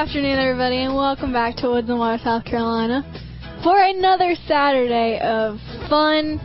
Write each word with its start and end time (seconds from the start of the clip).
afternoon, 0.00 0.38
everybody, 0.38 0.78
and 0.82 0.94
welcome 0.94 1.30
back 1.30 1.56
to 1.56 1.68
Woods 1.68 1.86
and 1.90 1.98
Water, 1.98 2.16
South 2.24 2.42
Carolina, 2.46 3.02
for 3.62 3.76
another 3.82 4.34
Saturday 4.48 5.18
of 5.20 5.58
fun. 5.90 6.38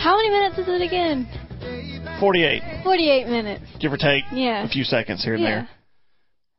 How 0.00 0.16
many 0.16 0.30
minutes 0.30 0.56
is 0.58 0.66
it 0.66 0.80
again? 0.80 1.28
48, 2.20 2.62
48 2.84 3.26
minutes. 3.26 3.64
give 3.80 3.92
or 3.92 3.98
take 3.98 4.24
Yeah. 4.32 4.64
a 4.64 4.68
few 4.68 4.82
seconds 4.82 5.22
here 5.22 5.34
and 5.34 5.42
Yeah. 5.42 5.50
there. 5.50 5.68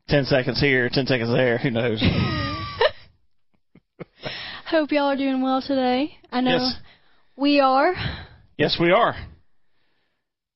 10 0.10 0.26
seconds 0.26 0.60
here, 0.60 0.90
10 0.90 1.08
seconds 1.08 1.32
there, 1.32 1.58
who 1.58 1.72
knows. 1.72 2.00
Hope 4.68 4.92
y'all 4.92 5.10
are 5.10 5.16
doing 5.18 5.42
well 5.42 5.64
today. 5.64 6.20
I 6.32 6.42
know 6.42 6.58
Yes. 6.58 6.76
we 7.36 7.60
are. 7.62 7.96
yes, 8.60 8.78
we 8.80 8.92
are. 8.92 9.16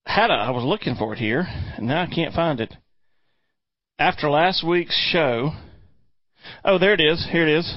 Had 0.05 0.29
a, 0.29 0.33
I 0.35 0.51
was 0.51 0.63
looking 0.63 0.93
for 0.95 1.11
it 1.13 1.17
here, 1.19 1.47
and 1.75 1.87
now 1.87 2.03
I 2.03 2.05
can't 2.05 2.35
find 2.35 2.61
it. 2.61 2.77
After 3.99 4.29
last 4.29 4.63
week's 4.63 4.95
show, 5.11 5.53
oh, 6.63 6.77
there 6.77 6.93
it 6.93 7.01
is. 7.01 7.27
Here 7.31 7.47
it 7.47 7.57
is. 7.57 7.75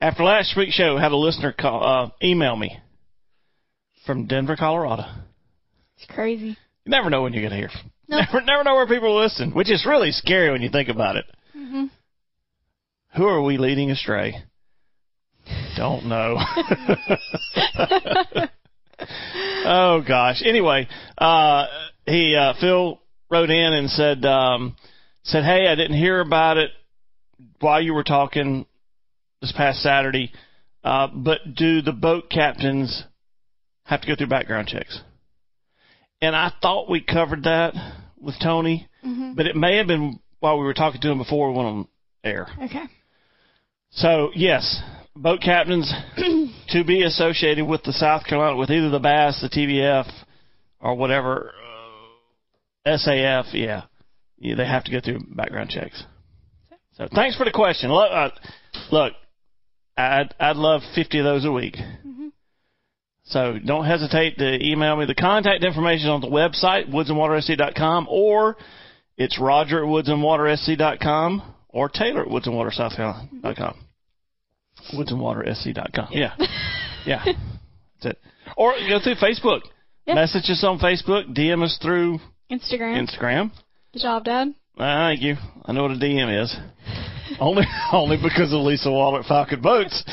After 0.00 0.24
last 0.24 0.56
week's 0.56 0.74
show, 0.74 0.96
had 0.96 1.12
a 1.12 1.16
listener 1.16 1.52
call, 1.52 1.84
uh, 1.86 2.10
email 2.26 2.56
me 2.56 2.76
from 4.06 4.26
Denver, 4.26 4.56
Colorado. 4.56 5.04
It's 5.96 6.06
crazy. 6.10 6.56
You 6.84 6.90
never 6.90 7.10
know 7.10 7.22
when 7.22 7.32
you're 7.32 7.48
going 7.48 7.52
to 7.52 7.68
hear. 7.68 7.70
Nope. 8.08 8.26
Never, 8.32 8.44
never 8.44 8.64
know 8.64 8.74
where 8.74 8.88
people 8.88 9.20
listen, 9.22 9.52
which 9.52 9.70
is 9.70 9.86
really 9.86 10.10
scary 10.10 10.50
when 10.50 10.62
you 10.62 10.68
think 10.68 10.88
about 10.88 11.14
it. 11.14 11.26
hmm 11.52 11.84
Who 13.16 13.24
are 13.24 13.40
we 13.40 13.56
leading 13.56 13.92
astray? 13.92 14.34
Don't 15.76 16.06
know. 16.06 16.36
oh 19.64 20.02
gosh. 20.06 20.42
Anyway, 20.44 20.88
uh, 21.16 21.66
he 22.04 22.34
uh, 22.34 22.54
Phil 22.60 23.00
wrote 23.30 23.50
in 23.50 23.72
and 23.74 23.88
said 23.90 24.24
um, 24.24 24.74
said, 25.22 25.44
"Hey, 25.44 25.68
I 25.68 25.74
didn't 25.74 25.98
hear 25.98 26.20
about 26.20 26.56
it 26.56 26.70
while 27.60 27.80
you 27.80 27.94
were 27.94 28.04
talking 28.04 28.66
this 29.40 29.52
past 29.52 29.80
Saturday, 29.80 30.32
uh, 30.84 31.08
but 31.08 31.54
do 31.54 31.82
the 31.82 31.92
boat 31.92 32.30
captains 32.30 33.04
have 33.84 34.00
to 34.02 34.06
go 34.06 34.14
through 34.14 34.28
background 34.28 34.68
checks?" 34.68 35.00
And 36.22 36.36
I 36.36 36.52
thought 36.60 36.90
we 36.90 37.00
covered 37.00 37.44
that 37.44 37.74
with 38.18 38.34
Tony, 38.40 38.88
hmm 39.02 39.32
but 39.34 39.46
it 39.46 39.56
may 39.56 39.76
have 39.76 39.86
been 39.86 40.18
while 40.40 40.58
we 40.58 40.64
were 40.64 40.74
talking 40.74 41.00
to 41.00 41.10
him 41.10 41.18
before 41.18 41.50
we 41.50 41.56
went 41.56 41.68
on 41.68 41.88
air. 42.24 42.48
Okay. 42.62 42.84
So 43.90 44.30
yes, 44.34 44.82
boat 45.16 45.40
captains 45.40 45.92
to 46.68 46.84
be 46.84 47.02
associated 47.02 47.66
with 47.66 47.82
the 47.82 47.92
South 47.92 48.24
Carolina 48.26 48.56
with 48.56 48.70
either 48.70 48.90
the 48.90 48.98
Bass, 48.98 49.40
the 49.40 49.48
TBF, 49.48 50.10
or 50.80 50.94
whatever 50.94 51.52
uh, 52.86 52.90
SAF. 52.90 53.52
Yeah, 53.52 53.84
yeah, 54.40 54.56
they 54.56 54.66
have 54.66 54.84
to 54.84 54.90
go 54.90 55.00
through 55.00 55.20
background 55.34 55.70
checks. 55.70 56.02
So 56.94 57.06
thanks 57.14 57.36
for 57.36 57.44
the 57.44 57.52
question. 57.52 57.92
Look, 57.92 58.10
uh, 58.10 58.30
look 58.90 59.12
I'd 59.96 60.34
I'd 60.40 60.56
love 60.56 60.82
fifty 60.94 61.18
of 61.18 61.24
those 61.24 61.44
a 61.44 61.52
week. 61.52 61.76
hmm 62.02 62.28
So 63.24 63.58
don't 63.64 63.84
hesitate 63.86 64.38
to 64.38 64.64
email 64.64 64.96
me. 64.96 65.06
The 65.06 65.14
contact 65.14 65.62
information 65.62 66.08
on 66.10 66.20
the 66.20 66.26
website, 66.26 66.90
woodsandwatersc.com, 66.90 68.08
or 68.10 68.56
it's 69.16 69.38
roger 69.38 69.84
at 69.84 69.88
woodsandwatersc.com 69.88 71.42
or 71.68 71.88
Taylor 71.88 72.22
at 72.22 72.28
woodsandwatersouthcarolina.com. 72.28 73.76
Woodsandwatersc.com. 74.94 76.08
Yeah. 76.12 76.34
Yeah. 77.06 77.24
That's 77.24 78.16
it. 78.16 78.18
Or 78.56 78.72
go 78.88 78.98
through 79.02 79.14
Facebook. 79.16 79.60
Yeah. 80.06 80.14
Message 80.14 80.50
us 80.50 80.64
on 80.66 80.78
Facebook. 80.78 81.36
DM 81.36 81.62
us 81.62 81.78
through 81.80 82.18
Instagram. 82.50 83.06
Instagram. 83.08 83.50
Good 83.92 84.02
job, 84.02 84.24
Dad. 84.24 84.54
Ah, 84.78 85.08
thank 85.10 85.20
you. 85.22 85.36
I 85.64 85.72
know 85.72 85.82
what 85.82 85.90
a 85.92 85.94
DM 85.96 86.42
is. 86.42 86.56
only 87.40 87.64
only 87.92 88.16
because 88.16 88.52
of 88.52 88.60
Lisa 88.60 88.90
Waller 88.90 89.20
at 89.20 89.26
Falcon 89.26 89.60
Boats. 89.60 90.04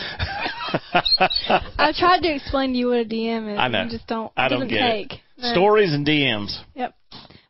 I 0.90 1.94
tried 1.98 2.22
to 2.22 2.34
explain 2.34 2.74
to 2.74 2.78
you 2.78 2.88
what 2.88 3.00
a 3.00 3.06
DM 3.06 3.54
is. 3.54 3.60
I 3.60 3.68
know. 3.68 3.84
You 3.84 3.90
just 3.90 4.08
don't. 4.08 4.32
I 4.36 4.48
don't 4.50 4.68
get 4.68 4.82
it. 4.82 5.10
take. 5.10 5.20
Stories 5.54 5.94
and 5.94 6.06
DMs. 6.06 6.60
Yep. 6.76 6.94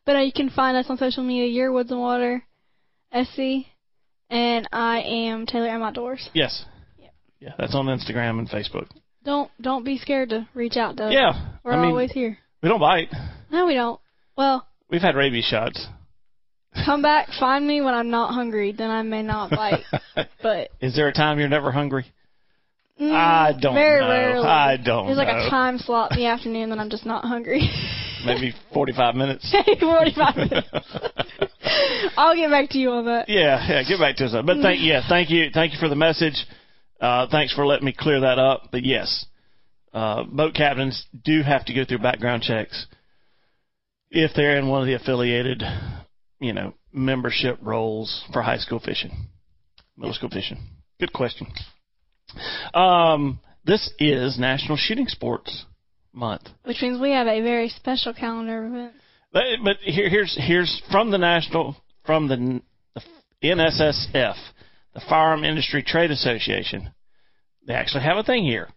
But 0.04 0.16
uh, 0.16 0.20
you 0.20 0.32
can 0.32 0.50
find 0.50 0.76
us 0.76 0.86
on 0.88 0.96
social 0.98 1.22
media. 1.24 1.46
Your 1.46 1.72
Woods 1.72 1.90
and 1.90 2.00
Water, 2.00 2.42
SC, 3.12 3.66
and 4.30 4.68
I 4.72 5.00
am 5.00 5.46
Taylor 5.46 5.68
M 5.68 5.82
Outdoors. 5.82 6.28
Yes. 6.34 6.64
Yep. 6.98 7.14
Yeah, 7.40 7.52
that's 7.58 7.74
on 7.74 7.86
Instagram 7.86 8.38
and 8.38 8.48
Facebook. 8.48 8.86
Don't 9.24 9.50
don't 9.60 9.84
be 9.84 9.98
scared 9.98 10.30
to 10.30 10.48
reach 10.54 10.76
out 10.76 10.96
to 10.98 11.06
us. 11.06 11.12
Yeah. 11.12 11.32
We're 11.64 11.72
I 11.72 11.76
mean, 11.80 11.90
always 11.90 12.12
here. 12.12 12.38
we 12.62 12.68
don't 12.68 12.80
bite. 12.80 13.08
No, 13.50 13.66
we 13.66 13.74
don't. 13.74 14.00
Well, 14.36 14.66
We've 14.90 15.02
had 15.02 15.16
rabies 15.16 15.44
shots. 15.44 15.86
Come 16.84 17.02
back, 17.02 17.28
find 17.38 17.66
me 17.66 17.80
when 17.80 17.94
I'm 17.94 18.10
not 18.10 18.34
hungry. 18.34 18.72
Then 18.72 18.90
I 18.90 19.02
may 19.02 19.22
not 19.22 19.50
bite. 19.50 19.82
But 20.42 20.70
Is 20.80 20.96
there 20.96 21.08
a 21.08 21.12
time 21.12 21.38
you're 21.38 21.48
never 21.48 21.70
hungry? 21.70 22.04
mm, 23.00 23.12
I 23.12 23.52
don't 23.60 23.74
very 23.74 24.00
know. 24.00 24.08
rarely. 24.08 24.46
I 24.46 24.76
don't 24.76 25.06
There's 25.06 25.18
like 25.18 25.28
know. 25.28 25.46
a 25.46 25.50
time 25.50 25.78
slot 25.78 26.12
in 26.12 26.18
the 26.18 26.26
afternoon 26.34 26.70
that 26.70 26.78
I'm 26.78 26.90
just 26.90 27.06
not 27.06 27.24
hungry. 27.24 27.68
Maybe 28.26 28.52
45 28.74 29.14
minutes. 29.14 29.54
45 29.80 30.36
minutes. 30.36 30.68
I'll 32.16 32.34
get 32.34 32.50
back 32.50 32.68
to 32.70 32.78
you 32.78 32.90
on 32.90 33.04
that. 33.06 33.28
Yeah, 33.28 33.64
yeah. 33.68 33.82
Get 33.88 34.00
back 34.00 34.16
to 34.16 34.24
us. 34.26 34.32
But 34.44 34.56
thank 34.60 34.80
yeah, 34.82 35.02
thank 35.08 35.30
you, 35.30 35.50
thank 35.54 35.72
you 35.72 35.78
for 35.78 35.88
the 35.88 35.94
message. 35.96 36.34
Uh, 37.00 37.28
thanks 37.30 37.54
for 37.54 37.64
letting 37.64 37.84
me 37.86 37.94
clear 37.96 38.20
that 38.22 38.40
up. 38.40 38.70
But 38.72 38.84
yes, 38.84 39.24
uh, 39.94 40.24
boat 40.24 40.54
captains 40.54 41.06
do 41.24 41.42
have 41.42 41.64
to 41.66 41.74
go 41.74 41.84
through 41.84 41.98
background 41.98 42.42
checks 42.42 42.86
if 44.10 44.32
they're 44.34 44.58
in 44.58 44.68
one 44.68 44.80
of 44.80 44.86
the 44.88 44.94
affiliated, 44.94 45.62
you 46.40 46.52
know, 46.52 46.74
membership 46.92 47.58
roles 47.62 48.24
for 48.32 48.42
high 48.42 48.58
school 48.58 48.80
fishing, 48.80 49.12
middle 49.96 50.14
school 50.14 50.30
fishing. 50.30 50.58
Good 51.00 51.12
question. 51.12 51.46
Um, 52.74 53.40
this 53.64 53.92
is 53.98 54.38
National 54.38 54.76
Shooting 54.76 55.06
Sports 55.08 55.64
Month. 56.12 56.48
Which 56.64 56.82
means 56.82 57.00
we 57.00 57.10
have 57.12 57.26
a 57.26 57.40
very 57.40 57.68
special 57.68 58.12
calendar 58.12 58.66
of 58.66 58.72
events. 58.72 58.96
But, 59.32 59.44
but 59.62 59.76
here, 59.82 60.08
here's 60.08 60.36
here's 60.38 60.82
from 60.90 61.10
the 61.10 61.18
national 61.18 61.76
from 62.06 62.28
the, 62.28 62.62
the 63.42 63.48
NSSF, 63.48 64.36
the 64.94 65.02
Firearm 65.08 65.44
Industry 65.44 65.82
Trade 65.82 66.10
Association. 66.10 66.90
They 67.66 67.74
actually 67.74 68.04
have 68.04 68.16
a 68.16 68.22
thing 68.22 68.44
here. 68.44 68.68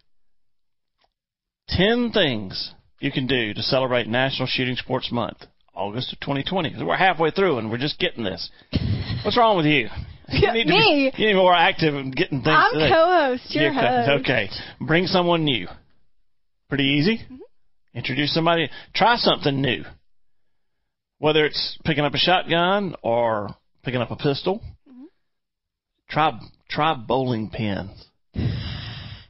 Ten 1.70 2.12
things 2.12 2.74
you 3.00 3.12
can 3.12 3.28
do 3.28 3.54
to 3.54 3.64
celebrate 3.64 4.08
National 4.08 4.48
Shooting 4.48 4.76
Sports 4.76 5.10
Month, 5.12 5.46
August 5.74 6.14
of 6.14 6.20
2020. 6.20 6.84
We're 6.84 6.98
halfway 6.98 7.32
through 7.32 7.58
and 7.58 7.70
we're 7.72 7.78
just 7.78 8.00
getting 8.00 8.24
this. 8.24 8.50
What's 9.24 9.38
wrong 9.38 9.58
with 9.58 9.66
you? 9.66 9.88
You 10.34 10.54
need 10.54 10.64
to 10.64 10.70
Me? 10.70 11.12
be, 11.14 11.22
you 11.22 11.28
need 11.28 11.34
more 11.36 11.54
active 11.54 11.94
and 11.94 12.16
getting 12.16 12.42
things. 12.42 12.56
I'm 12.58 12.72
today. 12.74 12.90
co-host. 12.90 13.44
You're 13.50 13.74
host. 13.74 14.22
Okay. 14.22 14.48
Bring 14.80 15.06
someone 15.06 15.44
new. 15.44 15.68
Pretty 16.70 16.86
easy. 16.86 17.18
Mm-hmm. 17.18 17.36
Introduce 17.96 18.34
somebody. 18.34 18.70
Try 18.96 19.18
something 19.18 19.60
new. 19.62 19.84
Whether 21.18 21.46
it's 21.46 21.78
picking 21.84 22.06
up 22.06 22.14
a 22.14 22.18
shotgun 22.18 22.96
or 23.02 23.50
picking 23.84 24.00
up 24.00 24.10
a 24.12 24.16
pistol. 24.16 24.62
Mm-hmm. 24.90 25.04
Try 26.10 26.40
try 26.70 26.94
bowling 26.96 27.50
pins. 27.50 28.06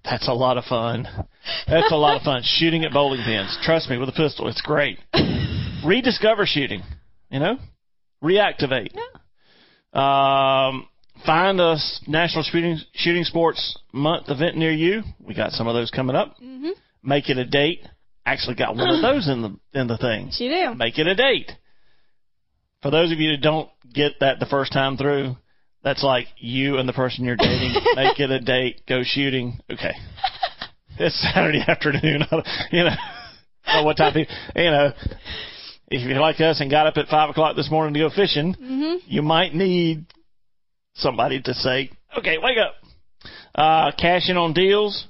That's 0.03 0.27
a 0.27 0.33
lot 0.33 0.57
of 0.57 0.65
fun. 0.65 1.07
That's 1.67 1.91
a 1.91 1.95
lot 1.95 2.17
of 2.17 2.21
fun. 2.21 2.41
Shooting 2.45 2.83
at 2.85 2.93
bowling 2.93 3.23
pins. 3.25 3.57
Trust 3.63 3.89
me, 3.89 3.97
with 3.97 4.09
a 4.09 4.13
pistol, 4.13 4.47
it's 4.47 4.61
great. 4.61 4.99
Rediscover 5.85 6.45
shooting. 6.45 6.81
You 7.29 7.39
know, 7.39 7.57
reactivate. 8.23 8.93
Yeah. 8.93 10.67
Um, 10.67 10.87
find 11.25 11.59
a 11.59 11.77
National 12.07 12.43
Shooting 12.43 12.79
Shooting 12.93 13.23
Sports 13.23 13.77
Month 13.93 14.29
event 14.29 14.57
near 14.57 14.71
you. 14.71 15.03
We 15.19 15.33
got 15.33 15.51
some 15.51 15.67
of 15.67 15.73
those 15.73 15.91
coming 15.91 16.15
up. 16.15 16.35
Mm-hmm. 16.43 16.69
Make 17.03 17.29
it 17.29 17.37
a 17.37 17.45
date. 17.45 17.81
Actually, 18.25 18.55
got 18.55 18.75
one 18.75 18.89
of 18.89 19.01
those 19.03 19.27
in 19.27 19.41
the 19.41 19.79
in 19.79 19.87
the 19.87 19.97
thing. 19.97 20.29
You 20.37 20.49
do. 20.49 20.75
Make 20.75 20.97
it 20.99 21.07
a 21.07 21.15
date. 21.15 21.51
For 22.81 22.91
those 22.91 23.11
of 23.11 23.19
you 23.19 23.31
that 23.31 23.41
don't 23.41 23.69
get 23.93 24.13
that 24.21 24.39
the 24.39 24.45
first 24.47 24.73
time 24.73 24.97
through, 24.97 25.35
That's 25.83 26.03
like 26.03 26.27
you 26.37 26.77
and 26.77 26.87
the 26.87 26.93
person 26.93 27.25
you're 27.25 27.35
dating 27.35 27.73
make 27.95 28.19
it 28.19 28.29
a 28.31 28.39
date, 28.39 28.81
go 28.87 29.01
shooting. 29.03 29.59
Okay, 29.71 29.93
it's 30.97 31.19
Saturday 31.33 31.61
afternoon. 31.67 32.23
You 32.71 32.85
know, 32.85 32.95
know 33.73 33.83
what 33.83 33.97
time? 33.97 34.15
You 34.55 34.71
know, 34.71 34.91
if 35.91 36.07
you're 36.07 36.19
like 36.19 36.39
us 36.39 36.61
and 36.61 36.71
got 36.71 36.87
up 36.87 36.97
at 36.97 37.07
five 37.07 37.29
o'clock 37.29 37.55
this 37.55 37.69
morning 37.69 37.93
to 37.93 37.99
go 37.99 38.09
fishing, 38.09 38.53
hmm 38.53 38.95
you 39.05 39.21
might 39.21 39.53
need 39.53 40.05
somebody 40.95 41.41
to 41.41 41.53
say, 41.53 41.91
"Okay, 42.17 42.37
wake 42.37 42.57
up." 42.57 42.75
Uh, 43.53 43.91
cash 43.91 44.29
in 44.29 44.37
on 44.37 44.53
deals. 44.53 45.05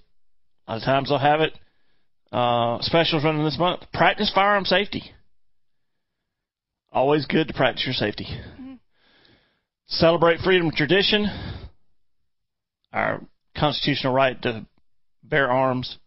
A 0.68 0.72
lot 0.72 0.78
of 0.78 0.84
times 0.84 1.10
they'll 1.10 1.20
have 1.20 1.42
it. 1.42 1.58
Uh, 2.32 2.82
specials 2.82 3.24
running 3.24 3.44
this 3.44 3.60
month. 3.60 3.82
Practice 3.94 4.32
firearm 4.34 4.66
safety. 4.66 5.04
Always 6.92 7.26
good 7.26 7.48
to 7.48 7.54
practice 7.54 7.86
your 7.86 7.94
safety. 7.94 8.28
Celebrate 9.88 10.40
freedom 10.40 10.68
and 10.68 10.76
tradition. 10.76 11.28
Our 12.92 13.22
constitutional 13.56 14.14
right 14.14 14.42
to 14.42 14.66
bear 15.24 15.50
arms 15.52 15.98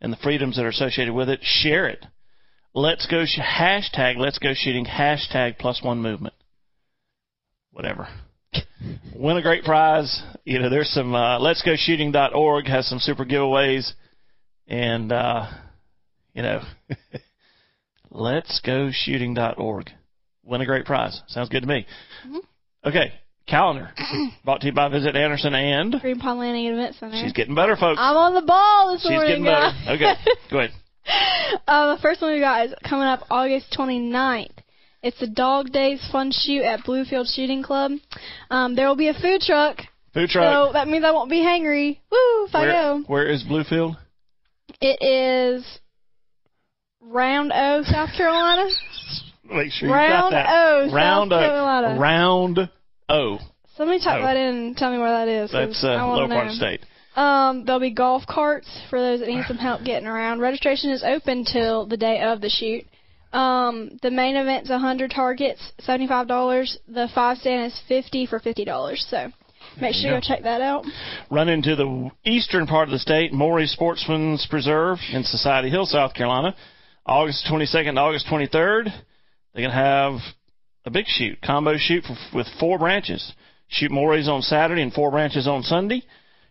and 0.00 0.12
the 0.12 0.16
freedoms 0.16 0.56
that 0.56 0.64
are 0.64 0.68
associated 0.68 1.14
with 1.14 1.28
it. 1.28 1.40
Share 1.42 1.88
it. 1.88 2.04
Let's 2.74 3.06
go 3.06 3.24
sh- 3.24 3.38
hashtag 3.40 4.16
Let's 4.18 4.38
go 4.38 4.52
shooting 4.54 4.84
hashtag 4.84 5.58
plus 5.58 5.82
one 5.82 6.00
movement. 6.00 6.34
Whatever. 7.72 8.08
Win 9.14 9.36
a 9.36 9.42
great 9.42 9.64
prize. 9.64 10.22
You 10.44 10.58
know, 10.60 10.70
there's 10.70 10.88
some 10.90 11.14
uh, 11.14 11.38
Let's 11.38 11.62
Go 11.62 11.74
Shooting.org 11.76 12.66
has 12.66 12.88
some 12.88 12.98
super 12.98 13.24
giveaways, 13.24 13.92
and 14.66 15.12
uh, 15.12 15.46
you 16.34 16.42
know, 16.42 16.62
Let's 18.10 18.60
Go 18.64 18.90
Shooting.org. 18.92 19.90
Win 20.44 20.60
a 20.60 20.66
great 20.66 20.86
prize. 20.86 21.20
Sounds 21.28 21.48
good 21.50 21.60
to 21.62 21.66
me. 21.66 21.86
Okay, 22.84 23.12
calendar 23.46 23.90
brought 24.44 24.60
to 24.62 24.66
you 24.68 24.72
by 24.72 24.88
Visit 24.88 25.14
Anderson 25.16 25.54
and 25.54 25.94
Green 26.00 26.18
Pond 26.18 26.38
Landing 26.40 26.66
Event 26.66 26.94
Center. 26.96 27.20
she's 27.22 27.32
getting 27.32 27.54
better, 27.54 27.76
folks. 27.76 27.98
I'm 28.00 28.16
on 28.16 28.34
the 28.34 28.42
ball 28.42 28.92
this 28.92 29.02
She's 29.02 29.10
morning, 29.10 29.36
She's 29.36 29.44
getting 29.44 29.44
better. 29.44 29.72
Okay, 29.88 30.14
go 30.50 30.58
ahead. 30.60 30.70
uh, 31.66 31.94
the 31.94 32.02
first 32.02 32.20
one 32.20 32.32
we 32.34 32.40
got 32.40 32.66
is 32.66 32.74
coming 32.88 33.06
up 33.06 33.20
August 33.30 33.74
29th. 33.78 34.50
It's 35.02 35.18
the 35.20 35.28
Dog 35.28 35.70
Days 35.70 36.06
Fun 36.10 36.32
Shoot 36.32 36.62
at 36.62 36.80
Bluefield 36.80 37.32
Shooting 37.32 37.62
Club. 37.62 37.92
Um, 38.50 38.74
there 38.74 38.88
will 38.88 38.96
be 38.96 39.08
a 39.08 39.14
food 39.14 39.40
truck, 39.40 39.78
Food 40.12 40.28
truck. 40.30 40.52
so 40.68 40.72
that 40.72 40.88
means 40.88 41.04
I 41.04 41.12
won't 41.12 41.30
be 41.30 41.38
hangry. 41.40 41.98
Woo, 42.10 42.46
if 42.46 42.54
I 42.54 42.60
where, 42.62 42.72
go. 42.72 43.04
where 43.06 43.26
is 43.30 43.44
Bluefield? 43.44 43.96
It 44.80 44.98
is 45.00 45.64
Round 47.00 47.52
O, 47.54 47.82
South 47.84 48.10
Carolina. 48.16 48.68
Make 49.44 49.70
sure 49.72 49.88
you 49.88 49.94
Round 49.94 50.32
got 50.32 50.44
that. 50.44 50.48
O, 50.50 50.86
South 50.86 50.94
Round 50.94 51.32
O. 51.32 51.38
Carolina. 51.38 52.00
Round 52.00 52.70
O. 53.08 53.38
Somebody 53.76 54.00
type 54.00 54.20
Oh. 54.20 54.26
that 54.26 54.36
in 54.36 54.54
and 54.56 54.76
tell 54.76 54.90
me 54.90 54.98
where 54.98 55.12
that 55.12 55.28
is. 55.28 55.52
That's 55.52 55.82
uh, 55.84 55.88
I 55.90 56.02
lower 56.02 56.26
part 56.28 56.50
state. 56.50 56.80
Um, 57.18 57.64
there'll 57.64 57.80
be 57.80 57.90
golf 57.90 58.22
carts 58.28 58.68
for 58.88 59.00
those 59.00 59.18
that 59.18 59.28
need 59.28 59.44
some 59.48 59.56
help 59.56 59.82
getting 59.82 60.06
around. 60.06 60.38
Registration 60.38 60.90
is 60.90 61.02
open 61.02 61.44
till 61.44 61.84
the 61.84 61.96
day 61.96 62.22
of 62.22 62.40
the 62.40 62.48
shoot. 62.48 62.84
Um, 63.32 63.98
the 64.02 64.10
main 64.12 64.36
event's 64.36 64.70
100 64.70 65.10
targets, 65.10 65.72
$75. 65.80 66.76
The 66.86 67.08
five 67.12 67.38
stand 67.38 67.72
is 67.72 67.82
50 67.88 68.26
for 68.26 68.38
$50. 68.38 68.96
So 69.10 69.32
make 69.80 69.96
sure 69.96 70.12
you 70.12 70.16
go 70.16 70.20
check 70.20 70.44
that 70.44 70.60
out. 70.60 70.84
Run 71.28 71.48
into 71.48 71.74
the 71.74 72.08
eastern 72.24 72.68
part 72.68 72.86
of 72.86 72.92
the 72.92 73.00
state, 73.00 73.32
Moree 73.32 73.66
Sportsman's 73.66 74.46
Preserve 74.48 74.98
in 75.12 75.24
Society 75.24 75.70
Hill, 75.70 75.86
South 75.86 76.14
Carolina. 76.14 76.54
August 77.04 77.48
22nd 77.50 77.94
to 77.94 78.00
August 78.00 78.26
23rd, 78.28 78.84
they're 78.84 79.62
going 79.62 79.70
to 79.70 79.72
have 79.72 80.20
a 80.84 80.90
big 80.90 81.06
shoot, 81.08 81.38
combo 81.42 81.74
shoot 81.76 82.04
for, 82.04 82.16
with 82.32 82.46
four 82.60 82.78
branches. 82.78 83.32
Shoot 83.66 83.90
Moree's 83.90 84.28
on 84.28 84.40
Saturday 84.42 84.82
and 84.82 84.92
four 84.92 85.10
branches 85.10 85.48
on 85.48 85.64
Sunday. 85.64 86.04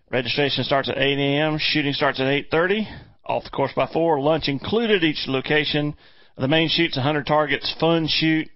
Registration 0.09 0.63
starts 0.63 0.89
at 0.89 0.97
8 0.97 1.17
a.m. 1.17 1.57
Shooting 1.59 1.93
starts 1.93 2.19
at 2.19 2.27
8:30. 2.27 2.87
Off 3.25 3.43
the 3.43 3.49
course 3.49 3.73
by 3.75 3.87
four. 3.87 4.21
Lunch 4.21 4.47
included 4.47 5.03
each 5.03 5.27
location. 5.27 5.95
The 6.37 6.47
main 6.47 6.69
shoot's 6.69 6.95
100 6.95 7.25
targets. 7.25 7.73
Fun 7.79 8.07
shoot. 8.07 8.47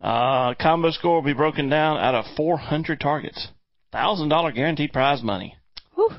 Uh, 0.00 0.54
combo 0.54 0.92
score 0.92 1.16
will 1.16 1.22
be 1.22 1.32
broken 1.32 1.68
down 1.68 1.98
out 1.98 2.14
of 2.14 2.24
400 2.36 3.00
targets. 3.00 3.48
Thousand 3.90 4.28
dollar 4.28 4.52
guaranteed 4.52 4.92
prize 4.92 5.22
money. 5.22 5.56
Whew. 5.94 6.10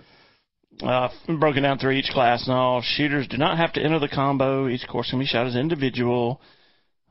Uh, 0.83 1.09
broken 1.39 1.63
down 1.63 1.77
through 1.77 1.91
each 1.91 2.09
class 2.09 2.45
and 2.47 2.53
all. 2.55 2.81
Shooters 2.81 3.27
do 3.27 3.37
not 3.37 3.57
have 3.57 3.71
to 3.73 3.81
enter 3.81 3.99
the 3.99 4.09
combo. 4.09 4.67
Each 4.67 4.85
course 4.87 5.09
can 5.09 5.19
be 5.19 5.25
shot 5.25 5.47
as 5.47 5.55
individual. 5.55 6.41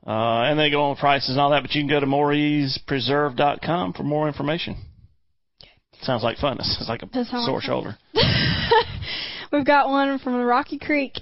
Uh, 0.05 0.43
and 0.43 0.59
they 0.59 0.69
go 0.69 0.83
on 0.83 0.95
prices 0.97 1.29
and 1.31 1.39
all 1.39 1.49
that, 1.51 1.61
but 1.61 1.73
you 1.73 1.81
can 1.81 1.89
go 1.89 1.99
to 1.99 2.05
MoreesPreserve.com 2.05 3.93
for 3.93 4.03
more 4.03 4.27
information. 4.27 4.77
Sounds 6.01 6.23
like 6.23 6.37
fun. 6.37 6.57
Is 6.59 6.85
like 6.87 7.03
a 7.03 7.25
sore 7.25 7.55
like 7.55 7.63
shoulder. 7.63 7.97
We've 9.51 9.65
got 9.65 9.89
one 9.89 10.19
from 10.19 10.33
the 10.33 10.45
Rocky 10.45 10.77
Creek 10.77 11.13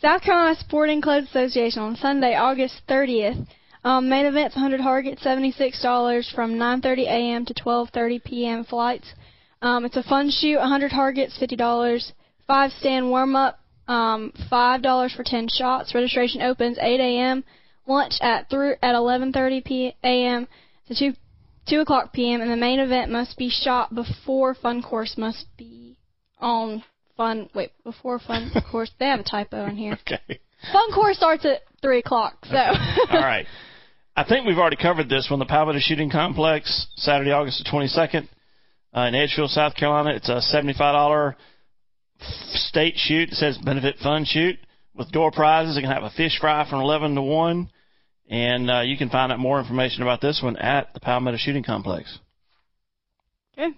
South 0.00 0.22
Carolina 0.22 0.56
Sporting 0.60 1.00
Clays 1.02 1.24
Association 1.24 1.82
on 1.82 1.96
Sunday, 1.96 2.34
August 2.34 2.82
30th. 2.88 3.46
Um, 3.84 4.08
main 4.08 4.26
event's 4.26 4.54
100 4.54 4.78
targets, 4.78 5.24
$76 5.24 6.34
from 6.34 6.54
9:30 6.54 7.06
a.m. 7.06 7.44
to 7.46 7.54
12:30 7.54 8.24
p.m. 8.24 8.64
flights. 8.64 9.12
Um, 9.60 9.84
it's 9.84 9.96
a 9.96 10.02
fun 10.02 10.30
shoot, 10.30 10.58
100 10.58 10.90
targets, 10.90 11.36
$50. 11.40 12.12
Five 12.46 12.70
stand 12.72 13.10
warm 13.10 13.34
up, 13.34 13.58
um, 13.88 14.32
$5 14.50 15.16
for 15.16 15.24
10 15.24 15.48
shots. 15.48 15.94
Registration 15.94 16.42
opens 16.42 16.78
8 16.80 17.00
a.m. 17.00 17.44
Lunch 17.86 18.14
at 18.20 18.48
through 18.50 18.74
at 18.82 18.94
11:30 18.94 19.64
p- 19.64 19.94
a.m. 20.04 20.46
to 20.86 20.94
2 20.94 21.14
2 21.68 21.80
o'clock 21.80 22.12
p.m. 22.12 22.40
and 22.40 22.50
the 22.50 22.56
main 22.56 22.80
event 22.80 23.10
must 23.10 23.36
be 23.36 23.50
shot 23.50 23.94
before 23.94 24.54
fun 24.54 24.82
course 24.82 25.16
must 25.16 25.46
be 25.56 25.96
on 26.38 26.82
fun. 27.16 27.48
Wait, 27.54 27.72
before 27.84 28.18
fun 28.18 28.50
course. 28.70 28.90
They 28.98 29.06
have 29.06 29.20
a 29.20 29.24
typo 29.24 29.66
in 29.66 29.76
here. 29.76 29.98
Okay. 30.06 30.40
Fun 30.72 30.92
course 30.92 31.16
starts 31.16 31.44
at 31.44 31.62
three 31.82 31.98
o'clock. 31.98 32.44
So. 32.46 32.56
All 32.56 33.20
right. 33.20 33.46
I 34.16 34.24
think 34.24 34.46
we've 34.46 34.58
already 34.58 34.76
covered 34.76 35.08
this 35.08 35.28
one. 35.30 35.38
The 35.38 35.46
Palmetto 35.46 35.78
Shooting 35.80 36.10
Complex, 36.10 36.88
Saturday, 36.96 37.30
August 37.30 37.62
the 37.62 37.70
22nd, 37.70 38.26
uh, 38.92 39.02
in 39.02 39.14
Edgefield, 39.14 39.50
South 39.50 39.76
Carolina. 39.76 40.10
It's 40.16 40.28
a 40.28 40.40
$75 40.40 41.36
state 42.20 42.94
shoot. 42.96 43.28
It 43.28 43.34
says 43.36 43.58
benefit 43.58 43.96
fun 44.02 44.24
shoot 44.24 44.58
with 44.96 45.12
door 45.12 45.30
prizes. 45.30 45.76
You 45.76 45.82
can 45.82 45.92
have 45.92 46.02
a 46.02 46.10
fish 46.10 46.36
fry 46.40 46.68
from 46.68 46.80
11 46.80 47.14
to 47.14 47.22
1. 47.22 47.70
And 48.28 48.70
uh, 48.70 48.80
you 48.80 48.96
can 48.98 49.08
find 49.08 49.32
out 49.32 49.38
more 49.38 49.58
information 49.58 50.02
about 50.02 50.20
this 50.20 50.40
one 50.42 50.56
at 50.56 50.92
the 50.92 51.00
Palmetto 51.00 51.38
Shooting 51.38 51.64
Complex. 51.64 52.18
Okay. 53.56 53.74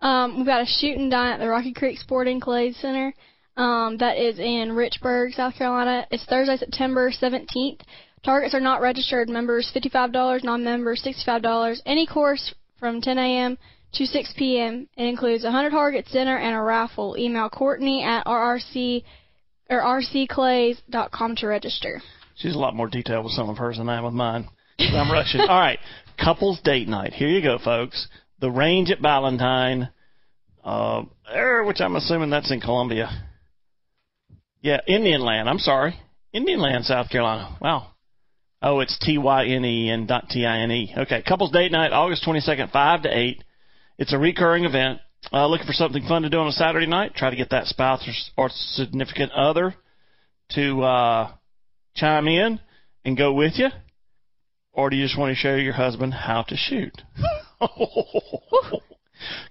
Um, 0.00 0.36
we've 0.36 0.46
got 0.46 0.62
a 0.62 0.66
shoot 0.66 0.98
and 0.98 1.10
dine 1.10 1.32
at 1.32 1.38
the 1.38 1.48
Rocky 1.48 1.72
Creek 1.72 1.98
Sporting 1.98 2.40
Clays 2.40 2.76
Center. 2.80 3.14
Um, 3.56 3.98
that 3.98 4.18
is 4.18 4.38
in 4.40 4.70
Richburg, 4.70 5.32
South 5.34 5.54
Carolina. 5.56 6.06
It's 6.10 6.24
Thursday, 6.24 6.56
September 6.56 7.12
17th. 7.12 7.80
Targets 8.24 8.54
are 8.54 8.60
not 8.60 8.80
registered. 8.80 9.28
Members 9.28 9.70
$55, 9.74 10.42
non-members 10.42 11.06
$65. 11.06 11.76
Any 11.86 12.06
course 12.06 12.52
from 12.80 13.00
10 13.00 13.16
a.m. 13.16 13.58
to 13.92 14.06
6 14.06 14.34
p.m. 14.36 14.88
It 14.96 15.04
includes 15.04 15.44
100 15.44 15.70
targets, 15.70 16.10
dinner, 16.10 16.36
and 16.36 16.56
a 16.56 16.60
raffle. 16.60 17.16
Email 17.16 17.48
Courtney 17.48 18.02
at 18.02 18.24
rrc 18.26 19.04
or 19.70 19.80
rcclays.com 19.80 21.36
to 21.36 21.46
register. 21.46 22.02
She's 22.36 22.54
a 22.54 22.58
lot 22.58 22.74
more 22.74 22.88
detailed 22.88 23.24
with 23.24 23.34
some 23.34 23.48
of 23.48 23.58
hers 23.58 23.78
than 23.78 23.88
I 23.88 23.98
am 23.98 24.04
with 24.04 24.14
mine. 24.14 24.48
I'm 24.78 25.10
rushing. 25.10 25.40
All 25.40 25.60
right, 25.60 25.78
couples 26.22 26.60
date 26.62 26.88
night. 26.88 27.12
Here 27.12 27.28
you 27.28 27.42
go, 27.42 27.58
folks. 27.62 28.08
The 28.40 28.50
range 28.50 28.90
at 28.90 29.00
Ballantyne, 29.00 29.88
uh, 30.64 31.02
er, 31.32 31.64
which 31.64 31.80
I'm 31.80 31.96
assuming 31.96 32.30
that's 32.30 32.50
in 32.50 32.60
Columbia. 32.60 33.08
Yeah, 34.60 34.80
Indian 34.86 35.20
Land. 35.20 35.48
I'm 35.48 35.58
sorry, 35.58 35.98
Indian 36.32 36.60
Land, 36.60 36.84
South 36.86 37.08
Carolina. 37.10 37.56
Wow. 37.60 37.92
Oh, 38.60 38.80
it's 38.80 38.98
T 38.98 39.18
Y 39.18 39.46
N 39.46 39.64
E 39.64 39.90
and 39.90 40.08
not 40.08 40.30
T 40.30 40.44
I 40.44 40.60
N 40.60 40.70
E. 40.72 40.94
Okay, 40.96 41.22
couples 41.22 41.52
date 41.52 41.70
night, 41.70 41.92
August 41.92 42.24
22nd, 42.26 42.72
five 42.72 43.02
to 43.02 43.16
eight. 43.16 43.44
It's 43.98 44.12
a 44.12 44.18
recurring 44.18 44.64
event. 44.64 45.00
Uh, 45.32 45.46
looking 45.46 45.66
for 45.66 45.72
something 45.72 46.02
fun 46.06 46.22
to 46.22 46.30
do 46.30 46.38
on 46.38 46.48
a 46.48 46.52
Saturday 46.52 46.86
night? 46.86 47.14
Try 47.14 47.30
to 47.30 47.36
get 47.36 47.50
that 47.50 47.66
spouse 47.66 48.06
or, 48.36 48.44
or 48.44 48.50
significant 48.52 49.32
other 49.32 49.74
to 50.50 50.82
uh, 50.82 51.32
chime 51.94 52.28
in 52.28 52.60
and 53.04 53.16
go 53.16 53.32
with 53.32 53.52
you? 53.56 53.68
Or 54.72 54.90
do 54.90 54.96
you 54.96 55.04
just 55.04 55.18
want 55.18 55.30
to 55.30 55.36
show 55.36 55.54
your 55.54 55.72
husband 55.72 56.14
how 56.14 56.42
to 56.42 56.56
shoot? 56.56 57.00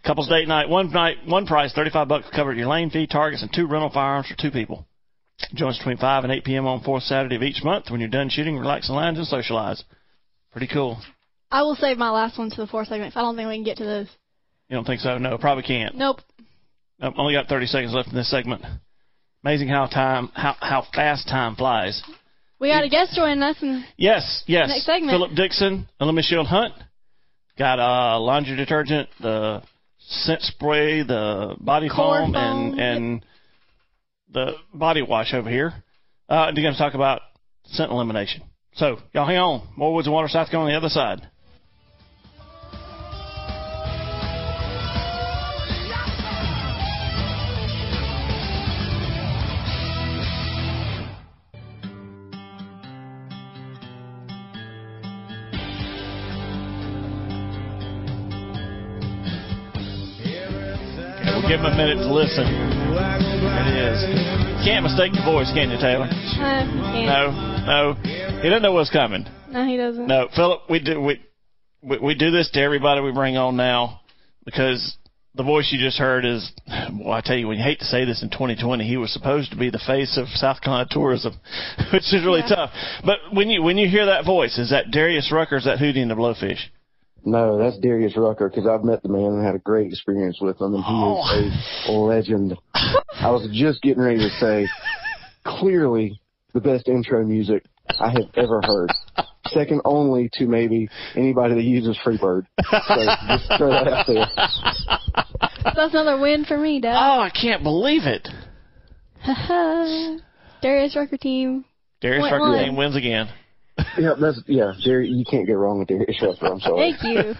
Couples 0.06 0.28
date 0.28 0.48
night, 0.48 0.70
one 0.70 0.92
night, 0.92 1.18
one 1.26 1.48
price, 1.48 1.74
thirty-five 1.74 2.08
bucks 2.08 2.30
to 2.30 2.36
cover 2.36 2.54
your 2.54 2.68
lane 2.68 2.90
fee, 2.90 3.08
targets, 3.08 3.42
and 3.42 3.52
two 3.54 3.66
rental 3.68 3.90
firearms 3.90 4.28
for 4.28 4.36
two 4.36 4.52
people. 4.52 4.86
Join 5.54 5.70
us 5.70 5.78
between 5.78 5.98
five 5.98 6.24
and 6.24 6.34
eight 6.34 6.44
p.m. 6.44 6.68
on 6.68 6.84
fourth 6.84 7.04
Saturday 7.04 7.38
of 7.38 7.44
each 7.44 7.64
month. 7.64 7.90
When 7.90 8.02
you're 8.02 8.10
done 8.10 8.30
shooting, 8.30 8.58
relax 8.58 8.90
in 8.90 8.96
lounge 8.96 9.18
and 9.18 9.26
socialize. 9.26 9.84
Pretty 10.52 10.68
cool. 10.68 11.02
I 11.50 11.62
will 11.64 11.76
save 11.76 11.98
my 11.98 12.10
last 12.10 12.38
one 12.38 12.50
to 12.50 12.58
the 12.58 12.68
fourth 12.68 12.90
segment. 12.90 13.16
I 13.16 13.22
don't 13.22 13.36
think 13.36 13.48
we 13.48 13.56
can 13.56 13.64
get 13.64 13.78
to 13.78 13.86
those. 13.86 14.08
You 14.70 14.76
don't 14.76 14.86
think 14.86 15.02
so? 15.02 15.18
No, 15.18 15.38
probably 15.38 15.64
can't. 15.64 15.96
Nope. 15.96 16.20
Nope, 17.00 17.16
only 17.18 17.34
got 17.34 17.48
thirty 17.48 17.66
seconds 17.66 17.94
left 17.94 18.10
in 18.10 18.16
this 18.16 18.30
segment. 18.30 18.64
Amazing 19.44 19.70
how 19.70 19.88
time, 19.88 20.30
how 20.34 20.56
how 20.60 20.86
fast 20.94 21.28
time 21.28 21.56
flies. 21.56 22.02
We 22.64 22.70
got 22.70 22.86
a 22.86 22.88
guest 22.88 23.12
joining 23.14 23.44
us, 23.44 23.58
and 23.60 23.84
Yes, 23.98 24.42
yes. 24.48 24.70
Next 24.70 24.86
segment. 24.86 25.12
Philip 25.12 25.36
Dixon 25.36 25.90
and 26.00 26.16
Michelle 26.16 26.46
Hunt. 26.46 26.74
got 27.60 27.78
uh, 27.78 28.18
laundry 28.22 28.56
detergent, 28.56 29.10
the 29.20 29.62
scent 30.00 30.42
spray, 30.44 31.04
the 31.04 31.58
body 31.60 31.90
foam, 31.90 32.32
foam, 32.32 32.36
and 32.36 32.80
and 32.80 33.26
the 34.32 34.54
body 34.74 35.02
wash 35.02 35.34
over 35.34 35.50
here. 35.50 35.74
Uh, 36.30 36.46
and 36.48 36.56
they're 36.56 36.64
going 36.64 36.74
to 36.74 36.80
talk 36.80 36.94
about 36.94 37.20
scent 37.66 37.92
elimination. 37.92 38.44
So 38.76 38.96
y'all 39.12 39.28
hang 39.28 39.40
on. 39.40 39.68
More 39.76 39.94
Woods 39.94 40.08
and 40.08 40.14
Water 40.14 40.30
South 40.30 40.50
Carolina 40.50 40.74
on 40.78 40.82
the 40.82 40.88
other 40.88 40.90
side. 40.94 41.30
Give 61.54 61.60
him 61.62 61.72
a 61.72 61.78
minute 61.78 62.02
to 62.02 62.12
listen. 62.12 62.46
It 62.50 63.78
is. 63.78 64.66
Can't 64.66 64.82
mistake 64.84 65.14
the 65.14 65.22
voice, 65.24 65.52
can 65.54 65.70
you, 65.70 65.78
Taylor? 65.78 66.10
Uh. 66.10 66.66
No, 67.06 67.94
no. 67.94 68.42
He 68.42 68.50
doesn't 68.50 68.64
know 68.64 68.74
what's 68.74 68.90
coming. 68.90 69.26
No, 69.52 69.64
he 69.68 69.78
doesn't. 69.78 70.08
No, 70.08 70.30
Philip, 70.36 70.62
we 70.68 70.80
do 70.80 71.00
we, 71.00 71.22
we 71.84 72.00
we 72.00 72.16
do 72.16 72.32
this 72.32 72.50
to 72.52 72.60
everybody 72.60 73.02
we 73.02 73.12
bring 73.12 73.38
on 73.38 73.56
now 73.56 74.02
because 74.46 74.98
the 75.36 75.44
voice 75.44 75.70
you 75.72 75.80
just 75.80 76.00
heard 76.00 76.26
is 76.26 76.52
well, 76.92 77.12
I 77.14 77.22
tell 77.22 77.38
you, 77.38 77.48
when 77.48 77.60
you 77.60 77.64
hate 77.64 77.80
to 77.80 77.86
say 77.86 78.04
this 78.04 78.24
in 78.24 78.32
2020, 78.32 78.84
he 78.88 78.98
was 78.98 79.14
supposed 79.14 79.52
to 79.52 79.58
be 79.58 79.70
the 79.70 79.82
face 79.86 80.18
of 80.18 80.30
South 80.30 80.60
Carolina 80.60 80.88
tourism, 80.90 81.34
which 81.94 82.12
is 82.14 82.26
really 82.26 82.40
Yeah. 82.48 82.56
tough. 82.56 82.72
But 83.06 83.18
when 83.32 83.52
you 83.52 83.62
when 83.62 83.78
you 83.78 83.88
hear 83.88 84.08
that 84.08 84.26
voice, 84.26 84.58
is 84.58 84.72
that 84.72 84.90
Darius 84.90 85.32
Rucker? 85.32 85.54
or 85.54 85.58
Is 85.60 85.66
that 85.66 85.78
Hootie 85.78 86.02
and 86.02 86.10
the 86.10 86.16
Blowfish? 86.16 86.58
No, 87.26 87.58
that's 87.58 87.78
Darius 87.80 88.18
Rucker 88.18 88.50
because 88.50 88.68
I've 88.68 88.84
met 88.84 89.02
the 89.02 89.10
man 89.10 89.24
and 89.34 89.46
had 89.46 89.56
a 89.56 89.60
great 89.60 89.88
experience 89.88 90.40
with 90.42 90.60
him, 90.60 90.76
and 90.76 90.84
he 90.84 90.92
Oh. 90.92 91.40
is 91.40 91.54
a 91.88 91.92
legend. 91.92 92.58
I 92.74 93.30
was 93.32 93.48
just 93.54 93.82
getting 93.82 94.04
ready 94.04 94.18
to 94.20 94.30
say, 94.40 94.68
clearly 95.46 96.20
the 96.54 96.60
best 96.62 96.88
intro 96.88 97.24
music 97.26 97.64
I 98.00 98.10
have 98.10 98.30
ever 98.36 98.62
heard. 98.66 98.92
Second 99.48 99.82
only 99.86 100.30
to 100.34 100.48
maybe 100.48 100.90
anybody 101.16 101.54
that 101.56 101.64
uses 101.64 101.98
Freebird. 102.04 102.46
So 102.70 103.06
just 103.28 103.52
throw 103.58 103.70
that 103.72 103.88
out 103.88 104.08
there. 104.08 104.28
That's 105.76 105.94
another 105.94 106.18
win 106.20 106.46
for 106.46 106.58
me, 106.58 106.80
Dad. 106.82 106.96
Oh, 106.96 107.20
I 107.22 107.30
can't 107.30 107.62
believe 107.64 108.04
it. 108.06 108.28
Darius 110.62 110.96
Rucker 110.96 111.18
team. 111.18 111.66
Darius 112.02 112.32
Rucker 112.32 112.64
team 112.64 112.76
wins 112.76 112.96
again. 112.96 113.30
Yeah, 113.98 114.14
that's 114.20 114.42
yeah. 114.48 114.74
Jerry, 114.80 115.08
you 115.10 115.26
can't 115.30 115.48
get 115.48 115.54
wrong 115.54 115.80
with 115.80 115.88
Darius 115.88 116.22
Rucker. 116.22 116.46
I'm 116.54 116.60
sorry. 116.60 116.96
Thank 117.00 117.04
you. 117.04 117.34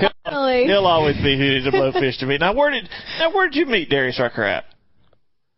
he'll, 0.24 0.66
he'll 0.66 0.86
always 0.86 1.16
be 1.16 1.36
Hootie 1.36 1.64
the 1.64 1.70
Blowfish 1.70 2.18
to 2.20 2.26
me. 2.26 2.38
Now 2.38 2.54
where 2.54 2.70
did 2.70 2.88
now 3.18 3.32
where 3.34 3.48
did 3.48 3.56
you 3.56 3.66
meet 3.66 3.88
Darius 3.88 4.18
Rucker 4.20 4.44
at? 4.44 4.64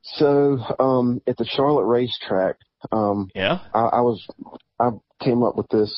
So 0.02 0.58
um, 0.78 1.20
at 1.26 1.36
the 1.36 1.44
Charlotte 1.44 1.84
racetrack, 1.86 2.56
um, 2.92 3.28
Yeah. 3.34 3.58
I, 3.74 3.80
I 3.80 4.00
was 4.00 4.24
I 4.78 4.90
came 5.22 5.42
up 5.42 5.56
with 5.56 5.68
this 5.68 5.92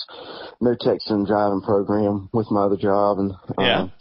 no 0.60 0.74
texting 0.74 1.26
driving 1.26 1.62
program 1.62 2.28
with 2.32 2.50
my 2.50 2.62
other 2.62 2.76
job 2.76 3.18
and 3.18 3.32
Yeah. 3.58 3.82
um, 3.82 3.92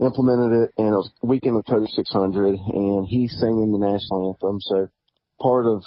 implemented 0.00 0.52
it 0.62 0.70
and 0.78 0.88
it 0.88 0.96
was 0.96 1.10
weekend 1.22 1.56
of 1.56 1.64
Coast 1.66 1.92
600 1.94 2.54
and 2.54 3.06
he's 3.06 3.32
singing 3.40 3.72
the 3.72 3.78
national 3.78 4.36
anthem. 4.40 4.60
So 4.60 4.88
part 5.40 5.66
of 5.66 5.82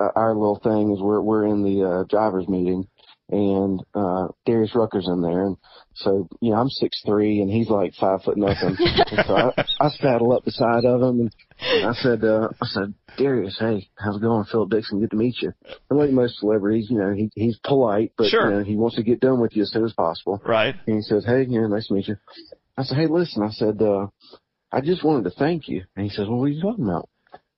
uh, 0.00 0.08
our 0.16 0.34
little 0.34 0.58
thing 0.62 0.92
is 0.92 1.00
we're 1.00 1.20
we're 1.20 1.46
in 1.46 1.62
the 1.62 1.84
uh, 1.84 2.04
drivers 2.08 2.48
meeting 2.48 2.88
and 3.32 3.80
uh 3.94 4.28
Darius 4.46 4.74
Rucker's 4.74 5.08
in 5.08 5.22
there 5.22 5.46
and 5.46 5.56
so 5.94 6.28
you 6.40 6.50
know 6.50 6.58
I'm 6.58 6.68
six 6.68 7.00
three 7.04 7.40
and 7.40 7.50
he's 7.50 7.68
like 7.68 7.94
five 7.94 8.22
foot 8.22 8.36
nothing. 8.36 8.76
so 9.26 9.34
I, 9.34 9.64
I 9.80 9.88
saddle 9.90 10.32
up 10.32 10.44
beside 10.44 10.84
of 10.84 11.00
him 11.02 11.20
and 11.20 11.34
I 11.86 11.92
said, 11.94 12.24
uh, 12.24 12.48
I 12.60 12.66
said, 12.66 12.94
Darius, 13.16 13.56
hey, 13.58 13.88
how's 13.96 14.16
it 14.16 14.22
going? 14.22 14.44
Philip 14.44 14.70
Dixon, 14.70 15.00
good 15.00 15.10
to 15.10 15.16
meet 15.16 15.36
you. 15.40 15.52
And 15.90 15.98
like 15.98 16.10
most 16.10 16.38
celebrities, 16.38 16.88
you 16.90 16.98
know, 16.98 17.12
he 17.12 17.30
he's 17.34 17.58
polite, 17.64 18.12
but 18.16 18.28
Sure. 18.28 18.50
you 18.50 18.56
know, 18.58 18.64
he 18.64 18.76
wants 18.76 18.96
to 18.96 19.02
get 19.02 19.20
done 19.20 19.40
with 19.40 19.54
you 19.54 19.62
as 19.62 19.70
soon 19.70 19.84
as 19.84 19.92
possible. 19.92 20.40
Right. 20.44 20.74
And 20.86 20.96
he 20.96 21.02
says, 21.02 21.24
Hey, 21.24 21.44
yeah, 21.48 21.66
nice 21.68 21.86
to 21.88 21.94
meet 21.94 22.08
you. 22.08 22.16
I 22.76 22.82
said, 22.84 22.96
Hey, 22.98 23.06
listen, 23.06 23.42
I 23.42 23.50
said, 23.50 23.80
uh, 23.80 24.06
I 24.72 24.80
just 24.80 25.04
wanted 25.04 25.24
to 25.24 25.36
thank 25.38 25.68
you. 25.68 25.84
And 25.94 26.04
he 26.04 26.10
says, 26.10 26.26
Well, 26.26 26.38
what 26.38 26.46
are 26.46 26.48
you 26.48 26.62
talking 26.62 26.84
about? 26.84 27.08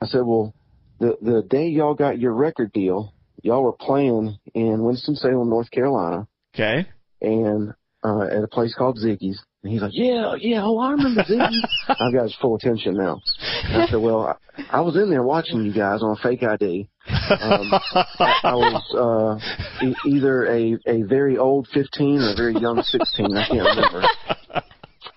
I 0.03 0.07
said, 0.07 0.23
Well, 0.25 0.55
the 1.01 1.17
the 1.23 1.43
day 1.43 1.69
y'all 1.69 1.95
got 1.95 2.19
your 2.19 2.35
record 2.35 2.73
deal, 2.73 3.14
y'all 3.45 3.63
were 3.63 3.73
playing 3.73 4.37
in 4.55 4.83
Winston 4.83 5.15
Salem, 5.15 5.49
North 5.51 5.71
Carolina, 5.71 6.27
Okay. 6.55 6.89
and 7.23 7.73
uh 8.03 8.23
at 8.23 8.43
a 8.43 8.49
place 8.49 8.75
called 8.77 8.99
Ziggy's. 8.99 9.41
And 9.63 9.73
he's 9.73 9.81
like, 9.83 9.93
Yeah, 9.95 10.35
yeah, 10.39 10.63
oh 10.65 10.77
I 10.79 10.91
remember 10.93 11.23
Ziggy's. 11.23 11.65
I've 11.89 12.13
got 12.13 12.25
his 12.25 12.37
full 12.41 12.57
attention 12.57 12.95
now. 12.97 13.21
And 13.65 13.83
I 13.83 13.87
said, 13.87 14.01
Well, 14.01 14.27
I, 14.59 14.63
I 14.79 14.81
was 14.81 14.97
in 14.97 15.09
there 15.11 15.23
watching 15.23 15.65
you 15.65 15.73
guys 15.73 16.03
on 16.03 16.17
a 16.19 16.23
fake 16.23 16.43
ID. 16.43 16.89
Um, 17.07 17.71
I, 18.19 18.41
I 18.45 18.55
was 18.55 19.41
uh, 19.83 19.87
e- 19.87 19.95
either 20.07 20.47
a 20.47 20.77
a 20.87 21.03
very 21.03 21.39
old 21.39 21.67
15 21.73 22.21
or 22.21 22.33
a 22.33 22.37
very 22.37 22.55
young 22.61 22.83
16. 22.83 23.37
I 23.37 23.47
can't 23.49 23.61
remember. 23.63 24.03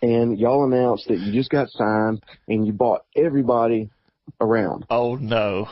And 0.01 0.38
y'all 0.38 0.63
announced 0.65 1.07
that 1.07 1.19
you 1.19 1.34
just 1.34 1.50
got 1.50 1.69
signed 1.72 2.22
and 2.48 2.65
you 2.67 2.72
bought 2.74 3.01
everybody 3.15 3.89
around. 4.39 4.86
Oh 4.89 5.15
no. 5.15 5.67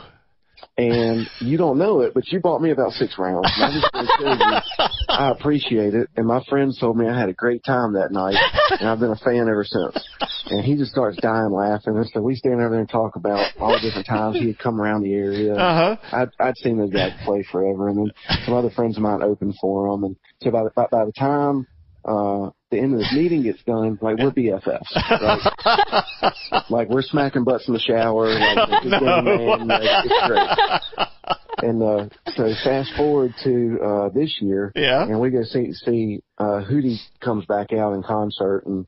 And 0.78 1.26
you 1.40 1.56
don't 1.56 1.78
know 1.78 2.00
it, 2.00 2.12
but 2.12 2.28
you 2.28 2.40
bought 2.40 2.60
me 2.60 2.70
about 2.70 2.92
six 2.92 3.16
rounds. 3.18 3.50
And 3.56 3.64
I'm 3.64 3.80
just 3.80 3.92
going 3.92 4.06
to 4.06 4.12
tell 4.18 4.36
you, 4.36 4.88
I 5.08 5.30
appreciate 5.30 5.94
it. 5.94 6.10
And 6.16 6.26
my 6.26 6.42
friends 6.48 6.78
told 6.78 6.98
me 6.98 7.08
I 7.08 7.18
had 7.18 7.30
a 7.30 7.34
great 7.34 7.62
time 7.64 7.94
that 7.94 8.12
night, 8.12 8.36
and 8.78 8.88
I've 8.88 9.00
been 9.00 9.10
a 9.10 9.16
fan 9.16 9.48
ever 9.48 9.64
since. 9.64 10.08
And 10.48 10.64
he 10.64 10.76
just 10.76 10.92
starts 10.92 11.16
dying 11.16 11.50
laughing. 11.50 11.96
And 11.96 12.06
so 12.12 12.20
we 12.20 12.36
stand 12.36 12.54
over 12.56 12.70
there 12.70 12.80
and 12.80 12.88
talk 12.88 13.16
about 13.16 13.54
all 13.58 13.72
the 13.72 13.80
different 13.80 14.06
times 14.06 14.36
he 14.36 14.48
had 14.48 14.58
come 14.58 14.80
around 14.80 15.02
the 15.02 15.14
area. 15.14 15.54
Uh 15.54 15.96
huh. 15.96 15.96
I'd, 16.12 16.28
I'd 16.38 16.56
seen 16.58 16.78
those 16.78 16.92
guys 16.92 17.12
play 17.24 17.44
forever, 17.50 17.88
and 17.88 17.98
then 17.98 18.10
some 18.44 18.54
other 18.54 18.70
friends 18.70 18.96
of 18.96 19.02
mine 19.02 19.22
opened 19.22 19.54
for 19.60 19.88
him. 19.88 20.04
And 20.04 20.16
so 20.42 20.50
by 20.50 20.64
the, 20.64 20.70
by, 20.76 20.86
by 20.90 21.04
the 21.06 21.12
time 21.12 21.66
uh, 22.04 22.50
the 22.70 22.78
end 22.78 22.94
of 22.94 22.98
this 23.00 23.12
meeting 23.12 23.42
gets 23.42 23.62
done, 23.64 23.98
like 24.02 24.18
we're 24.18 24.30
BFFs, 24.32 24.94
right? 24.94 26.32
like 26.70 26.88
we're 26.88 27.02
smacking 27.02 27.44
butts 27.44 27.68
in 27.68 27.74
the 27.74 27.80
shower, 27.80 28.28
like 28.28 28.84
No. 28.84 29.56
man, 29.58 29.68
like. 29.68 30.82
And 31.62 31.82
uh, 31.82 32.08
so 32.34 32.52
fast 32.64 32.92
forward 32.96 33.32
to 33.44 33.78
uh, 33.82 34.08
this 34.10 34.36
year, 34.40 34.72
Yeah. 34.74 35.02
and 35.04 35.20
we 35.20 35.30
go 35.30 35.42
see 35.44 35.72
see 35.72 36.22
uh, 36.38 36.62
Hootie 36.68 36.98
comes 37.20 37.46
back 37.46 37.72
out 37.72 37.94
in 37.94 38.02
concert, 38.02 38.64
and 38.66 38.86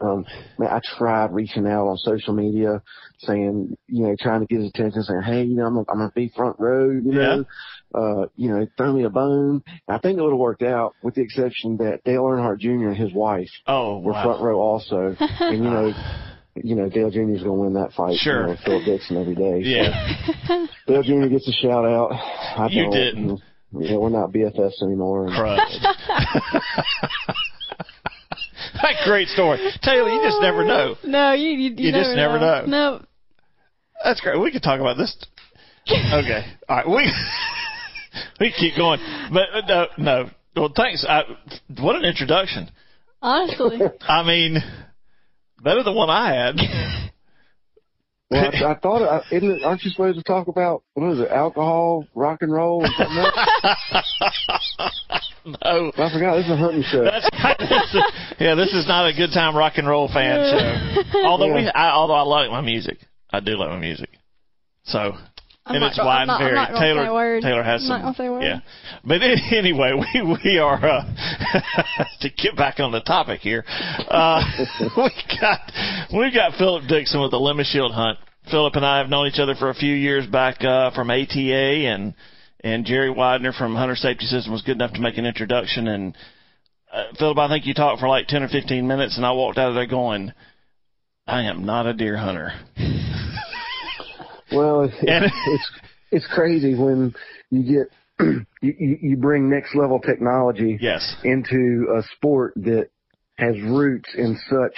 um, 0.00 0.26
man, 0.58 0.70
I 0.70 0.80
tried 0.98 1.32
reaching 1.32 1.66
out 1.66 1.86
on 1.86 1.96
social 1.98 2.34
media, 2.34 2.82
saying, 3.18 3.76
you 3.88 4.02
know, 4.04 4.16
trying 4.20 4.40
to 4.40 4.46
get 4.46 4.60
his 4.60 4.68
attention, 4.68 5.02
saying, 5.02 5.22
hey, 5.22 5.44
you 5.44 5.56
know, 5.56 5.66
I'm 5.66 5.74
gonna, 5.74 5.86
I'm 5.88 5.98
gonna 5.98 6.12
be 6.14 6.32
front 6.34 6.56
row, 6.58 6.90
you 6.90 7.12
know, 7.12 7.44
uh, 7.94 8.26
you 8.36 8.50
know, 8.50 8.66
throw 8.76 8.92
me 8.92 9.04
a 9.04 9.10
bone. 9.10 9.62
And 9.88 9.96
I 9.96 9.98
think 9.98 10.18
it 10.18 10.22
would 10.22 10.32
have 10.32 10.38
worked 10.38 10.62
out, 10.62 10.94
with 11.02 11.14
the 11.14 11.22
exception 11.22 11.78
that 11.78 12.04
Dale 12.04 12.22
Earnhardt 12.22 12.58
Jr. 12.58 12.88
and 12.88 12.96
his 12.96 13.12
wife 13.12 13.48
Oh 13.66 13.98
were 14.00 14.12
wow. 14.12 14.24
front 14.24 14.42
row 14.42 14.58
also, 14.60 15.16
and 15.20 15.64
you 15.64 15.70
know. 15.70 15.92
You 16.64 16.74
know, 16.74 16.88
Dale 16.88 17.10
Jr. 17.10 17.20
is 17.32 17.42
going 17.42 17.44
to 17.44 17.52
win 17.52 17.74
that 17.74 17.92
fight. 17.92 18.16
Sure. 18.16 18.46
You 18.46 18.54
know, 18.54 18.58
Phil 18.64 18.82
Dixon 18.82 19.18
every 19.18 19.34
day. 19.34 19.60
Yeah. 19.60 20.16
Dale 20.86 21.02
Jr. 21.02 21.26
gets 21.26 21.46
a 21.46 21.52
shout 21.52 21.84
out. 21.84 22.12
I 22.12 22.68
You 22.70 22.90
didn't. 22.90 23.42
You 23.72 23.90
know, 23.90 24.00
we're 24.00 24.08
not 24.08 24.32
BFFs 24.32 24.82
anymore. 24.82 25.26
Crud. 25.26 25.58
that 28.82 28.94
great 29.04 29.28
story, 29.28 29.58
Taylor. 29.82 30.10
You 30.10 30.20
just 30.22 30.40
never 30.40 30.64
know. 30.64 30.96
No, 31.04 31.32
you 31.32 31.50
you, 31.50 31.70
you, 31.70 31.86
You 31.86 31.92
just 31.92 32.14
never 32.14 32.38
know. 32.38 32.64
No. 32.66 33.04
That's 34.04 34.20
great. 34.20 34.40
We 34.40 34.50
could 34.52 34.62
talk 34.62 34.80
about 34.80 34.96
this. 34.96 35.16
Okay. 35.88 36.44
All 36.68 36.76
right. 36.76 36.88
We 36.88 37.12
we 38.40 38.52
keep 38.52 38.76
going, 38.76 39.00
but 39.32 39.42
uh, 39.52 39.62
no, 39.66 39.86
no. 39.98 40.30
Well, 40.54 40.72
thanks. 40.74 41.04
I, 41.08 41.22
what 41.78 41.96
an 41.96 42.04
introduction. 42.04 42.70
Honestly. 43.20 43.78
I 44.02 44.22
mean, 44.22 44.56
better 45.62 45.82
than 45.82 45.94
one 45.94 46.10
I 46.10 46.34
had. 46.34 47.05
Well, 48.30 48.44
I, 48.44 48.48
I 48.72 48.78
thought, 48.78 49.02
I, 49.02 49.34
isn't 49.34 49.50
it, 49.50 49.62
aren't 49.64 49.82
you 49.82 49.90
supposed 49.90 50.18
to 50.18 50.24
talk 50.24 50.48
about 50.48 50.82
what 50.94 51.12
is 51.12 51.20
it, 51.20 51.28
alcohol, 51.28 52.06
rock 52.14 52.38
and 52.42 52.52
roll, 52.52 52.84
and 52.84 52.92
something 52.98 53.18
else? 53.18 53.32
no. 55.46 55.92
I 55.96 56.12
forgot. 56.12 56.36
This 56.36 56.46
is 56.46 56.50
a 56.50 56.56
hunting 56.56 56.82
show. 56.82 57.04
That's 57.04 57.28
this 57.58 57.94
is, 57.94 58.02
yeah. 58.38 58.54
This 58.54 58.72
is 58.72 58.86
not 58.86 59.06
a 59.06 59.12
good 59.12 59.30
time 59.32 59.56
rock 59.56 59.74
and 59.76 59.88
roll 59.88 60.08
fan 60.08 60.38
show. 60.50 61.18
Although 61.24 61.54
we, 61.54 61.68
I, 61.68 61.90
although 61.90 62.14
I 62.14 62.22
like 62.22 62.50
my 62.50 62.60
music, 62.60 62.98
I 63.30 63.40
do 63.40 63.56
like 63.56 63.70
my 63.70 63.78
music. 63.78 64.10
So, 64.84 65.14
and 65.74 65.80
not 65.80 65.90
it's 65.90 65.98
I'm 65.98 66.26
not- 66.26 66.40
and 66.40 66.58
I'm 66.58 66.72
not 66.72 66.80
Taylor, 66.80 67.04
say 67.04 67.08
a 67.08 67.14
word. 67.14 67.42
Taylor 67.42 67.62
has 67.62 67.82
I'm 67.82 67.88
some. 67.88 68.02
not 68.02 68.16
say 68.16 68.26
a 68.26 68.32
word. 68.32 68.42
Yeah, 68.42 68.60
but 69.04 69.22
anyway, 69.52 69.92
we 69.92 70.38
we 70.44 70.58
are 70.58 70.84
uh, 70.84 71.04
to 72.20 72.30
get 72.30 72.56
back 72.56 72.80
on 72.80 72.92
the 72.92 73.00
topic 73.00 73.40
here. 73.40 73.64
Uh, 73.68 74.42
we 74.96 75.10
got 75.40 75.60
we've 76.16 76.34
got 76.34 76.54
Philip 76.58 76.84
Dixon 76.88 77.20
with 77.20 77.30
the 77.30 77.40
Lemon 77.40 77.64
Shield 77.64 77.92
Hunt. 77.92 78.18
Philip 78.50 78.76
and 78.76 78.86
I 78.86 78.98
have 78.98 79.08
known 79.08 79.26
each 79.26 79.40
other 79.40 79.56
for 79.56 79.70
a 79.70 79.74
few 79.74 79.94
years 79.94 80.26
back 80.26 80.62
uh, 80.62 80.92
from 80.92 81.10
ATA, 81.10 81.88
and 81.88 82.14
and 82.62 82.84
Jerry 82.84 83.10
Widener 83.10 83.52
from 83.52 83.74
Hunter 83.74 83.96
Safety 83.96 84.26
System 84.26 84.52
was 84.52 84.62
good 84.62 84.76
enough 84.76 84.92
to 84.92 85.00
make 85.00 85.18
an 85.18 85.26
introduction 85.26 85.88
and 85.88 86.16
uh, 86.92 87.04
Philip, 87.18 87.36
I 87.38 87.48
think 87.48 87.66
you 87.66 87.74
talked 87.74 88.00
for 88.00 88.08
like 88.08 88.26
ten 88.28 88.42
or 88.42 88.48
fifteen 88.48 88.86
minutes, 88.86 89.16
and 89.16 89.26
I 89.26 89.32
walked 89.32 89.58
out 89.58 89.68
of 89.70 89.74
there 89.74 89.86
going, 89.86 90.32
"I 91.26 91.42
am 91.42 91.66
not 91.66 91.86
a 91.86 91.92
deer 91.92 92.16
hunter." 92.16 92.52
Well, 94.52 94.82
it's, 94.82 94.94
And- 95.06 95.24
it's 95.48 95.70
it's 96.12 96.26
crazy 96.28 96.74
when 96.74 97.14
you 97.50 97.62
get 97.62 97.92
you 98.62 98.98
you 99.02 99.16
bring 99.16 99.50
next 99.50 99.74
level 99.74 99.98
technology 100.00 100.78
Yes. 100.80 101.16
into 101.24 101.86
a 101.98 102.02
sport 102.16 102.54
that 102.56 102.88
has 103.38 103.54
roots 103.60 104.08
in 104.16 104.38
such 104.48 104.74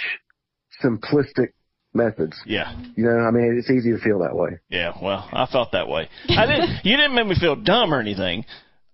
simplistic 0.83 1.49
methods. 1.93 2.35
Yeah. 2.45 2.75
You 2.95 3.05
know, 3.05 3.17
I 3.19 3.31
mean, 3.31 3.55
it's 3.57 3.69
easy 3.69 3.91
to 3.91 3.99
feel 3.99 4.19
that 4.19 4.35
way. 4.35 4.59
Yeah. 4.69 4.93
Well, 5.01 5.27
I 5.31 5.45
felt 5.51 5.71
that 5.71 5.87
way. 5.87 6.09
I 6.29 6.45
didn't. 6.45 6.69
You 6.83 6.97
didn't 6.97 7.15
make 7.15 7.27
me 7.27 7.35
feel 7.39 7.55
dumb 7.55 7.93
or 7.93 7.99
anything. 7.99 8.45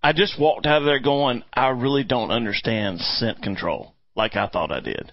I 0.04 0.14
just 0.14 0.40
walked 0.40 0.66
out 0.68 0.80
of 0.82 0.86
there 0.86 1.00
going, 1.00 1.44
"I 1.54 1.70
really 1.70 2.04
don't 2.04 2.30
understand 2.32 3.00
scent 3.00 3.42
control 3.42 3.96
like 4.16 4.36
I 4.36 4.48
thought 4.48 4.72
I 4.72 4.80
did." 4.80 5.12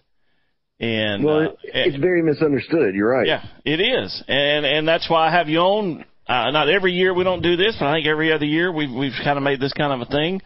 And 0.82 1.22
Well, 1.22 1.36
uh, 1.36 1.42
it, 1.62 1.94
it's 1.94 1.96
very 1.96 2.22
misunderstood. 2.22 2.96
You're 2.96 3.08
right. 3.08 3.26
Yeah, 3.26 3.44
it 3.64 3.80
is, 3.80 4.22
and 4.26 4.66
and 4.66 4.86
that's 4.86 5.08
why 5.08 5.28
I 5.28 5.30
have 5.30 5.48
you 5.48 5.58
on. 5.58 6.04
Uh, 6.26 6.50
not 6.50 6.68
every 6.68 6.92
year 6.92 7.14
we 7.14 7.22
don't 7.22 7.40
do 7.40 7.54
this, 7.54 7.76
but 7.78 7.86
I 7.86 7.94
think 7.94 8.08
every 8.08 8.32
other 8.32 8.44
year 8.44 8.72
we've 8.72 8.90
we've 8.90 9.12
kind 9.22 9.36
of 9.36 9.44
made 9.44 9.60
this 9.60 9.72
kind 9.72 9.92
of 9.92 10.08
a 10.08 10.10
thing 10.10 10.42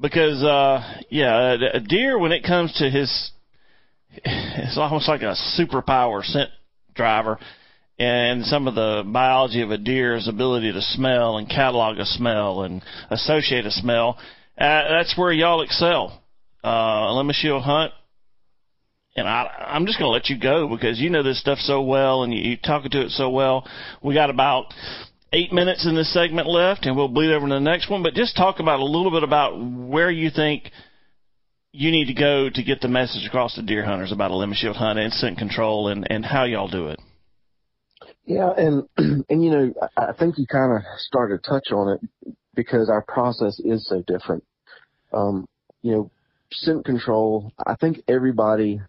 because 0.00 0.42
uh 0.42 1.02
yeah, 1.08 1.52
a, 1.52 1.76
a 1.76 1.80
deer 1.80 2.18
when 2.18 2.32
it 2.32 2.42
comes 2.42 2.72
to 2.78 2.90
his, 2.90 3.30
it's 4.24 4.76
almost 4.76 5.08
like 5.08 5.22
a 5.22 5.36
superpower 5.56 6.24
scent 6.24 6.50
driver, 6.96 7.38
and 7.96 8.44
some 8.44 8.66
of 8.66 8.74
the 8.74 9.04
biology 9.06 9.62
of 9.62 9.70
a 9.70 9.78
deer's 9.78 10.26
ability 10.26 10.72
to 10.72 10.82
smell 10.82 11.38
and 11.38 11.48
catalog 11.48 11.98
a 11.98 12.06
smell 12.06 12.62
and 12.62 12.82
associate 13.10 13.66
a 13.66 13.70
smell. 13.70 14.18
Uh, 14.58 14.88
that's 14.88 15.16
where 15.16 15.30
y'all 15.30 15.62
excel. 15.62 16.20
Uh, 16.64 17.12
Lemon 17.12 17.36
Shield 17.38 17.62
Hunt 17.62 17.92
and 19.16 19.26
I, 19.26 19.66
I'm 19.68 19.86
just 19.86 19.98
going 19.98 20.08
to 20.08 20.12
let 20.12 20.28
you 20.28 20.38
go 20.38 20.68
because 20.68 21.00
you 21.00 21.10
know 21.10 21.22
this 21.22 21.40
stuff 21.40 21.58
so 21.58 21.82
well 21.82 22.22
and 22.22 22.32
you, 22.32 22.40
you're 22.50 22.58
talking 22.58 22.90
to 22.90 23.02
it 23.02 23.10
so 23.10 23.30
well. 23.30 23.66
We 24.02 24.14
got 24.14 24.30
about 24.30 24.72
eight 25.32 25.52
minutes 25.52 25.86
in 25.86 25.94
this 25.94 26.12
segment 26.12 26.46
left, 26.46 26.86
and 26.86 26.96
we'll 26.96 27.08
bleed 27.08 27.32
over 27.32 27.46
to 27.48 27.54
the 27.54 27.60
next 27.60 27.90
one. 27.90 28.02
But 28.02 28.14
just 28.14 28.36
talk 28.36 28.60
about 28.60 28.80
a 28.80 28.84
little 28.84 29.10
bit 29.10 29.22
about 29.22 29.58
where 29.58 30.10
you 30.10 30.30
think 30.30 30.70
you 31.72 31.90
need 31.90 32.06
to 32.06 32.14
go 32.14 32.48
to 32.48 32.62
get 32.62 32.80
the 32.80 32.88
message 32.88 33.26
across 33.26 33.54
to 33.54 33.62
deer 33.62 33.84
hunters 33.84 34.12
about 34.12 34.30
a 34.30 34.34
Lemon 34.34 34.56
Shield 34.56 34.76
Hunt 34.76 34.98
and 34.98 35.12
scent 35.12 35.38
control 35.38 35.88
and, 35.88 36.06
and 36.10 36.24
how 36.24 36.44
y'all 36.44 36.68
do 36.68 36.88
it. 36.88 37.00
Yeah, 38.24 38.50
and 38.56 38.88
and 39.28 39.44
you 39.44 39.50
know, 39.50 39.74
I 39.96 40.06
I 40.06 40.12
think 40.12 40.38
you 40.38 40.46
kind 40.46 40.72
of 40.72 40.82
started 40.98 41.42
to 41.42 41.48
touch 41.50 41.68
on 41.72 41.92
it 41.94 42.34
because 42.54 42.88
our 42.88 43.02
process 43.02 43.60
is 43.60 43.86
so 43.86 44.02
different. 44.06 44.44
Um, 45.12 45.46
you 45.82 45.92
know, 45.92 46.10
scent 46.50 46.84
control. 46.84 47.52
I 47.64 47.76
think 47.76 47.98
everybody 48.08 48.80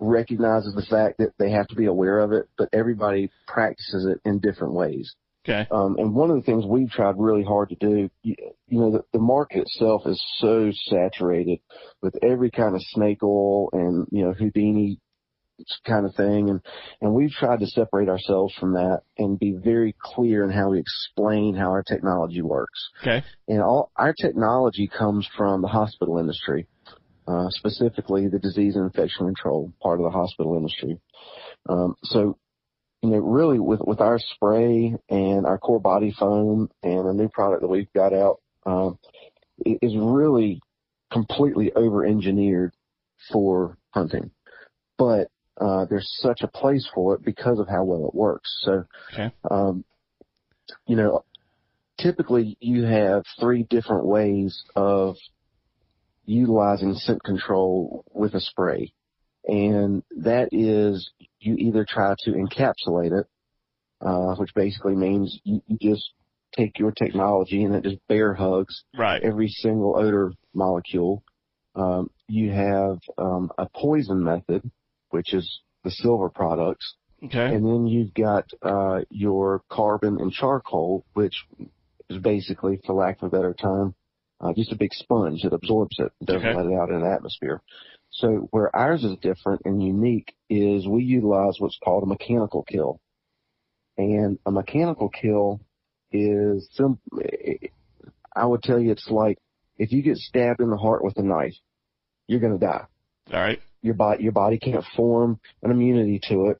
recognizes 0.00 0.74
the 0.74 0.86
fact 0.88 1.18
that 1.18 1.32
they 1.38 1.50
have 1.50 1.68
to 1.68 1.76
be 1.76 1.86
aware 1.86 2.18
of 2.20 2.32
it, 2.32 2.48
but 2.58 2.68
everybody 2.72 3.30
practices 3.46 4.06
it 4.06 4.20
in 4.28 4.40
different 4.40 4.74
ways. 4.74 5.14
Okay. 5.44 5.66
Um, 5.70 5.96
and 5.98 6.14
one 6.14 6.30
of 6.30 6.36
the 6.36 6.42
things 6.42 6.64
we've 6.66 6.90
tried 6.90 7.14
really 7.16 7.44
hard 7.44 7.70
to 7.70 7.74
do, 7.76 8.10
you, 8.22 8.34
you 8.68 8.78
know, 8.78 8.90
the, 8.90 9.04
the 9.12 9.18
market 9.18 9.62
itself 9.62 10.02
is 10.06 10.22
so 10.38 10.70
saturated 10.88 11.60
with 12.02 12.14
every 12.22 12.50
kind 12.50 12.74
of 12.74 12.82
snake 12.82 13.22
oil 13.22 13.70
and, 13.72 14.06
you 14.10 14.24
know, 14.24 14.32
Houdini 14.32 14.98
kind 15.86 16.04
of 16.04 16.14
thing. 16.14 16.50
And, 16.50 16.60
and 17.00 17.14
we've 17.14 17.30
tried 17.30 17.60
to 17.60 17.66
separate 17.66 18.08
ourselves 18.08 18.54
from 18.60 18.74
that 18.74 19.00
and 19.16 19.38
be 19.38 19.52
very 19.52 19.94
clear 19.98 20.44
in 20.44 20.50
how 20.50 20.70
we 20.70 20.80
explain 20.80 21.54
how 21.54 21.70
our 21.70 21.82
technology 21.82 22.42
works. 22.42 22.90
Okay. 23.02 23.24
And 23.48 23.62
all 23.62 23.90
our 23.96 24.12
technology 24.12 24.88
comes 24.88 25.26
from 25.36 25.62
the 25.62 25.68
hospital 25.68 26.18
industry, 26.18 26.66
uh, 27.30 27.48
specifically 27.50 28.28
the 28.28 28.38
disease 28.38 28.74
and 28.76 28.84
infection 28.84 29.26
control 29.26 29.72
part 29.82 30.00
of 30.00 30.04
the 30.04 30.10
hospital 30.10 30.56
industry. 30.56 30.98
Um, 31.68 31.94
so, 32.02 32.38
you 33.02 33.10
know, 33.10 33.18
really 33.18 33.58
with, 33.58 33.80
with 33.80 34.00
our 34.00 34.18
spray 34.18 34.96
and 35.08 35.46
our 35.46 35.58
core 35.58 35.80
body 35.80 36.14
foam 36.18 36.68
and 36.82 37.06
a 37.06 37.12
new 37.12 37.28
product 37.28 37.62
that 37.62 37.68
we've 37.68 37.92
got 37.94 38.12
out, 38.12 38.40
um, 38.66 38.98
it 39.58 39.78
is 39.80 39.94
really 39.96 40.60
completely 41.12 41.72
over 41.74 42.04
engineered 42.04 42.72
for 43.32 43.78
hunting. 43.90 44.30
But, 44.98 45.28
uh, 45.60 45.84
there's 45.90 46.10
such 46.20 46.40
a 46.42 46.48
place 46.48 46.88
for 46.94 47.14
it 47.14 47.24
because 47.24 47.58
of 47.58 47.68
how 47.68 47.84
well 47.84 48.08
it 48.08 48.14
works. 48.14 48.50
So, 48.62 48.84
Okay. 49.12 49.30
um, 49.50 49.84
you 50.86 50.96
know, 50.96 51.24
typically 51.98 52.56
you 52.60 52.84
have 52.84 53.24
three 53.38 53.64
different 53.64 54.06
ways 54.06 54.62
of 54.74 55.16
utilizing 56.24 56.94
scent 56.94 57.22
control 57.24 58.04
with 58.12 58.34
a 58.34 58.40
spray. 58.40 58.92
And 59.44 60.02
that 60.18 60.50
is 60.52 61.10
you 61.40 61.54
either 61.56 61.86
try 61.88 62.14
to 62.24 62.30
encapsulate 62.32 63.18
it, 63.18 63.26
uh, 64.00 64.34
which 64.36 64.54
basically 64.54 64.94
means 64.94 65.38
you, 65.44 65.62
you 65.66 65.78
just 65.80 66.10
take 66.56 66.78
your 66.78 66.92
technology 66.92 67.64
and 67.64 67.74
it 67.74 67.84
just 67.84 68.06
bear 68.08 68.34
hugs 68.34 68.84
Right. 68.96 69.22
every 69.22 69.48
single 69.48 69.96
odor 69.96 70.32
molecule. 70.54 71.22
Um, 71.74 72.10
you 72.28 72.50
have 72.50 72.98
um, 73.16 73.50
a 73.56 73.66
poison 73.74 74.22
method, 74.22 74.70
which 75.10 75.32
is 75.32 75.60
the 75.84 75.90
silver 75.90 76.28
products, 76.28 76.96
Okay. 77.24 77.54
and 77.54 77.64
then 77.64 77.86
you've 77.86 78.12
got 78.14 78.50
uh, 78.62 79.00
your 79.10 79.62
carbon 79.70 80.18
and 80.20 80.32
charcoal, 80.32 81.04
which 81.14 81.34
is 82.08 82.18
basically, 82.20 82.80
for 82.84 82.94
lack 82.94 83.22
of 83.22 83.32
a 83.32 83.36
better 83.36 83.54
term, 83.54 83.94
uh, 84.40 84.52
just 84.54 84.72
a 84.72 84.76
big 84.76 84.92
sponge 84.92 85.42
that 85.42 85.52
absorbs 85.52 85.96
it, 85.98 86.12
doesn't 86.24 86.46
Okay. 86.46 86.56
let 86.56 86.66
it 86.66 86.74
out 86.74 86.90
in 86.90 87.00
the 87.00 87.10
atmosphere. 87.10 87.60
So 88.10 88.48
where 88.50 88.74
ours 88.74 89.04
is 89.04 89.16
different 89.22 89.62
and 89.64 89.82
unique 89.82 90.34
is 90.48 90.86
we 90.88 91.04
utilize 91.04 91.54
what's 91.58 91.78
called 91.84 92.02
a 92.02 92.06
mechanical 92.06 92.62
kill, 92.64 93.00
and 93.96 94.38
a 94.46 94.50
mechanical 94.50 95.08
kill 95.08 95.60
is 96.10 96.68
sim- 96.72 96.98
I 98.34 98.46
would 98.46 98.62
tell 98.62 98.80
you 98.80 98.90
it's 98.92 99.08
like 99.10 99.38
if 99.78 99.92
you 99.92 100.02
get 100.02 100.16
stabbed 100.16 100.60
in 100.60 100.70
the 100.70 100.76
heart 100.76 101.04
with 101.04 101.16
a 101.18 101.22
knife, 101.22 101.54
you're 102.26 102.40
going 102.40 102.58
to 102.58 102.64
die 102.66 102.84
All 103.32 103.40
right. 103.40 103.60
your 103.82 103.94
body 103.94 104.22
your 104.22 104.32
body 104.32 104.58
can't 104.58 104.84
form 104.96 105.38
an 105.62 105.70
immunity 105.70 106.20
to 106.28 106.46
it. 106.46 106.58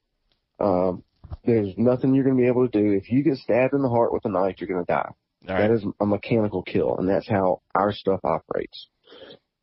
Um, 0.59 1.03
there's 1.43 1.73
nothing 1.77 2.13
you're 2.13 2.23
going 2.23 2.37
to 2.37 2.41
be 2.41 2.47
able 2.47 2.67
to 2.67 2.79
do. 2.81 2.91
If 2.91 3.11
you 3.11 3.23
get 3.23 3.37
stabbed 3.37 3.73
in 3.73 3.81
the 3.81 3.89
heart 3.89 4.13
with 4.13 4.25
a 4.25 4.29
knife, 4.29 4.55
you're 4.59 4.67
going 4.67 4.85
to 4.85 4.91
die. 4.91 5.11
All 5.47 5.55
That 5.55 5.69
right. 5.69 5.71
is 5.71 5.83
a 5.99 6.05
mechanical 6.05 6.61
kill, 6.63 6.97
and 6.97 7.09
that's 7.09 7.27
how 7.27 7.61
our 7.73 7.91
stuff 7.91 8.19
operates. 8.23 8.87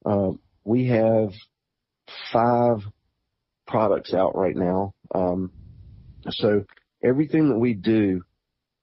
Um, 0.05 0.41
we 0.65 0.89
have 0.89 1.31
five 2.33 2.79
products 3.67 4.15
out 4.15 4.37
right 4.37 4.57
now. 4.57 4.95
Um, 5.15 5.53
so 6.31 6.65
everything 7.03 7.51
that 7.51 7.59
we 7.59 7.75
do, 7.75 8.23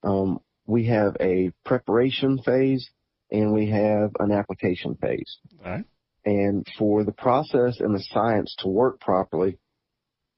um, 0.03 0.39
we 0.65 0.87
have 0.87 1.17
a 1.19 1.51
preparation 1.65 2.39
phase 2.39 2.89
and 3.31 3.53
we 3.53 3.69
have 3.69 4.11
an 4.19 4.31
application 4.31 4.95
phase. 4.95 5.37
All 5.63 5.71
right. 5.71 5.85
And 6.25 6.65
for 6.77 7.03
the 7.03 7.11
process 7.11 7.79
and 7.79 7.93
the 7.93 8.03
science 8.11 8.55
to 8.59 8.67
work 8.67 8.99
properly, 8.99 9.59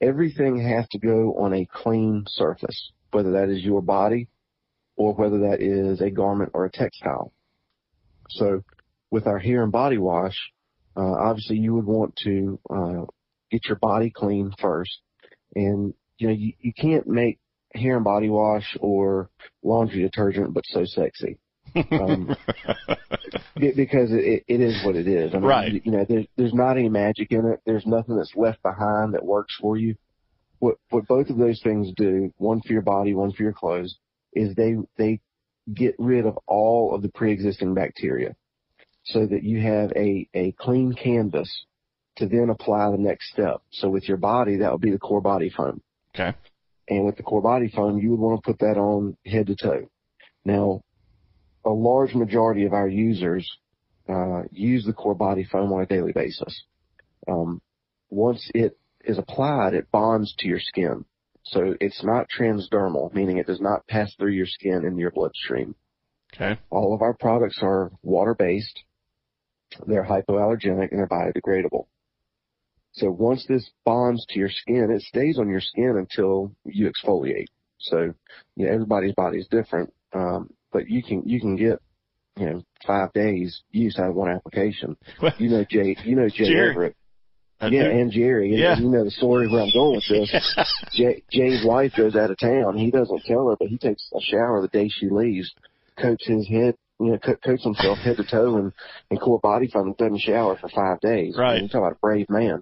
everything 0.01 0.59
has 0.59 0.87
to 0.89 0.99
go 0.99 1.35
on 1.35 1.53
a 1.53 1.65
clean 1.65 2.25
surface, 2.27 2.91
whether 3.11 3.31
that 3.31 3.49
is 3.49 3.63
your 3.63 3.81
body 3.81 4.27
or 4.97 5.13
whether 5.13 5.39
that 5.39 5.61
is 5.61 6.01
a 6.01 6.09
garment 6.09 6.51
or 6.53 6.65
a 6.65 6.71
textile. 6.71 7.31
So 8.29 8.63
with 9.09 9.27
our 9.27 9.39
hair 9.39 9.63
and 9.63 9.71
body 9.71 9.97
wash, 9.97 10.35
uh, 10.97 11.13
obviously 11.13 11.57
you 11.57 11.75
would 11.75 11.85
want 11.85 12.15
to, 12.23 12.59
uh, 12.69 13.05
get 13.49 13.65
your 13.65 13.77
body 13.77 14.09
clean 14.09 14.51
first. 14.59 14.97
And, 15.55 15.93
you 16.17 16.27
know, 16.27 16.33
you, 16.33 16.53
you 16.59 16.73
can't 16.73 17.07
make 17.07 17.39
hair 17.73 17.95
and 17.95 18.03
body 18.03 18.29
wash 18.29 18.75
or 18.79 19.29
laundry 19.63 20.01
detergent, 20.01 20.53
but 20.53 20.65
so 20.67 20.83
sexy. 20.85 21.37
Um, 21.91 22.35
Be- 23.57 23.73
because 23.75 24.11
it, 24.11 24.43
it 24.47 24.61
is 24.61 24.83
what 24.85 24.95
it 24.95 25.07
is. 25.07 25.33
I 25.33 25.37
mean, 25.37 25.45
Right. 25.45 25.73
You, 25.73 25.81
you 25.83 25.91
know, 25.91 26.05
there's 26.07 26.25
there's 26.35 26.53
not 26.53 26.77
any 26.77 26.89
magic 26.89 27.31
in 27.31 27.45
it. 27.45 27.61
There's 27.65 27.85
nothing 27.85 28.17
that's 28.17 28.33
left 28.35 28.61
behind 28.63 29.13
that 29.13 29.25
works 29.25 29.55
for 29.59 29.77
you. 29.77 29.95
What 30.59 30.75
what 30.89 31.07
both 31.07 31.29
of 31.29 31.37
those 31.37 31.61
things 31.63 31.91
do, 31.95 32.33
one 32.37 32.61
for 32.65 32.73
your 32.73 32.81
body, 32.81 33.13
one 33.13 33.31
for 33.31 33.43
your 33.43 33.53
clothes, 33.53 33.95
is 34.33 34.55
they 34.55 34.75
they 34.97 35.19
get 35.73 35.95
rid 35.97 36.25
of 36.25 36.37
all 36.47 36.95
of 36.95 37.01
the 37.01 37.09
pre-existing 37.09 37.73
bacteria, 37.73 38.35
so 39.03 39.25
that 39.25 39.43
you 39.43 39.61
have 39.61 39.91
a 39.95 40.27
a 40.33 40.53
clean 40.53 40.93
canvas 40.93 41.65
to 42.17 42.27
then 42.27 42.49
apply 42.49 42.91
the 42.91 42.97
next 42.97 43.31
step. 43.31 43.61
So 43.71 43.89
with 43.89 44.07
your 44.07 44.17
body, 44.17 44.57
that 44.57 44.71
would 44.71 44.81
be 44.81 44.91
the 44.91 44.99
core 44.99 45.21
body 45.21 45.49
foam. 45.49 45.81
Okay. 46.13 46.35
And 46.89 47.05
with 47.05 47.17
the 47.17 47.23
core 47.23 47.41
body 47.41 47.69
foam, 47.69 47.99
you 47.99 48.11
would 48.11 48.19
want 48.19 48.43
to 48.43 48.51
put 48.51 48.59
that 48.59 48.77
on 48.77 49.17
head 49.25 49.47
to 49.47 49.55
toe. 49.55 49.89
Now, 50.45 50.81
a 51.65 51.69
large 51.69 52.15
majority 52.15 52.65
of 52.65 52.73
our 52.73 52.87
users 52.87 53.47
uh, 54.09 54.43
use 54.51 54.85
the 54.85 54.93
core 54.93 55.15
body 55.15 55.43
foam 55.43 55.71
on 55.73 55.81
a 55.81 55.85
daily 55.85 56.13
basis. 56.13 56.63
Um, 57.27 57.61
once 58.09 58.49
it 58.55 58.77
is 59.03 59.17
applied, 59.17 59.73
it 59.73 59.91
bonds 59.91 60.33
to 60.39 60.47
your 60.47 60.61
skin. 60.61 61.05
So 61.51 61.75
it's 61.79 62.03
not 62.03 62.27
transdermal, 62.37 63.13
meaning 63.13 63.37
it 63.37 63.47
does 63.47 63.61
not 63.61 63.87
pass 63.87 64.13
through 64.15 64.31
your 64.33 64.47
skin 64.47 64.83
into 64.85 64.99
your 64.99 65.11
bloodstream. 65.11 65.75
Okay. 66.33 66.59
All 66.69 66.93
of 66.93 67.01
our 67.01 67.13
products 67.13 67.59
are 67.61 67.91
water 68.03 68.35
based. 68.35 68.83
they're 69.85 70.05
hypoallergenic 70.05 70.91
and 70.91 70.99
they're 70.99 71.07
biodegradable. 71.07 71.85
So 72.93 73.11
once 73.11 73.45
this 73.47 73.69
bonds 73.85 74.25
to 74.29 74.39
your 74.39 74.49
skin, 74.49 74.89
it 74.91 75.01
stays 75.03 75.37
on 75.39 75.49
your 75.49 75.61
skin 75.61 75.95
until 75.97 76.51
you 76.65 76.91
exfoliate. 76.91 77.47
So, 77.79 78.13
you 78.55 78.65
know, 78.65 78.73
everybody's 78.73 79.13
body 79.13 79.37
is 79.37 79.47
different. 79.47 79.93
Um, 80.13 80.49
but 80.73 80.89
you 80.89 81.03
can, 81.03 81.23
you 81.25 81.39
can 81.39 81.55
get, 81.55 81.79
you 82.37 82.45
know, 82.49 82.63
five 82.85 83.13
days 83.13 83.61
use 83.71 83.97
out 83.99 84.09
of 84.09 84.15
one 84.15 84.31
application. 84.31 84.97
You 85.37 85.49
know, 85.49 85.63
Jay, 85.69 85.95
you 86.03 86.15
know, 86.15 86.27
Jay. 86.27 86.45
Everett. 86.71 86.95
I 87.59 87.67
yeah, 87.67 87.83
do. 87.85 87.89
and 87.91 88.11
Jerry. 88.11 88.49
And, 88.51 88.59
Yeah. 88.59 88.73
and 88.73 88.83
you 88.83 88.89
know 88.89 89.03
the 89.03 89.11
story 89.11 89.47
where 89.47 89.63
I'm 89.63 89.71
going 89.73 89.95
with 89.95 90.29
this. 90.29 90.73
Jay, 90.93 91.23
Jay's 91.31 91.65
wife 91.65 91.93
goes 91.97 92.15
out 92.15 92.31
of 92.31 92.37
town. 92.39 92.77
He 92.77 92.91
doesn't 92.91 93.23
tell 93.25 93.49
her, 93.49 93.55
but 93.57 93.67
he 93.69 93.77
takes 93.77 94.09
a 94.15 94.21
shower 94.21 94.61
the 94.61 94.67
day 94.67 94.89
she 94.89 95.09
leaves, 95.09 95.51
coats 95.99 96.25
his 96.27 96.47
head, 96.47 96.75
you 96.99 97.11
know, 97.11 97.17
co- 97.19 97.35
coats 97.35 97.63
himself 97.63 97.97
head 97.99 98.17
to 98.17 98.23
toe 98.23 98.57
in, 98.57 98.73
in 99.11 99.17
core 99.17 99.39
body 99.39 99.67
foam 99.67 99.87
and 99.87 99.97
doesn't 99.97 100.19
shower 100.19 100.57
for 100.57 100.69
five 100.69 100.99
days. 100.99 101.35
Right. 101.37 101.53
And 101.55 101.63
you 101.63 101.69
talk 101.69 101.79
about 101.79 101.91
a 101.93 101.99
brave 102.01 102.27
man. 102.29 102.61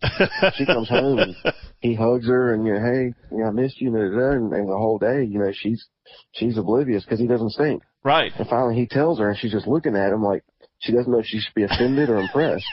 she 0.56 0.66
comes 0.66 0.90
home 0.90 1.20
and 1.20 1.36
he 1.80 1.96
hugs 1.96 2.28
her 2.28 2.54
and, 2.54 2.66
you 2.66 2.74
know, 2.74 2.80
hey, 2.82 3.14
you 3.32 3.38
know, 3.44 3.46
I 3.48 3.52
missed 3.52 3.80
you, 3.80 3.96
and, 3.96 4.14
and, 4.14 4.54
and 4.54 4.70
the 4.70 4.78
whole 4.78 4.98
day, 4.98 5.24
you 5.24 5.40
know, 5.40 5.52
she's, 5.54 5.86
she's 6.34 6.58
oblivious 6.58 7.04
because 7.06 7.20
he 7.20 7.28
doesn't 7.28 7.52
stink. 7.52 7.84
Right. 8.04 8.32
And 8.38 8.48
finally 8.48 8.76
he 8.76 8.88
tells 8.88 9.20
her 9.20 9.30
and 9.30 9.38
she's 9.40 9.52
just 9.54 9.68
looking 9.68 9.96
at 9.96 10.12
him 10.12 10.22
like 10.24 10.44
she 10.86 10.92
doesn't 10.92 11.12
know 11.12 11.20
if 11.20 11.26
she 11.26 11.40
should 11.40 11.54
be 11.56 11.64
offended 11.64 12.10
or 12.10 12.18
impressed. 12.18 12.66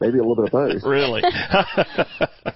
Maybe 0.00 0.18
a 0.18 0.22
little 0.22 0.36
bit 0.36 0.46
of 0.46 0.52
both. 0.52 0.82
Really. 0.90 1.22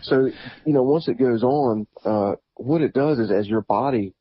So, 0.03 0.29
you 0.67 0.73
know, 0.73 0.83
once 0.83 1.09
it 1.09 1.19
goes 1.19 1.43
on, 1.43 1.87
uh, 2.05 2.35
what 2.57 2.83
it 2.83 2.93
does 2.93 3.19
is 3.19 3.31
as 3.31 3.47
your 3.47 3.63
body, 3.63 4.13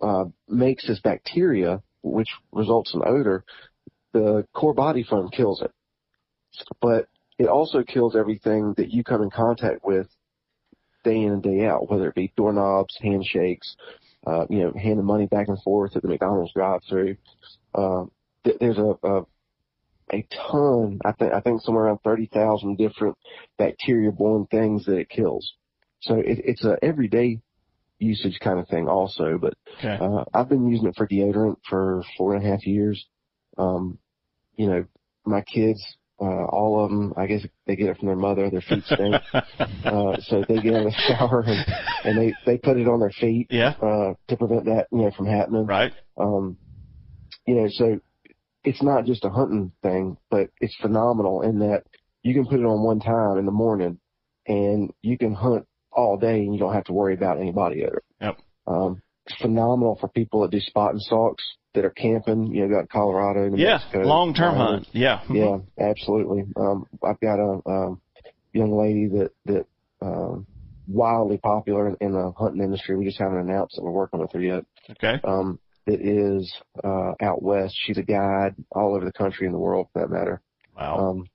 uh, 0.00 0.24
makes 0.48 0.86
this 0.86 1.00
bacteria, 1.00 1.82
which 2.02 2.28
results 2.50 2.92
in 2.94 3.02
odor, 3.04 3.44
the 4.12 4.46
core 4.52 4.74
body 4.74 5.04
foam 5.04 5.28
kills 5.28 5.62
it. 5.62 5.70
But 6.80 7.08
it 7.38 7.46
also 7.46 7.82
kills 7.82 8.16
everything 8.16 8.74
that 8.76 8.90
you 8.90 9.04
come 9.04 9.22
in 9.22 9.30
contact 9.30 9.84
with 9.84 10.08
day 11.04 11.16
in 11.20 11.32
and 11.32 11.42
day 11.42 11.66
out, 11.66 11.90
whether 11.90 12.08
it 12.08 12.14
be 12.14 12.32
doorknobs, 12.36 12.96
handshakes, 13.00 13.76
uh, 14.26 14.46
you 14.48 14.60
know, 14.60 14.72
handing 14.72 15.04
money 15.04 15.26
back 15.26 15.48
and 15.48 15.60
forth 15.62 15.96
at 15.96 16.02
the 16.02 16.08
McDonald's 16.08 16.52
drive-through. 16.52 17.16
Uh, 17.74 18.04
th- 18.44 18.56
there's 18.60 18.78
a, 18.78 18.94
a 19.02 19.26
a 20.12 20.26
ton. 20.50 20.98
I 21.04 21.12
think 21.12 21.32
I 21.32 21.40
think 21.40 21.60
somewhere 21.62 21.84
around 21.84 21.98
thirty 22.04 22.26
thousand 22.26 22.76
different 22.78 23.16
bacteria-borne 23.58 24.46
things 24.50 24.84
that 24.86 24.96
it 24.98 25.08
kills. 25.08 25.52
So 26.00 26.16
it, 26.16 26.40
it's 26.44 26.64
a 26.64 26.76
everyday 26.82 27.40
usage 27.98 28.38
kind 28.42 28.58
of 28.58 28.68
thing, 28.68 28.88
also. 28.88 29.38
But 29.40 29.54
Okay. 29.78 29.96
uh, 30.00 30.24
I've 30.34 30.48
been 30.48 30.68
using 30.68 30.88
it 30.88 30.94
for 30.96 31.06
deodorant 31.06 31.56
for 31.68 32.02
four 32.18 32.34
and 32.34 32.44
a 32.44 32.48
half 32.48 32.66
years. 32.66 33.04
Um, 33.58 33.98
you 34.56 34.66
know, 34.66 34.84
my 35.24 35.40
kids, 35.42 35.80
uh, 36.20 36.24
all 36.46 36.84
of 36.84 36.90
them, 36.90 37.14
I 37.16 37.26
guess 37.26 37.46
they 37.66 37.76
get 37.76 37.88
it 37.90 37.98
from 37.98 38.08
their 38.08 38.16
mother. 38.16 38.50
Their 38.50 38.60
feet 38.60 38.84
stink, 38.84 39.14
uh, 39.34 40.16
so 40.22 40.44
they 40.48 40.60
get 40.60 40.74
of 40.74 40.84
the 40.84 40.94
shower 41.08 41.44
and, 41.46 41.64
and 42.04 42.18
they 42.18 42.34
they 42.44 42.58
put 42.58 42.76
it 42.76 42.88
on 42.88 43.00
their 43.00 43.10
feet 43.10 43.46
Yeah. 43.50 43.74
uh, 43.80 44.14
to 44.28 44.36
prevent 44.36 44.64
that, 44.66 44.86
you 44.90 44.98
know, 45.02 45.10
from 45.16 45.26
happening. 45.26 45.66
Right. 45.66 45.92
Um, 46.18 46.56
you 47.46 47.54
know, 47.56 47.68
so 47.70 48.00
it's 48.64 48.82
not 48.82 49.04
just 49.06 49.24
a 49.24 49.30
hunting 49.30 49.72
thing, 49.82 50.16
but 50.30 50.50
it's 50.60 50.76
phenomenal 50.80 51.42
in 51.42 51.58
that 51.60 51.84
you 52.22 52.34
can 52.34 52.46
put 52.46 52.60
it 52.60 52.64
on 52.64 52.82
one 52.84 53.00
time 53.00 53.38
in 53.38 53.46
the 53.46 53.52
morning 53.52 53.98
and 54.46 54.92
you 55.02 55.18
can 55.18 55.34
hunt 55.34 55.66
all 55.90 56.16
day 56.16 56.40
and 56.40 56.54
you 56.54 56.60
don't 56.60 56.74
have 56.74 56.84
to 56.84 56.92
worry 56.92 57.14
about 57.14 57.38
any 57.40 57.52
body 57.52 57.84
odor. 57.84 58.02
Yep. 58.20 58.38
Um, 58.66 59.02
it's 59.26 59.40
phenomenal 59.40 59.96
for 60.00 60.08
people 60.08 60.42
that 60.42 60.50
do 60.50 60.60
spot 60.60 60.92
and 60.92 61.00
stalks 61.00 61.44
that 61.74 61.84
are 61.84 61.90
camping, 61.90 62.52
you 62.54 62.66
know, 62.66 62.74
got 62.80 62.88
Colorado, 62.88 63.48
New 63.48 63.62
Yeah. 63.62 63.80
Long 63.94 64.34
term 64.34 64.56
Wyoming. 64.56 64.74
hunt. 64.84 64.88
Yeah. 64.92 65.20
Yeah, 65.30 65.58
absolutely. 65.78 66.44
Um, 66.56 66.86
I've 67.04 67.20
got 67.20 67.38
a 67.38 67.60
um, 67.68 68.00
young 68.52 68.76
lady 68.76 69.08
that 69.18 69.30
that 69.46 69.66
um, 70.00 70.46
wildly 70.88 71.38
popular 71.38 71.88
in, 71.88 71.96
in 72.00 72.12
the 72.12 72.32
hunting 72.36 72.62
industry. 72.62 72.96
We 72.96 73.04
just 73.04 73.18
haven't 73.18 73.38
announced 73.38 73.76
that 73.76 73.82
we're 73.82 73.90
working 73.92 74.20
with 74.20 74.32
her 74.32 74.40
yet. 74.40 74.64
Okay. 74.90 75.20
Um, 75.24 75.58
that 75.86 76.00
is 76.00 76.52
uh, 76.82 77.12
out 77.20 77.42
west. 77.42 77.74
She's 77.86 77.98
a 77.98 78.02
guide 78.02 78.54
all 78.70 78.94
over 78.94 79.04
the 79.04 79.12
country 79.12 79.46
and 79.46 79.54
the 79.54 79.58
world, 79.58 79.88
for 79.92 80.00
that 80.02 80.10
matter. 80.10 80.40
Wow. 80.76 80.96
Um, 81.10 81.28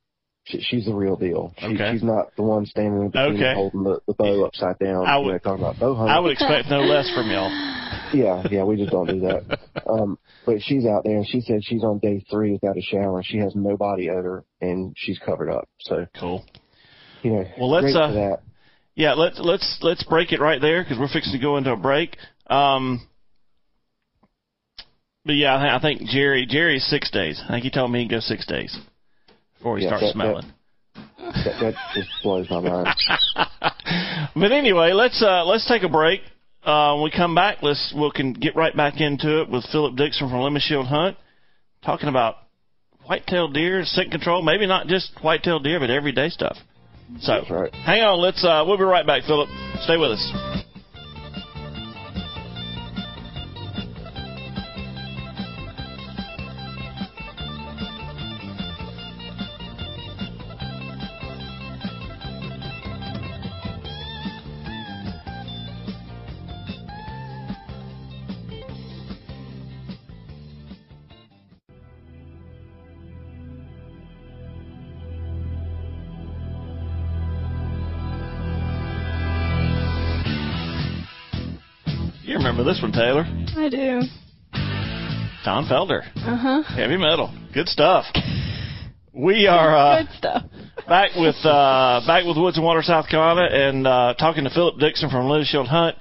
she, 0.45 0.61
she's 0.61 0.85
the 0.85 0.93
real 0.93 1.15
deal. 1.17 1.53
She, 1.57 1.65
Okay. 1.67 1.91
She's 1.91 2.03
not 2.03 2.35
the 2.37 2.43
one 2.43 2.65
standing 2.65 3.01
in 3.01 3.09
between 3.09 3.35
Okay. 3.35 3.53
holding 3.53 3.83
the, 3.83 3.99
the 4.07 4.13
bow 4.13 4.45
upside 4.45 4.79
down. 4.79 5.05
I 5.05 5.17
you 5.17 5.21
know, 5.25 5.31
would- 5.33 5.43
talking 5.43 5.63
about 5.63 5.79
bow 5.79 5.95
hunting. 5.95 6.15
I 6.15 6.19
would 6.19 6.31
expect 6.31 6.69
no 6.69 6.79
less 6.81 7.09
from 7.13 7.29
y'all. 7.29 7.51
Yeah, 8.13 8.41
yeah, 8.49 8.63
we 8.63 8.77
just 8.77 8.91
don't 8.91 9.05
do 9.07 9.19
that. 9.21 9.59
Um, 9.85 10.17
but 10.45 10.61
she's 10.61 10.85
out 10.85 11.03
there 11.03 11.17
and 11.17 11.27
she 11.27 11.41
said 11.41 11.59
she's 11.63 11.83
on 11.83 11.99
day 11.99 12.23
three 12.31 12.53
without 12.53 12.77
a 12.77 12.81
shower 12.81 13.17
and 13.17 13.25
she 13.25 13.37
has 13.39 13.53
no 13.53 13.75
body 13.75 14.09
odor 14.09 14.45
and 14.61 14.93
she's 14.95 15.19
covered 15.19 15.49
up. 15.49 15.67
So, 15.81 16.05
Cool. 16.17 16.45
you 17.21 17.31
know, 17.31 17.45
Well, 17.59 17.69
let's, 17.69 17.93
uh, 17.93 18.11
that. 18.13 18.39
Yeah, 18.95 19.13
let's 19.13 19.39
let's 19.39 19.79
let's 19.81 20.03
break 20.03 20.31
it 20.31 20.39
right 20.39 20.61
there 20.61 20.83
because 20.83 20.97
we're 20.97 21.09
fixing 21.09 21.33
to 21.33 21.39
go 21.39 21.57
into 21.57 21.71
a 21.73 21.75
break. 21.77 22.15
Um, 22.49 23.07
but 25.27 25.35
yeah, 25.35 25.55
I, 25.55 25.77
I 25.77 25.81
think 25.81 26.01
Jerry 26.03 26.45
Jerry's 26.49 26.85
six 26.85 27.11
days. 27.11 27.39
I 27.45 27.49
think 27.51 27.63
he 27.63 27.69
told 27.69 27.91
me 27.91 28.01
he'd 28.01 28.09
go 28.09 28.19
six 28.19 28.45
days 28.45 28.77
before 29.57 29.77
he 29.77 29.83
Yeah, 29.83 29.89
starts 29.89 30.05
that- 30.05 30.13
smelling. 30.13 30.45
That, 31.19 31.59
that 31.59 31.73
just 31.93 32.09
blows 32.23 32.49
my 32.49 32.61
mind. 32.61 32.87
but 34.35 34.51
anyway, 34.51 34.93
let's 34.93 35.21
uh, 35.21 35.45
let's 35.45 35.67
take 35.67 35.83
a 35.83 35.89
break. 35.89 36.21
Uh, 36.63 36.93
when 36.95 37.03
we 37.03 37.11
come 37.11 37.35
back, 37.35 37.57
let's 37.61 37.93
we 37.95 38.09
can 38.15 38.33
get 38.33 38.55
right 38.55 38.75
back 38.75 39.01
into 39.01 39.41
it 39.41 39.49
with 39.49 39.65
Philip 39.71 39.95
Dixon 39.97 40.29
from 40.29 40.39
Lemon 40.39 40.61
Shield 40.61 40.87
Hunt, 40.87 41.17
talking 41.83 42.07
about 42.07 42.35
white-tailed 43.05 43.53
deer, 43.53 43.83
scent 43.85 44.09
control. 44.11 44.41
Maybe 44.41 44.67
not 44.67 44.87
just 44.87 45.11
white-tailed 45.21 45.63
deer, 45.63 45.79
but 45.79 45.89
everyday 45.89 46.29
stuff. 46.29 46.57
So, 47.19 47.43
right. 47.49 47.73
hang 47.73 48.01
on. 48.03 48.19
Let's 48.19 48.43
uh, 48.43 48.63
we'll 48.65 48.77
be 48.77 48.83
right 48.83 49.05
back, 49.05 49.23
Philip. 49.23 49.49
Stay 49.81 49.97
with 49.97 50.11
us. 50.11 50.56
Taylor? 82.97 83.25
I 83.55 83.69
do. 83.69 84.01
Tom 85.45 85.65
Felder, 85.67 86.01
Uh 86.17 86.35
huh. 86.35 86.63
heavy 86.63 86.97
metal, 86.97 87.31
good 87.53 87.67
stuff. 87.69 88.05
We 89.13 89.47
are 89.47 89.75
uh, 89.75 90.01
Good 90.03 90.11
stuff. 90.17 90.43
back 90.87 91.11
with 91.15 91.35
uh, 91.45 92.01
back 92.05 92.25
with 92.25 92.37
Woods 92.37 92.57
and 92.57 92.65
Water, 92.65 92.81
South 92.81 93.07
Carolina, 93.07 93.47
and 93.51 93.87
uh, 93.87 94.13
talking 94.19 94.43
to 94.43 94.49
Philip 94.49 94.79
Dixon 94.79 95.09
from 95.09 95.27
Lemon 95.29 95.45
Shield 95.45 95.67
Hunt, 95.67 95.95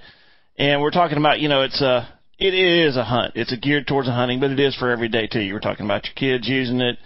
and 0.58 0.80
we're 0.80 0.90
talking 0.90 1.18
about 1.18 1.38
you 1.40 1.48
know 1.48 1.62
it's 1.62 1.80
a 1.80 2.08
it 2.38 2.54
is 2.54 2.96
a 2.96 3.04
hunt. 3.04 3.32
It's 3.36 3.52
a 3.52 3.56
geared 3.56 3.86
towards 3.86 4.08
a 4.08 4.12
hunting, 4.12 4.40
but 4.40 4.50
it 4.50 4.58
is 4.60 4.74
for 4.76 4.90
every 4.90 5.08
day 5.08 5.26
too. 5.26 5.40
You 5.40 5.54
were 5.54 5.60
talking 5.60 5.84
about 5.86 6.04
your 6.06 6.14
kids 6.14 6.48
using 6.48 6.80
it 6.80 6.98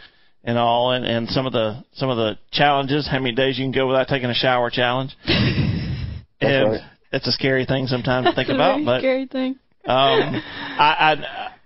and 0.43 0.57
all, 0.57 0.93
and, 0.93 1.05
and 1.05 1.29
some 1.29 1.47
of 1.47 1.53
the 1.53 1.85
some 1.95 2.09
of 2.11 2.17
the 2.17 2.39
challenges. 2.53 3.07
How 3.07 3.19
many 3.19 3.35
days 3.35 3.59
you 3.59 3.65
can 3.65 3.73
go 3.73 3.87
without 3.87 4.09
taking 4.09 4.31
a 4.31 4.35
shower 4.35 4.71
challenge, 4.71 5.15
and 5.27 6.71
right. 6.73 6.81
it's 7.13 7.27
a 7.29 7.33
scary 7.33 7.67
thing 7.67 7.87
sometimes 7.87 8.27
to 8.27 8.33
think 8.35 8.49
It's 8.49 8.53
a 8.53 8.55
about, 8.55 8.75
very 8.77 8.85
but 8.85 9.01
scary 9.01 9.27
thing. 9.27 9.59
Um, 9.91 10.43
I, 10.79 11.17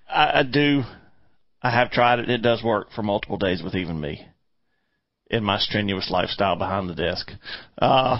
I, 0.08 0.14
I, 0.14 0.38
I 0.40 0.42
do. 0.42 0.82
I 1.62 1.70
have 1.70 1.90
tried 1.90 2.18
it. 2.18 2.28
It 2.30 2.42
does 2.42 2.62
work 2.62 2.88
for 2.94 3.02
multiple 3.02 3.38
days 3.38 3.62
with 3.62 3.74
even 3.74 4.00
me 4.00 4.26
in 5.30 5.42
my 5.42 5.58
strenuous 5.58 6.10
lifestyle 6.10 6.56
behind 6.56 6.88
the 6.88 6.94
desk. 6.94 7.30
Uh, 7.80 8.18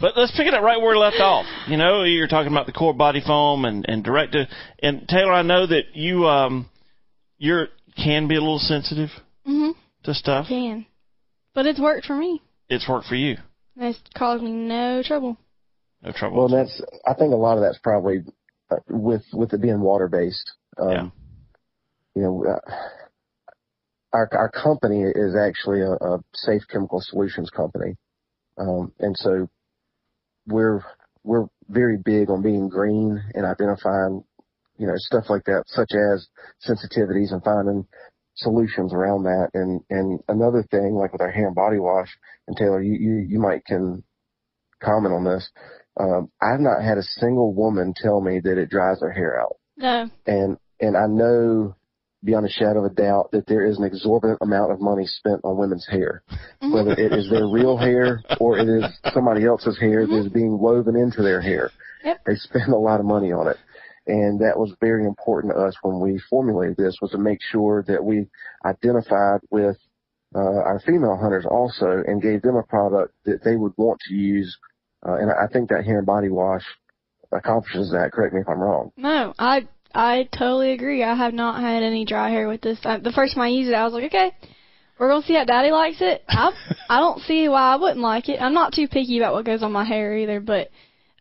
but 0.00 0.16
let's 0.16 0.32
pick 0.36 0.46
it 0.46 0.54
up 0.54 0.62
right 0.62 0.80
where 0.80 0.92
we 0.94 0.98
left 0.98 1.16
off. 1.18 1.46
You 1.66 1.76
know, 1.76 2.02
you're 2.04 2.28
talking 2.28 2.52
about 2.52 2.66
the 2.66 2.72
core 2.72 2.92
body 2.94 3.22
foam 3.26 3.64
and, 3.64 3.86
and 3.88 4.04
direct 4.04 4.32
to, 4.32 4.46
and 4.82 5.08
Taylor, 5.08 5.32
I 5.32 5.42
know 5.42 5.66
that 5.66 5.94
you, 5.94 6.26
um, 6.26 6.68
you're, 7.38 7.68
can 7.96 8.28
be 8.28 8.36
a 8.36 8.40
little 8.40 8.58
sensitive 8.58 9.08
Mhm. 9.46 9.74
to 10.04 10.14
stuff. 10.14 10.48
Can. 10.48 10.86
But 11.54 11.66
it's 11.66 11.80
worked 11.80 12.06
for 12.06 12.16
me. 12.16 12.40
It's 12.68 12.88
worked 12.88 13.06
for 13.06 13.16
you. 13.16 13.36
It's 13.76 13.98
caused 14.14 14.42
me 14.42 14.52
no 14.52 15.02
trouble. 15.02 15.36
No 16.02 16.12
trouble. 16.12 16.36
Well, 16.36 16.48
that's. 16.48 16.80
I 17.06 17.14
think 17.14 17.32
a 17.32 17.36
lot 17.36 17.56
of 17.56 17.62
that's 17.62 17.78
probably 17.78 18.22
with 18.88 19.24
with 19.32 19.52
it 19.52 19.60
being 19.60 19.80
water 19.80 20.08
based. 20.08 20.52
Um, 20.78 20.90
Yeah. 20.90 21.08
You 22.14 22.22
know, 22.22 22.44
uh, 22.44 22.70
our 24.12 24.28
our 24.32 24.50
company 24.50 25.02
is 25.02 25.34
actually 25.34 25.80
a, 25.80 25.92
a 25.92 26.20
safe 26.34 26.62
chemical 26.70 27.00
solutions 27.00 27.50
company, 27.50 27.96
um, 28.58 28.92
and 28.98 29.16
so 29.16 29.48
we're 30.46 30.84
we're 31.24 31.46
very 31.68 31.96
big 31.96 32.28
on 32.30 32.42
being 32.42 32.68
green 32.68 33.22
and 33.34 33.46
identifying, 33.46 34.24
you 34.76 34.86
know, 34.86 34.94
stuff 34.96 35.24
like 35.30 35.44
that, 35.44 35.64
such 35.66 35.92
as 35.92 36.28
sensitivities 36.68 37.32
and 37.32 37.42
finding 37.42 37.86
solutions 38.34 38.92
around 38.92 39.22
that. 39.24 39.48
And 39.54 39.80
and 39.88 40.20
another 40.28 40.64
thing, 40.70 40.94
like 40.94 41.12
with 41.12 41.22
our 41.22 41.30
hair 41.30 41.46
and 41.46 41.54
body 41.54 41.78
wash, 41.78 42.08
and 42.46 42.56
Taylor, 42.56 42.82
you 42.82 42.92
you, 42.92 43.26
you 43.26 43.38
might 43.38 43.64
can 43.64 44.02
comment 44.82 45.14
on 45.14 45.24
this. 45.24 45.48
Um, 45.98 46.30
I've 46.40 46.60
not 46.60 46.82
had 46.82 46.98
a 46.98 47.02
single 47.02 47.52
woman 47.52 47.94
tell 47.96 48.20
me 48.20 48.40
that 48.40 48.58
it 48.58 48.70
dries 48.70 49.00
their 49.00 49.12
hair 49.12 49.40
out. 49.40 49.56
No. 49.76 50.10
And 50.26 50.56
and 50.80 50.96
I 50.96 51.06
know 51.06 51.76
beyond 52.24 52.46
a 52.46 52.50
shadow 52.50 52.84
of 52.84 52.92
a 52.92 52.94
doubt 52.94 53.30
that 53.32 53.46
there 53.46 53.66
is 53.66 53.78
an 53.78 53.84
exorbitant 53.84 54.38
amount 54.42 54.70
of 54.70 54.80
money 54.80 55.04
spent 55.06 55.40
on 55.44 55.58
women's 55.58 55.86
hair, 55.90 56.22
Mm-hmm. 56.62 56.72
whether 56.72 56.92
it 56.92 57.12
is 57.12 57.28
their 57.30 57.48
real 57.48 57.76
hair 57.76 58.22
or 58.40 58.58
it 58.58 58.68
is 58.68 58.84
somebody 59.12 59.44
else's 59.44 59.78
hair 59.80 60.06
that 60.06 60.16
is 60.16 60.28
being 60.28 60.58
woven 60.58 60.94
into 60.96 61.22
their 61.22 61.40
hair. 61.40 61.70
Yep. 62.04 62.20
They 62.26 62.34
spend 62.36 62.72
a 62.72 62.76
lot 62.78 63.00
of 63.00 63.06
money 63.06 63.32
on 63.32 63.48
it. 63.48 63.56
And 64.06 64.40
that 64.40 64.56
was 64.58 64.72
very 64.80 65.04
important 65.04 65.52
to 65.52 65.60
us 65.60 65.74
when 65.82 66.00
we 66.00 66.20
formulated 66.30 66.76
this 66.76 66.96
was 67.02 67.10
to 67.12 67.18
make 67.18 67.38
sure 67.40 67.84
that 67.86 68.04
we 68.04 68.26
identified 68.64 69.40
with 69.50 69.76
uh, 70.34 70.38
our 70.38 70.80
female 70.86 71.16
hunters 71.20 71.44
also 71.48 72.02
and 72.06 72.22
gave 72.22 72.42
them 72.42 72.56
a 72.56 72.62
product 72.62 73.14
that 73.24 73.42
they 73.44 73.56
would 73.56 73.72
want 73.76 74.00
to 74.08 74.14
use. 74.14 74.56
Uh, 75.06 75.14
and 75.14 75.30
I 75.30 75.46
think 75.52 75.68
that 75.70 75.84
hair 75.84 75.98
and 75.98 76.06
body 76.06 76.28
wash 76.28 76.62
accomplishes 77.32 77.90
that. 77.92 78.12
Correct 78.12 78.34
me 78.34 78.40
if 78.40 78.48
I'm 78.48 78.60
wrong. 78.60 78.92
No, 78.96 79.34
I 79.38 79.66
I 79.94 80.28
totally 80.36 80.72
agree. 80.72 81.02
I 81.02 81.14
have 81.14 81.34
not 81.34 81.60
had 81.60 81.82
any 81.82 82.04
dry 82.04 82.30
hair 82.30 82.48
with 82.48 82.60
this. 82.60 82.78
I, 82.84 82.98
the 82.98 83.12
first 83.12 83.34
time 83.34 83.44
I 83.44 83.48
used 83.48 83.70
it, 83.70 83.74
I 83.74 83.84
was 83.84 83.92
like, 83.92 84.04
okay, 84.04 84.32
we're 84.98 85.08
gonna 85.08 85.26
see 85.26 85.34
how 85.34 85.44
Daddy 85.44 85.70
likes 85.70 85.98
it. 86.00 86.22
I 86.28 86.52
I 86.88 87.00
don't 87.00 87.20
see 87.22 87.48
why 87.48 87.72
I 87.72 87.76
wouldn't 87.76 88.00
like 88.00 88.28
it. 88.28 88.40
I'm 88.40 88.54
not 88.54 88.72
too 88.72 88.88
picky 88.88 89.18
about 89.18 89.34
what 89.34 89.44
goes 89.44 89.62
on 89.62 89.72
my 89.72 89.84
hair 89.84 90.16
either, 90.16 90.40
but 90.40 90.68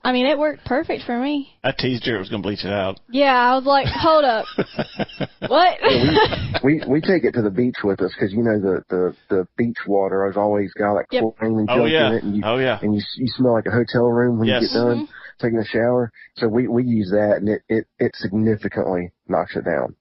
I 0.04 0.14
mean, 0.14 0.26
it 0.26 0.38
worked 0.38 0.66
perfect 0.66 1.04
for 1.06 1.18
me. 1.20 1.54
I 1.64 1.72
teased 1.72 2.06
her 2.08 2.16
it 2.16 2.20
was 2.20 2.30
going 2.30 2.42
to 2.42 2.48
bleach 2.48 2.66
it 2.66 2.74
out. 2.74 3.00
Yeah, 3.10 3.34
I 3.36 3.56
was 3.56 3.66
like, 3.66 3.86
hold 3.88 4.26
up, 4.26 4.46
what? 5.48 5.78
we 6.64 6.82
we 6.88 7.02
take 7.02 7.24
it 7.24 7.34
to 7.34 7.44
the 7.44 7.52
beach 7.52 7.76
with 7.84 8.02
us 8.02 8.12
because 8.14 8.34
you 8.34 8.42
know 8.42 8.60
the 8.60 8.84
the 8.90 9.16
the 9.30 9.48
beach 9.58 9.78
water 9.88 10.26
has 10.26 10.38
always 10.38 10.74
got 10.74 10.94
like 10.94 11.06
Yep. 11.12 11.24
chlorine 11.38 11.60
and 11.60 11.70
Oh 11.70 11.86
yeah. 11.86 12.08
in 12.08 12.14
it, 12.14 12.24
and 12.24 12.36
you 12.36 12.42
Oh 12.44 12.58
yeah. 12.58 12.80
and 12.82 12.96
you 12.96 13.02
you 13.18 13.28
smell 13.28 13.54
like 13.54 13.68
a 13.68 13.72
hotel 13.72 14.06
room 14.06 14.40
when 14.40 14.48
Yes. 14.48 14.64
you 14.64 14.68
get 14.70 14.74
done 14.74 14.98
mm-hmm. 15.06 15.46
taking 15.46 15.60
a 15.60 15.66
shower. 15.66 16.12
So 16.38 16.48
we 16.48 16.68
we 16.68 16.84
use 16.84 17.12
that, 17.12 17.38
and 17.38 17.50
it 17.50 17.62
it 17.70 17.86
it 18.00 18.16
significantly 18.16 19.12
knocks 19.28 19.56
it 19.56 19.66
down. 19.66 19.96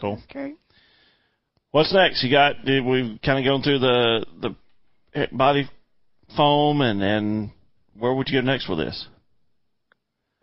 Cool. 0.00 0.20
Okay. 0.28 0.54
What's 1.70 1.92
next? 1.92 2.24
You 2.24 2.30
got 2.32 2.64
did 2.64 2.84
we 2.84 3.20
kind 3.24 3.38
of 3.38 3.44
going 3.48 3.62
through 3.62 3.78
the 3.78 4.26
the 4.40 5.28
body 5.30 5.70
foam 6.36 6.80
and 6.80 7.00
and 7.02 7.50
where 7.96 8.12
would 8.12 8.28
you 8.28 8.40
go 8.40 8.44
next 8.44 8.68
with 8.68 8.78
this? 8.78 9.06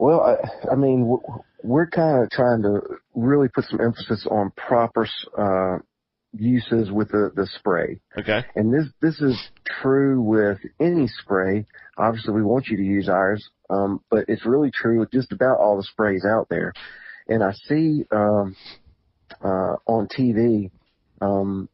Well, 0.04 0.20
I, 0.20 0.74
I 0.74 0.76
mean, 0.76 1.18
we're 1.64 1.88
kind 1.88 2.24
of 2.26 2.30
trying 2.30 2.62
to 2.64 2.82
really 3.16 3.48
put 3.48 3.64
some 3.70 3.80
emphasis 3.80 4.28
on 4.30 4.52
proper 4.58 5.08
uh, 5.38 5.78
uses 6.34 6.92
with 6.92 7.08
the, 7.08 7.32
the 7.34 7.48
spray. 7.58 8.02
Okay. 8.20 8.44
And 8.54 8.74
this 8.74 8.88
this 9.02 9.22
is 9.22 9.42
true 9.82 10.22
with 10.22 10.58
any 10.78 11.08
spray. 11.08 11.66
Obviously, 11.98 12.34
we 12.34 12.44
want 12.44 12.68
you 12.68 12.76
to 12.76 12.84
use 12.84 13.08
ours, 13.08 13.50
um, 13.70 14.02
but 14.12 14.26
it's 14.28 14.46
really 14.46 14.72
true 14.72 15.00
with 15.00 15.10
just 15.10 15.32
about 15.32 15.60
all 15.60 15.78
the 15.78 15.84
sprays 15.84 16.26
out 16.26 16.50
there. 16.50 16.74
And 17.30 17.42
I 17.42 17.54
see 17.70 18.04
um, 18.12 18.58
uh, 19.42 19.78
on 19.88 20.10
TV 20.10 20.70
um, 21.22 21.70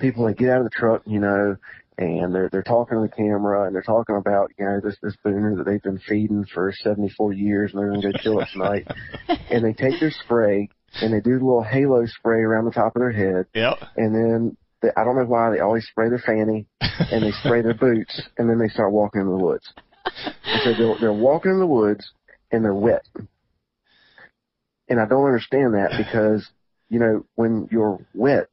people 0.00 0.24
that 0.24 0.38
get 0.38 0.48
out 0.48 0.60
of 0.60 0.64
the 0.64 0.70
truck, 0.70 1.02
you 1.04 1.20
know, 1.20 1.58
and 1.98 2.34
they're 2.34 2.48
they're 2.50 2.62
talking 2.62 2.96
to 2.98 3.02
the 3.02 3.14
camera 3.14 3.66
and 3.66 3.74
they're 3.74 3.82
talking 3.82 4.16
about 4.16 4.50
you 4.58 4.64
know 4.64 4.80
this 4.82 4.96
this 5.02 5.14
booner 5.24 5.56
that 5.56 5.64
they've 5.64 5.82
been 5.82 6.00
feeding 6.08 6.44
for 6.52 6.72
74 6.82 7.32
years 7.34 7.72
and 7.72 7.80
they're 7.80 7.88
going 7.90 8.02
to 8.02 8.12
go 8.12 8.18
kill 8.22 8.40
it 8.40 8.48
tonight. 8.52 8.86
and 9.50 9.64
they 9.64 9.72
take 9.72 10.00
their 10.00 10.10
spray 10.24 10.68
and 11.00 11.12
they 11.12 11.20
do 11.20 11.38
the 11.38 11.44
little 11.44 11.62
halo 11.62 12.04
spray 12.06 12.40
around 12.40 12.64
the 12.64 12.70
top 12.70 12.96
of 12.96 13.00
their 13.00 13.12
head 13.12 13.46
Yep. 13.54 13.78
and 13.96 14.14
then 14.14 14.56
they, 14.80 14.88
I 14.96 15.04
don't 15.04 15.16
know 15.16 15.24
why 15.24 15.50
they 15.50 15.60
always 15.60 15.86
spray 15.86 16.08
their 16.08 16.18
fanny 16.24 16.66
and 16.80 17.22
they 17.22 17.30
spray 17.44 17.62
their 17.62 17.74
boots 17.74 18.20
and 18.38 18.48
then 18.50 18.58
they 18.58 18.68
start 18.68 18.90
walking 18.92 19.20
in 19.20 19.28
the 19.28 19.36
woods. 19.36 19.72
And 20.44 20.60
so 20.64 20.72
they're, 20.76 20.96
they're 21.00 21.12
walking 21.12 21.52
in 21.52 21.58
the 21.60 21.66
woods 21.66 22.10
and 22.50 22.64
they're 22.64 22.74
wet. 22.74 23.06
And 24.88 25.00
I 25.00 25.06
don't 25.06 25.24
understand 25.24 25.74
that 25.74 25.92
because, 25.96 26.46
you 26.88 26.98
know, 26.98 27.24
when 27.34 27.68
you're 27.70 28.04
wet, 28.14 28.48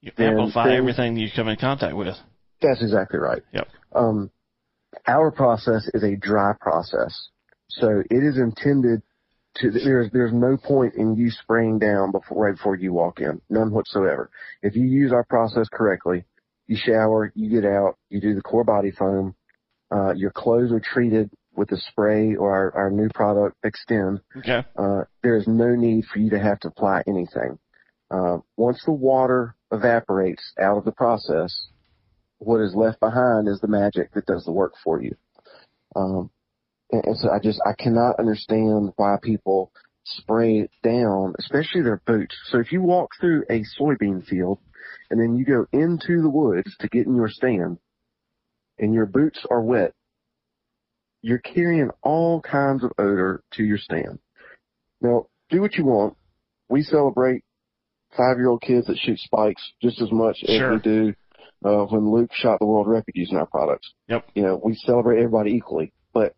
You 0.00 0.12
amplify 0.18 0.64
things- 0.64 0.78
everything 0.78 1.16
you 1.16 1.28
come 1.34 1.48
in 1.48 1.56
contact 1.56 1.94
with. 1.96 2.16
That's 2.60 2.82
exactly 2.82 3.18
right. 3.18 3.42
Yep. 3.52 3.68
Um, 3.94 4.30
our 5.06 5.30
process 5.30 5.88
is 5.94 6.02
a 6.02 6.16
dry 6.16 6.52
process. 6.60 7.28
So 7.68 8.02
it 8.10 8.24
is 8.24 8.36
intended 8.36 9.02
to, 9.56 9.70
there's, 9.70 10.10
there's 10.12 10.32
no 10.32 10.56
point 10.56 10.94
in 10.94 11.16
you 11.16 11.30
spraying 11.30 11.78
down 11.78 12.12
before, 12.12 12.46
right 12.46 12.56
before 12.56 12.76
you 12.76 12.92
walk 12.92 13.20
in. 13.20 13.40
None 13.48 13.70
whatsoever. 13.70 14.30
If 14.62 14.76
you 14.76 14.84
use 14.84 15.12
our 15.12 15.24
process 15.24 15.66
correctly, 15.72 16.24
you 16.66 16.76
shower, 16.76 17.32
you 17.34 17.50
get 17.50 17.68
out, 17.68 17.96
you 18.08 18.20
do 18.20 18.34
the 18.34 18.42
core 18.42 18.64
body 18.64 18.90
foam, 18.90 19.34
uh, 19.92 20.12
your 20.14 20.30
clothes 20.30 20.72
are 20.72 20.80
treated 20.80 21.30
with 21.54 21.68
the 21.68 21.80
spray 21.90 22.36
or 22.36 22.52
our, 22.52 22.74
our 22.76 22.90
new 22.90 23.08
product 23.12 23.56
Extend. 23.64 24.20
Okay. 24.36 24.64
Uh, 24.76 25.02
there 25.22 25.36
is 25.36 25.48
no 25.48 25.74
need 25.74 26.04
for 26.04 26.20
you 26.20 26.30
to 26.30 26.38
have 26.38 26.60
to 26.60 26.68
apply 26.68 27.02
anything. 27.08 27.58
Uh, 28.10 28.38
once 28.56 28.82
the 28.84 28.92
water 28.92 29.56
evaporates 29.72 30.52
out 30.60 30.78
of 30.78 30.84
the 30.84 30.92
process, 30.92 31.66
what 32.40 32.60
is 32.60 32.74
left 32.74 33.00
behind 33.00 33.48
is 33.48 33.60
the 33.60 33.68
magic 33.68 34.12
that 34.14 34.26
does 34.26 34.44
the 34.44 34.52
work 34.52 34.72
for 34.82 35.00
you. 35.00 35.14
Um, 35.94 36.30
and, 36.90 37.04
and 37.04 37.16
so 37.16 37.30
I 37.30 37.38
just 37.38 37.60
I 37.64 37.72
cannot 37.80 38.18
understand 38.18 38.92
why 38.96 39.16
people 39.22 39.70
spray 40.04 40.68
down, 40.82 41.34
especially 41.38 41.82
their 41.82 42.02
boots. 42.06 42.34
So 42.48 42.58
if 42.58 42.72
you 42.72 42.82
walk 42.82 43.10
through 43.20 43.44
a 43.50 43.62
soybean 43.78 44.26
field 44.26 44.58
and 45.10 45.20
then 45.20 45.36
you 45.36 45.44
go 45.44 45.66
into 45.72 46.22
the 46.22 46.30
woods 46.30 46.74
to 46.80 46.88
get 46.88 47.06
in 47.06 47.14
your 47.14 47.28
stand, 47.28 47.78
and 48.78 48.94
your 48.94 49.06
boots 49.06 49.44
are 49.50 49.60
wet, 49.60 49.92
you're 51.20 51.38
carrying 51.38 51.90
all 52.02 52.40
kinds 52.40 52.82
of 52.82 52.92
odor 52.98 53.42
to 53.52 53.62
your 53.62 53.76
stand. 53.76 54.18
Now, 55.02 55.26
do 55.50 55.60
what 55.60 55.74
you 55.74 55.84
want. 55.84 56.16
We 56.70 56.82
celebrate 56.82 57.44
five-year-old 58.16 58.62
kids 58.62 58.86
that 58.86 58.96
shoot 58.96 59.18
spikes 59.18 59.62
just 59.82 60.00
as 60.00 60.10
much 60.10 60.38
Sure. 60.38 60.72
as 60.72 60.82
we 60.82 60.90
do 60.90 61.14
uh, 61.64 61.84
when 61.86 62.10
Luke 62.10 62.30
shot 62.32 62.58
the 62.58 62.66
world 62.66 62.88
record 62.88 63.12
using 63.14 63.36
our 63.36 63.46
products. 63.46 63.92
Yep. 64.08 64.26
You 64.34 64.42
know, 64.42 64.60
we 64.64 64.74
celebrate 64.74 65.18
everybody 65.18 65.52
equally, 65.52 65.92
but 66.12 66.34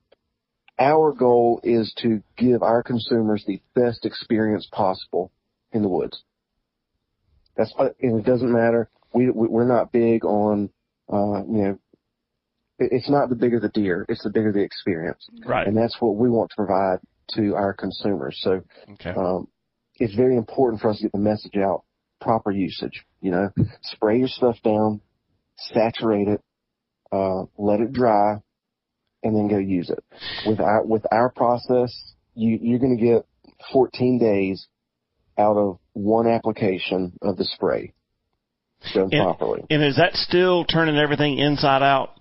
our 0.78 1.12
goal 1.12 1.60
is 1.62 1.92
to 2.02 2.22
give 2.36 2.62
our 2.62 2.82
consumers 2.82 3.44
the 3.46 3.60
best 3.74 4.04
experience 4.04 4.66
possible 4.72 5.30
in 5.72 5.82
the 5.82 5.88
woods. 5.88 6.22
That's 7.56 7.72
and 7.78 8.18
it 8.20 8.24
doesn't 8.24 8.50
matter. 8.52 8.88
We 9.12 9.30
we- 9.30 9.48
we're 9.48 9.66
not 9.66 9.92
big 9.92 10.24
on 10.24 10.70
uh, 11.12 11.44
you 11.44 11.62
know. 11.62 11.78
it- 12.78 12.92
It's 12.92 13.10
not 13.10 13.28
the 13.28 13.34
bigger 13.36 13.60
the 13.60 13.68
deer; 13.68 14.06
it's 14.08 14.22
the 14.22 14.30
bigger 14.30 14.52
the 14.52 14.62
experience, 14.62 15.28
Right. 15.44 15.66
and 15.66 15.76
that's 15.76 16.00
what 16.00 16.16
we 16.16 16.30
want 16.30 16.50
to 16.50 16.56
provide 16.56 16.98
to 17.34 17.54
our 17.54 17.74
consumers. 17.74 18.38
So 18.40 18.62
Okay. 18.92 19.10
um, 19.10 19.48
it's 20.00 20.14
very 20.14 20.36
important 20.36 20.80
for 20.80 20.88
us 20.88 20.96
to 20.98 21.02
get 21.04 21.12
the 21.12 21.18
message 21.18 21.56
out. 21.56 21.84
Proper 22.20 22.50
usage, 22.52 23.04
you 23.20 23.30
know, 23.32 23.50
spray 23.82 24.18
your 24.18 24.28
stuff 24.28 24.56
down, 24.62 25.00
saturate 25.72 26.28
it, 26.28 26.40
uh, 27.10 27.44
let 27.58 27.80
it 27.80 27.92
dry, 27.92 28.36
and 29.22 29.36
then 29.36 29.48
go 29.48 29.58
use 29.58 29.90
it. 29.90 30.02
With 30.46 30.60
our 30.60 30.84
with 30.84 31.04
our 31.12 31.30
process, 31.30 31.92
you 32.34 32.58
you're 32.60 32.78
going 32.78 32.96
to 32.96 33.04
get 33.04 33.26
14 33.72 34.18
days 34.18 34.66
out 35.38 35.56
of 35.56 35.78
one 35.92 36.26
application 36.26 37.12
of 37.22 37.36
the 37.36 37.44
spray 37.44 37.92
done 38.92 39.08
And- 39.12 39.22
properly. 39.22 39.64
And 39.70 39.82
is 39.82 39.96
that 39.96 40.14
still 40.14 40.64
turning 40.64 40.96
everything 40.96 41.38
inside 41.38 41.82
out? 41.82 42.18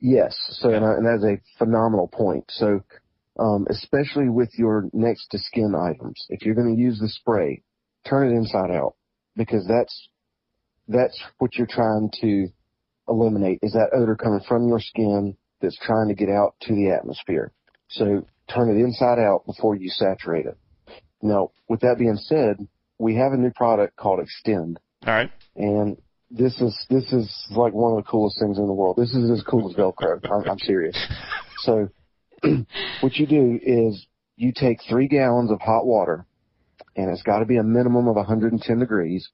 Yes. 0.00 0.34
So, 0.60 0.70
and, 0.70 0.84
I- 0.84 0.94
and 0.94 1.06
that's 1.06 1.24
a 1.24 1.40
phenomenal 1.58 2.08
point. 2.08 2.44
So, 2.50 2.82
um, 3.38 3.66
especially 3.68 4.28
with 4.28 4.50
your 4.58 4.88
next 4.92 5.28
to 5.28 5.38
skin 5.38 5.74
items, 5.74 6.24
if 6.28 6.44
you're 6.44 6.54
going 6.54 6.74
to 6.74 6.80
use 6.80 6.98
the 6.98 7.08
spray, 7.08 7.62
turn 8.06 8.30
it 8.30 8.36
inside 8.36 8.70
out 8.70 8.94
because 9.36 9.66
that's, 9.66 10.08
that's 10.88 11.20
what 11.38 11.56
you're 11.56 11.66
trying 11.66 12.10
to 12.20 12.48
eliminate 13.08 13.58
is 13.62 13.72
that 13.72 13.90
odor 13.92 14.16
coming 14.16 14.40
from 14.46 14.68
your 14.68 14.80
skin 14.80 15.36
that's 15.60 15.78
trying 15.78 16.08
to 16.08 16.14
get 16.14 16.28
out 16.28 16.54
to 16.62 16.74
the 16.74 16.90
atmosphere. 16.90 17.52
So 17.88 18.26
turn 18.52 18.70
it 18.70 18.80
inside 18.80 19.18
out 19.18 19.46
before 19.46 19.74
you 19.74 19.88
saturate 19.90 20.46
it. 20.46 20.58
Now, 21.22 21.50
with 21.68 21.80
that 21.80 21.98
being 21.98 22.16
said, 22.16 22.66
we 22.98 23.16
have 23.16 23.32
a 23.32 23.36
new 23.36 23.50
product 23.50 23.96
called 23.96 24.20
Extend 24.20 24.78
All 25.06 25.14
right. 25.14 25.30
and 25.56 25.96
this 26.30 26.60
is 26.60 26.76
this 26.90 27.04
is 27.12 27.46
like 27.50 27.72
one 27.72 27.96
of 27.96 28.04
the 28.04 28.10
coolest 28.10 28.38
things 28.40 28.58
in 28.58 28.66
the 28.66 28.72
world. 28.72 28.96
This 28.96 29.14
is 29.14 29.30
as 29.30 29.42
cool 29.44 29.70
as 29.70 29.76
Velcro. 29.76 30.18
I'm, 30.24 30.50
I'm 30.50 30.58
serious. 30.58 30.98
So, 31.58 31.88
what 33.00 33.14
you 33.14 33.26
do 33.26 33.58
is 33.62 34.06
you 34.36 34.52
take 34.54 34.80
three 34.88 35.06
gallons 35.06 35.50
of 35.52 35.60
hot 35.60 35.86
water, 35.86 36.26
and 36.96 37.10
it's 37.10 37.22
got 37.22 37.38
to 37.38 37.44
be 37.44 37.56
a 37.56 37.62
minimum 37.62 38.08
of 38.08 38.16
110 38.16 38.78
degrees. 38.78 39.28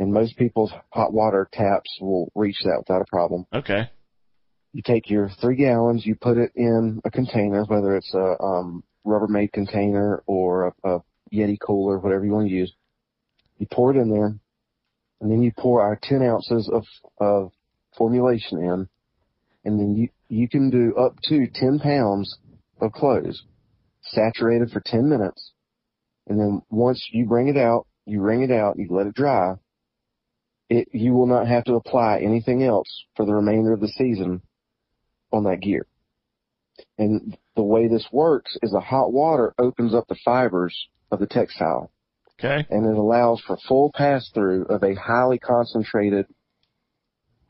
And 0.00 0.14
most 0.14 0.38
people's 0.38 0.72
hot 0.94 1.12
water 1.12 1.46
taps 1.52 1.98
will 2.00 2.32
reach 2.34 2.56
that 2.64 2.78
without 2.78 3.02
a 3.02 3.10
problem. 3.10 3.44
Okay. 3.52 3.90
You 4.72 4.80
take 4.80 5.10
your 5.10 5.28
three 5.42 5.56
gallons, 5.56 6.06
you 6.06 6.14
put 6.14 6.38
it 6.38 6.52
in 6.56 7.02
a 7.04 7.10
container, 7.10 7.64
whether 7.64 7.94
it's 7.96 8.14
a 8.14 8.42
um, 8.42 8.82
Rubbermaid 9.06 9.52
container 9.52 10.22
or 10.26 10.68
a, 10.68 10.88
a 10.88 11.00
Yeti 11.30 11.58
cooler, 11.60 11.98
whatever 11.98 12.24
you 12.24 12.32
want 12.32 12.48
to 12.48 12.54
use. 12.54 12.72
You 13.58 13.66
pour 13.70 13.94
it 13.94 14.00
in 14.00 14.08
there, 14.08 14.34
and 15.20 15.30
then 15.30 15.42
you 15.42 15.52
pour 15.54 15.82
our 15.82 15.98
10 16.02 16.22
ounces 16.22 16.70
of, 16.72 16.84
of 17.18 17.52
formulation 17.98 18.58
in, 18.58 18.88
and 19.66 19.78
then 19.78 19.94
you, 19.94 20.08
you 20.30 20.48
can 20.48 20.70
do 20.70 20.94
up 20.96 21.16
to 21.24 21.46
10 21.46 21.78
pounds 21.78 22.38
of 22.80 22.92
close, 22.92 23.42
saturated 24.00 24.70
for 24.70 24.80
10 24.80 25.10
minutes, 25.10 25.52
and 26.26 26.40
then 26.40 26.62
once 26.70 27.06
you 27.12 27.26
bring 27.26 27.48
it 27.48 27.58
out, 27.58 27.86
you 28.06 28.22
wring 28.22 28.42
it 28.42 28.50
out, 28.50 28.78
you 28.78 28.86
let 28.88 29.06
it 29.06 29.14
dry, 29.14 29.56
it, 30.70 30.88
you 30.92 31.12
will 31.12 31.26
not 31.26 31.46
have 31.48 31.64
to 31.64 31.74
apply 31.74 32.20
anything 32.20 32.62
else 32.62 32.88
for 33.16 33.26
the 33.26 33.34
remainder 33.34 33.72
of 33.72 33.80
the 33.80 33.88
season 33.88 34.40
on 35.32 35.44
that 35.44 35.60
gear. 35.60 35.86
And 36.96 37.36
the 37.56 37.62
way 37.62 37.88
this 37.88 38.06
works 38.12 38.56
is 38.62 38.70
the 38.70 38.80
hot 38.80 39.12
water 39.12 39.52
opens 39.58 39.94
up 39.94 40.06
the 40.08 40.16
fibers 40.24 40.74
of 41.10 41.18
the 41.18 41.26
textile 41.26 41.90
Okay. 42.38 42.64
and 42.70 42.86
it 42.86 42.96
allows 42.96 43.42
for 43.46 43.58
full 43.68 43.90
pass 43.94 44.30
through 44.32 44.64
of 44.66 44.82
a 44.82 44.94
highly 44.94 45.38
concentrated 45.38 46.24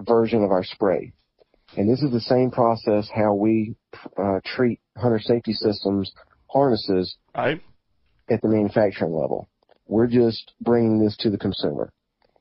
version 0.00 0.42
of 0.42 0.50
our 0.50 0.64
spray. 0.64 1.12
And 1.76 1.88
this 1.88 2.02
is 2.02 2.11
the 2.11 2.20
same 2.20 2.50
process 2.50 3.09
how 3.14 3.35
we 3.35 3.76
uh, 4.16 4.40
treat 4.44 4.80
hunter 4.96 5.20
safety 5.20 5.52
systems 5.52 6.11
harnesses 6.48 7.16
Right. 7.37 7.62
at 8.28 8.42
the 8.42 8.48
manufacturing 8.48 9.12
level. 9.12 9.48
We're 9.87 10.09
just 10.09 10.52
bringing 10.61 10.98
this 10.98 11.16
to 11.18 11.30
the 11.30 11.38
consumer. 11.38 11.92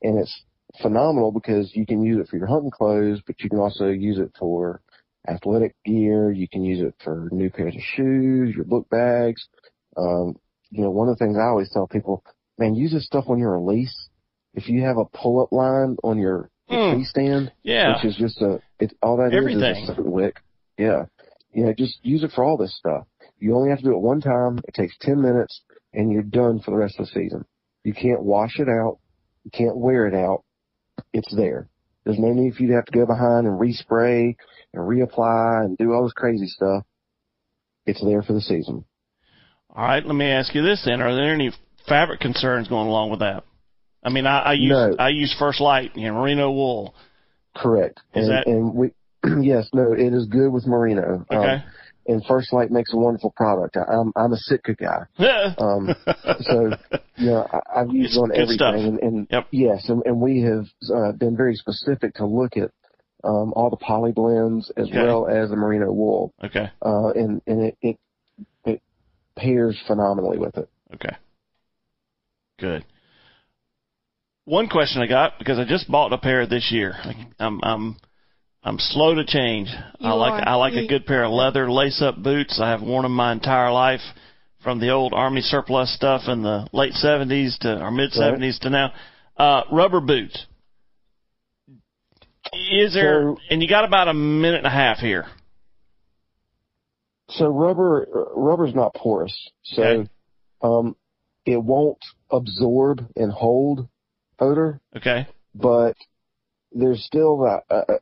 And 0.02 0.18
it's 0.18 0.42
phenomenal 0.82 1.32
because 1.32 1.72
you 1.76 1.86
can 1.86 2.04
use 2.04 2.20
it 2.20 2.30
for 2.30 2.38
your 2.38 2.48
hunting 2.48 2.72
clothes, 2.72 3.22
but 3.26 3.36
you 3.42 3.50
can 3.50 3.60
also 3.60 3.88
use 3.88 4.18
it 4.20 4.32
for 4.38 4.82
athletic 5.28 5.76
gear. 5.86 6.32
You 6.32 6.48
can 6.48 6.64
use 6.64 6.82
it 6.82 6.96
for 7.04 7.28
new 7.32 7.50
pairs 7.50 7.76
of 7.76 7.82
shoes, 7.82 8.56
your 8.56 8.66
book 8.66 8.90
bags. 8.90 9.48
Um, 9.98 10.36
you 10.72 10.82
know, 10.84 10.92
one 10.92 11.10
of 11.10 11.18
the 11.18 11.24
things 11.26 11.38
I 11.38 11.48
always 11.48 11.70
tell 11.72 11.88
people, 11.88 12.24
man, 12.58 12.76
use 12.76 12.92
this 12.92 13.06
stuff 13.06 13.26
on 13.28 13.40
your 13.40 13.58
release. 13.60 14.10
If 14.54 14.70
you 14.70 14.82
have 14.84 14.98
a 14.98 15.06
pull-up 15.06 15.52
line 15.52 15.98
on 16.04 16.18
your 16.18 16.50
Hmm. 16.70 16.92
tree 16.94 17.04
stand, 17.04 17.52
Yeah. 17.64 17.96
which 17.96 18.06
is 18.06 18.16
just 18.16 18.40
a, 18.42 18.62
it's 18.80 18.94
all 19.02 19.18
that 19.18 19.34
is 19.34 19.38
Everything. 19.38 19.84
is 19.84 19.98
a 19.98 20.04
wick. 20.04 20.36
Yeah. 20.78 21.06
You 21.52 21.66
know, 21.66 21.74
just 21.74 21.98
use 22.06 22.24
it 22.24 22.32
for 22.32 22.44
all 22.44 22.58
this 22.58 22.76
stuff. 22.78 23.08
You 23.40 23.56
only 23.56 23.70
have 23.70 23.80
to 23.80 23.86
do 23.86 23.92
it 23.94 24.00
one 24.00 24.22
time. 24.22 24.60
It 24.68 24.76
takes 24.76 24.96
10 25.00 25.20
minutes 25.20 25.62
and 25.94 26.12
you're 26.12 26.22
done 26.22 26.60
for 26.60 26.70
the 26.72 26.78
rest 26.78 27.00
of 27.00 27.08
the 27.08 27.12
season. 27.12 27.46
You 27.84 27.94
can't 27.94 28.22
wash 28.22 28.60
it 28.60 28.70
out. 28.70 29.00
You 29.44 29.52
can't 29.52 29.78
wear 29.78 30.06
it 30.06 30.14
out. 30.14 30.44
It's 31.14 31.34
there. 31.36 31.68
There's 32.06 32.20
no 32.20 32.34
need 32.34 32.56
for 32.56 32.64
you 32.64 32.70
to 32.70 32.76
have 32.76 32.86
to 32.86 32.92
go 32.92 33.06
behind 33.06 33.46
and 33.48 33.60
respray 33.60 34.36
and 34.74 34.84
reapply 34.84 35.66
and 35.66 35.78
do 35.78 35.94
all 35.94 36.04
this 36.04 36.14
crazy 36.14 36.48
stuff. 36.48 36.84
It's 37.86 38.04
there 38.04 38.22
for 38.22 38.34
the 38.34 38.42
season. 38.42 38.86
All 39.76 39.84
right. 39.84 40.06
Let 40.06 40.16
me 40.16 40.26
ask 40.26 40.54
you 40.56 40.62
this 40.62 40.84
then: 40.86 41.02
Are 41.02 41.14
there 41.16 41.34
any 41.34 41.52
fabric 41.88 42.20
concerns 42.20 42.68
going 42.68 42.88
along 42.88 43.12
with 43.12 43.20
that? 43.20 43.44
I 44.04 44.10
mean, 44.10 44.26
I, 44.26 44.40
I 44.40 44.54
use 44.54 44.72
No. 44.72 44.96
I 44.98 45.10
use 45.10 45.36
First 45.38 45.60
Lite, 45.60 45.96
you 45.96 46.08
know, 46.08 46.14
merino 46.16 46.52
wool. 46.52 46.96
Correct. 47.56 48.00
Is 48.16 48.28
and, 48.28 48.32
that- 48.38 48.48
and 48.48 48.74
we, 48.74 48.92
yes, 49.46 49.68
no, 49.74 49.94
it 49.94 50.14
is 50.14 50.26
good 50.28 50.50
with 50.52 50.66
merino. 50.66 51.26
Um, 51.30 51.38
Okay. 51.38 51.64
And 52.10 52.26
First 52.26 52.52
Lite 52.52 52.72
makes 52.72 52.92
a 52.92 52.98
wonderful 52.98 53.32
product. 53.38 53.78
I, 53.78 53.82
I'm, 53.94 54.12
I'm 54.16 54.34
a 54.34 54.38
Sitka 54.38 54.74
guy. 54.74 55.02
Um, 55.60 55.96
so, 56.42 56.72
you 57.18 57.28
know, 57.28 57.48
I, 57.54 57.82
I've 57.82 57.92
used 57.92 58.14
It's 58.14 58.18
on 58.18 58.32
everything, 58.32 58.56
stuff. 58.56 58.74
and, 58.76 59.00
and 59.00 59.28
Yep. 59.30 59.48
yes, 59.52 59.88
and, 59.90 60.02
and 60.06 60.20
we 60.20 60.42
have 60.42 60.66
uh, 60.94 61.12
been 61.12 61.38
very 61.38 61.56
specific 61.56 62.16
to 62.16 62.26
look 62.26 62.58
at 62.58 62.72
um, 63.24 63.54
all 63.56 63.70
the 63.70 63.78
poly 63.78 64.12
blends 64.12 64.72
as 64.76 64.88
Okay. 64.88 64.98
well 65.00 65.28
as 65.28 65.50
the 65.50 65.56
merino 65.56 65.92
wool, 65.92 66.34
okay. 66.44 66.72
uh, 66.82 67.10
and 67.10 67.42
and 67.46 67.64
it, 67.66 67.78
it 67.82 67.98
it 68.66 68.82
pairs 69.38 69.78
phenomenally 69.88 70.38
with 70.40 70.58
it. 70.58 70.70
Okay. 70.96 71.16
Good. 72.60 72.86
One 74.46 74.68
question 74.68 75.02
I 75.02 75.08
got 75.08 75.38
because 75.38 75.60
I 75.60 75.66
just 75.66 75.92
bought 75.92 76.12
a 76.14 76.18
pair 76.18 76.48
this 76.48 76.72
year. 76.72 76.96
I'm 77.40 77.60
I'm 77.62 77.98
I'm 78.64 78.78
slow 78.78 79.16
to 79.16 79.26
change. 79.26 79.70
I 80.02 80.12
like 80.14 80.34
are. 80.34 80.48
I 80.50 80.56
like 80.56 80.74
a 80.74 80.86
good 80.88 81.06
pair 81.06 81.24
of 81.24 81.32
leather 81.32 81.72
lace-up 81.72 82.22
boots. 82.22 82.60
I 82.62 82.70
have 82.70 82.82
worn 82.82 83.04
them 83.04 83.14
my 83.14 83.32
entire 83.32 83.72
life, 83.72 84.02
from 84.64 84.80
the 84.80 84.90
old 84.90 85.14
army 85.14 85.42
surplus 85.42 85.94
stuff 85.96 86.24
in 86.28 86.42
the 86.44 86.68
late 86.74 86.94
'70s 86.94 87.58
to 87.60 87.82
or 87.82 87.90
mid 87.92 88.12
'70s 88.12 88.60
to 88.60 88.70
now. 88.70 88.92
Uh, 89.38 89.64
rubber 89.72 90.02
boots. 90.02 90.46
Is 92.72 92.94
there? 92.94 93.22
So- 93.34 93.38
and 93.50 93.62
you 93.64 93.70
got 93.70 93.86
about 93.86 94.08
a 94.10 94.14
minute 94.14 94.58
and 94.58 94.68
a 94.68 94.72
half 94.72 94.98
here. 94.98 95.26
So 97.30 97.48
rubber 97.48 98.08
rubber's 98.36 98.74
not 98.76 98.94
porous, 98.96 99.52
so 99.64 99.84
Okay. 99.84 100.10
um, 100.62 100.96
it 101.46 101.58
won't 101.64 102.04
absorb 102.32 103.06
and 103.16 103.32
hold 103.32 103.88
odor. 104.40 104.82
Okay. 104.98 105.28
but 105.56 105.96
there's 106.72 107.04
still 107.04 107.38
that, 107.40 107.64
uh, 107.70 107.98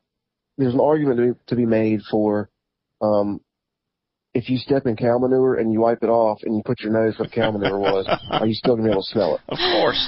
there's 0.57 0.73
an 0.73 0.79
argument 0.79 1.17
to 1.19 1.33
be, 1.33 1.39
to 1.47 1.55
be 1.55 1.65
made 1.65 2.01
for 2.09 2.49
um, 3.01 3.41
if 4.33 4.49
you 4.49 4.57
step 4.57 4.85
in 4.85 4.95
cow 4.95 5.17
manure 5.17 5.55
and 5.55 5.71
you 5.71 5.81
wipe 5.81 6.03
it 6.03 6.09
off 6.09 6.39
and 6.43 6.55
you 6.55 6.61
put 6.65 6.81
your 6.81 6.91
nose 6.91 7.17
where 7.17 7.27
the 7.27 7.35
cow 7.35 7.51
manure 7.51 7.79
was, 7.79 8.07
are 8.29 8.45
you 8.45 8.53
still 8.53 8.75
gonna 8.75 8.87
be 8.87 8.91
able 8.91 9.01
to 9.01 9.11
smell 9.11 9.35
it? 9.35 9.41
Of 9.49 9.57
course. 9.57 10.07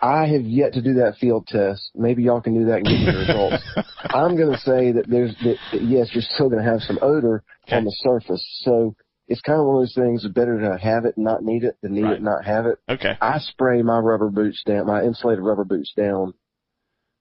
I 0.00 0.26
have 0.26 0.42
yet 0.42 0.74
to 0.74 0.82
do 0.82 0.94
that 0.94 1.16
field 1.18 1.46
test. 1.46 1.90
Maybe 1.94 2.22
y'all 2.24 2.40
can 2.40 2.54
do 2.54 2.66
that 2.66 2.78
and 2.78 2.88
give 2.88 3.00
me 3.00 3.06
the 3.10 3.18
results. 3.18 3.62
I'm 4.12 4.36
gonna 4.36 4.58
say 4.58 4.92
that 4.92 5.04
there's 5.08 5.34
that, 5.40 5.58
that 5.72 5.82
yes, 5.82 6.10
you're 6.12 6.22
still 6.22 6.48
gonna 6.50 6.62
have 6.70 6.82
some 6.82 6.98
odor 7.02 7.42
Okay. 7.66 7.76
on 7.76 7.84
the 7.84 7.96
surface. 8.04 8.44
So 8.62 8.94
it's 9.26 9.40
kind 9.40 9.58
of 9.58 9.66
one 9.66 9.76
of 9.76 9.82
those 9.82 9.94
things. 9.94 10.24
It's 10.24 10.32
better 10.32 10.60
to 10.60 10.78
have 10.78 11.04
it 11.06 11.16
and 11.16 11.24
not 11.24 11.42
need 11.42 11.64
it 11.64 11.76
than 11.82 11.94
need 11.94 12.02
Right. 12.02 12.12
it 12.12 12.16
and 12.16 12.24
not 12.24 12.44
have 12.44 12.66
it. 12.66 12.78
Okay. 12.88 13.16
I 13.20 13.38
spray 13.38 13.82
my 13.82 13.98
rubber 13.98 14.30
boots 14.30 14.62
down, 14.64 14.86
my 14.86 15.02
insulated 15.02 15.42
rubber 15.42 15.64
boots 15.64 15.92
down, 15.96 16.34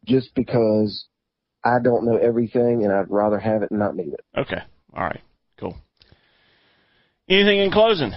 just 0.06 0.36
because 0.36 1.08
I 1.66 1.80
don't 1.84 2.06
know 2.06 2.16
everything 2.16 2.84
and 2.84 2.94
I'd 2.94 3.10
rather 3.10 3.40
have 3.40 3.64
it 3.64 3.72
and 3.72 3.80
not 3.80 3.96
need 3.96 4.14
it. 4.14 4.24
Okay. 4.38 4.62
All 4.96 5.04
right. 5.04 5.22
Cool. 5.60 5.76
Anything 7.28 7.60
in 7.60 7.72
closing? 7.72 8.14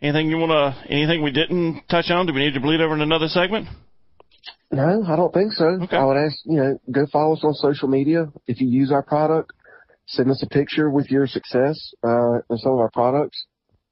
Anything 0.00 0.30
you 0.30 0.38
want 0.38 0.52
to? 0.52 0.92
Anything 0.92 1.22
we 1.22 1.32
didn't 1.32 1.82
touch 1.90 2.10
on? 2.10 2.26
Do 2.26 2.32
we 2.32 2.40
need 2.40 2.54
to 2.54 2.60
bleed 2.60 2.80
over 2.80 2.94
in 2.94 3.00
another 3.00 3.26
segment? 3.26 3.66
No, 4.70 5.04
I 5.04 5.16
don't 5.16 5.34
think 5.34 5.52
so. 5.52 5.64
Okay. 5.82 5.96
I 5.96 6.04
would 6.04 6.16
ask, 6.16 6.36
you 6.44 6.56
know, 6.56 6.80
go 6.90 7.06
follow 7.12 7.34
us 7.34 7.40
on 7.42 7.54
social 7.54 7.88
media. 7.88 8.30
If 8.46 8.60
you 8.60 8.68
use 8.68 8.92
our 8.92 9.02
product, 9.02 9.52
send 10.06 10.30
us 10.30 10.42
a 10.42 10.48
picture 10.48 10.90
with 10.90 11.10
your 11.10 11.26
success 11.26 11.92
uh, 12.04 12.38
in 12.50 12.56
some 12.58 12.72
of 12.72 12.78
our 12.78 12.90
products. 12.90 13.46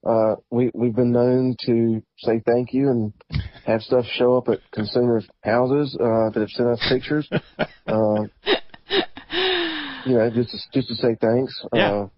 Uh, 0.07 0.37
we 0.51 0.71
we've 0.75 0.95
been 0.95 1.13
known 1.13 1.57
to 1.65 2.03
say 2.19 2.41
thank 2.45 2.75
you 2.75 2.91
and 2.91 3.13
have 3.65 3.81
stuff 3.81 4.05
show 4.17 4.37
up 4.37 4.49
at 4.49 4.59
consumers' 4.71 5.27
houses 5.43 5.97
uh, 5.99 6.29
that 6.31 6.41
have 6.41 6.51
sent 6.51 6.69
us 6.69 6.87
pictures. 6.91 7.29
uh, 7.87 8.25
you 10.07 10.17
know, 10.17 10.31
just 10.31 10.51
to, 10.51 10.59
just 10.73 10.89
to 10.89 10.95
say 10.95 11.17
thanks. 11.21 11.65
Yeah. 11.73 11.93
Uh, 11.93 12.09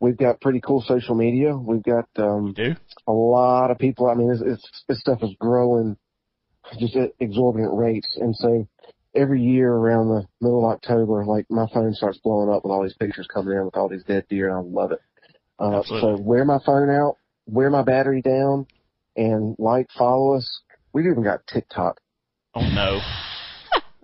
we've 0.00 0.16
got 0.16 0.40
pretty 0.40 0.60
cool 0.60 0.82
social 0.86 1.14
media. 1.14 1.56
We've 1.56 1.82
got 1.82 2.08
um, 2.18 2.52
Do 2.54 2.74
a 3.06 3.12
lot 3.12 3.70
of 3.70 3.78
people. 3.78 4.08
I 4.08 4.14
mean, 4.14 4.30
it's, 4.30 4.42
it's, 4.44 4.84
this 4.88 5.00
stuff 5.00 5.22
is 5.22 5.34
growing 5.38 5.96
just 6.78 6.96
at 6.96 7.12
exorbitant 7.20 7.76
rates. 7.76 8.08
And 8.16 8.34
so 8.36 8.66
every 9.14 9.42
year 9.42 9.72
around 9.72 10.08
the 10.08 10.26
middle 10.40 10.64
of 10.66 10.72
October, 10.72 11.24
like 11.24 11.46
my 11.50 11.66
phone 11.72 11.94
starts 11.94 12.18
blowing 12.18 12.50
up 12.50 12.64
with 12.64 12.72
all 12.72 12.82
these 12.82 12.96
pictures 12.96 13.28
coming 13.32 13.56
in 13.56 13.64
with 13.64 13.76
all 13.76 13.88
these 13.88 14.04
dead 14.04 14.24
deer 14.28 14.48
and 14.48 14.56
I 14.56 14.60
love 14.60 14.92
it. 14.92 15.00
Uh, 15.58 15.82
so 15.84 15.94
Absolutely. 15.94 16.22
wear 16.24 16.44
my 16.44 16.58
phone 16.64 16.90
out, 16.90 17.16
wear 17.46 17.70
my 17.70 17.82
battery 17.82 18.22
down 18.22 18.66
and 19.16 19.54
like, 19.58 19.88
follow 19.96 20.36
us. 20.36 20.60
We've 20.92 21.06
even 21.06 21.22
got 21.22 21.46
TikTok. 21.46 22.00
Oh 22.54 22.68
no, 22.68 23.00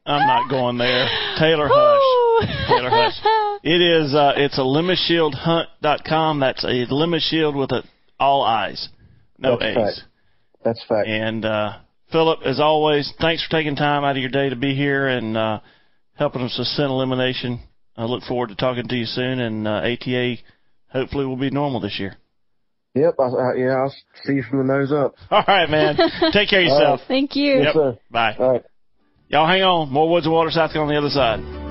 I'm 0.06 0.26
not 0.26 0.48
going 0.50 0.78
there. 0.78 1.08
Taylor 1.38 1.68
Hush. 1.70 2.29
Taylor 2.46 2.90
Hush. 2.90 3.60
It 3.62 3.80
is. 3.80 4.14
Uh, 4.14 4.32
it's 4.36 4.58
a 4.58 4.62
limashieldhunt.com. 4.62 6.40
That's 6.40 6.64
a 6.64 6.86
limashield 6.92 7.58
with 7.58 7.72
a, 7.72 7.82
all 8.18 8.42
eyes, 8.42 8.88
no 9.38 9.56
That's 9.58 9.64
A's. 9.64 9.76
fact. 9.76 10.08
That's 10.64 10.84
fact. 10.88 11.08
And 11.08 11.44
uh, 11.44 11.78
Philip, 12.12 12.40
as 12.44 12.60
always, 12.60 13.12
thanks 13.20 13.44
for 13.44 13.50
taking 13.50 13.76
time 13.76 14.04
out 14.04 14.12
of 14.16 14.18
your 14.22 14.30
day 14.30 14.48
to 14.50 14.56
be 14.56 14.74
here 14.74 15.06
and 15.08 15.36
uh, 15.36 15.60
helping 16.14 16.42
us 16.42 16.56
with 16.58 16.66
scent 16.68 16.90
elimination. 16.90 17.60
I 17.96 18.04
look 18.04 18.22
forward 18.24 18.48
to 18.50 18.54
talking 18.56 18.86
to 18.88 18.94
you 18.96 19.04
soon, 19.06 19.40
and 19.40 19.66
uh, 19.68 19.82
ATA 19.84 20.36
hopefully 20.92 21.26
will 21.26 21.36
be 21.36 21.50
normal 21.50 21.80
this 21.80 21.98
year. 21.98 22.16
Yep. 22.94 23.14
I, 23.20 23.22
I, 23.22 23.54
yeah, 23.56 23.74
I'll 23.76 23.94
see 24.24 24.32
you 24.34 24.42
from 24.42 24.58
the 24.58 24.64
nose 24.64 24.90
up. 24.92 25.14
All 25.30 25.44
right, 25.46 25.68
man. 25.70 25.96
Take 26.32 26.48
care 26.50 26.62
of 26.62 26.68
All 26.70 26.78
yourself. 26.80 27.00
Thank 27.06 27.36
you. 27.36 27.54
Yes, 27.58 27.64
Yep. 27.66 27.74
sir. 27.74 27.98
Bye. 28.10 28.34
All 28.38 28.52
right. 28.52 28.62
Y'all 29.28 29.46
hang 29.46 29.62
on. 29.62 29.90
More 29.92 30.10
Woods 30.10 30.26
and 30.26 30.34
Water 30.34 30.50
South 30.50 30.72
Carolina 30.72 30.98
on 30.98 31.02
the 31.04 31.08
other 31.08 31.14
side. 31.14 31.69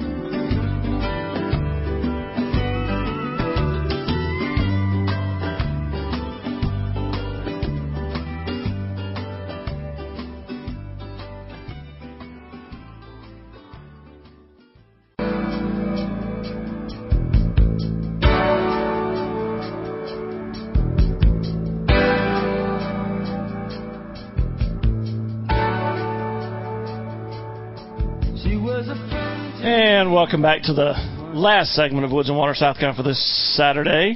Welcome 30.41 30.57
back 30.57 30.65
to 30.65 30.73
the 30.73 30.93
last 31.37 31.71
segment 31.71 32.05
of 32.05 32.13
Woods 32.13 32.29
and 32.29 32.37
Water 32.37 32.53
South 32.55 32.77
Carolina 32.77 32.95
for 32.95 33.03
this 33.03 33.57
Saturday. 33.57 34.15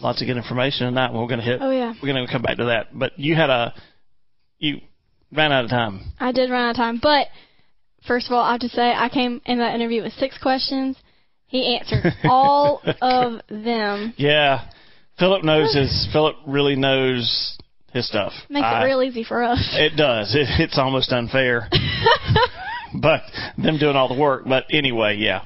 Lots 0.00 0.22
of 0.22 0.28
good 0.28 0.36
information 0.36 0.86
in 0.86 0.94
that 0.94 1.12
one. 1.12 1.20
We're 1.20 1.28
going 1.28 1.40
to 1.40 1.44
hit. 1.44 1.58
Oh, 1.60 1.72
yeah. 1.72 1.94
We're 2.00 2.12
going 2.12 2.24
to 2.24 2.32
come 2.32 2.42
back 2.42 2.58
to 2.58 2.66
that. 2.66 2.96
But 2.96 3.18
you 3.18 3.34
had 3.34 3.50
a 3.50 3.74
you 4.58 4.80
ran 5.32 5.50
out 5.50 5.64
of 5.64 5.70
time. 5.70 6.12
I 6.20 6.30
did 6.30 6.48
run 6.48 6.62
out 6.62 6.70
of 6.70 6.76
time, 6.76 7.00
but 7.02 7.26
first 8.06 8.26
of 8.26 8.32
all, 8.32 8.44
I 8.44 8.52
have 8.52 8.60
to 8.60 8.68
say 8.68 8.92
I 8.94 9.08
came 9.08 9.40
in 9.46 9.58
that 9.58 9.74
interview 9.74 10.04
with 10.04 10.12
six 10.12 10.38
questions. 10.38 10.96
He 11.48 11.76
answered 11.76 12.12
all 12.24 12.80
of 13.02 13.40
them. 13.48 14.14
Yeah, 14.16 14.70
Philip 15.18 15.42
knows 15.42 15.74
his. 15.74 16.08
Philip 16.12 16.36
really 16.46 16.76
knows 16.76 17.58
his 17.92 18.06
stuff. 18.06 18.32
Makes 18.48 18.66
I- 18.66 18.82
it 18.82 18.84
real 18.84 19.02
easy 19.02 19.24
for 19.24 19.42
us. 19.42 19.58
It 19.72 19.96
does. 19.96 20.36
It, 20.36 20.46
it's 20.60 20.78
almost 20.78 21.10
unfair. 21.10 21.68
but 23.00 23.22
them 23.56 23.78
doing 23.78 23.96
all 23.96 24.08
the 24.08 24.20
work. 24.20 24.44
But 24.46 24.64
anyway, 24.70 25.16
yeah. 25.16 25.44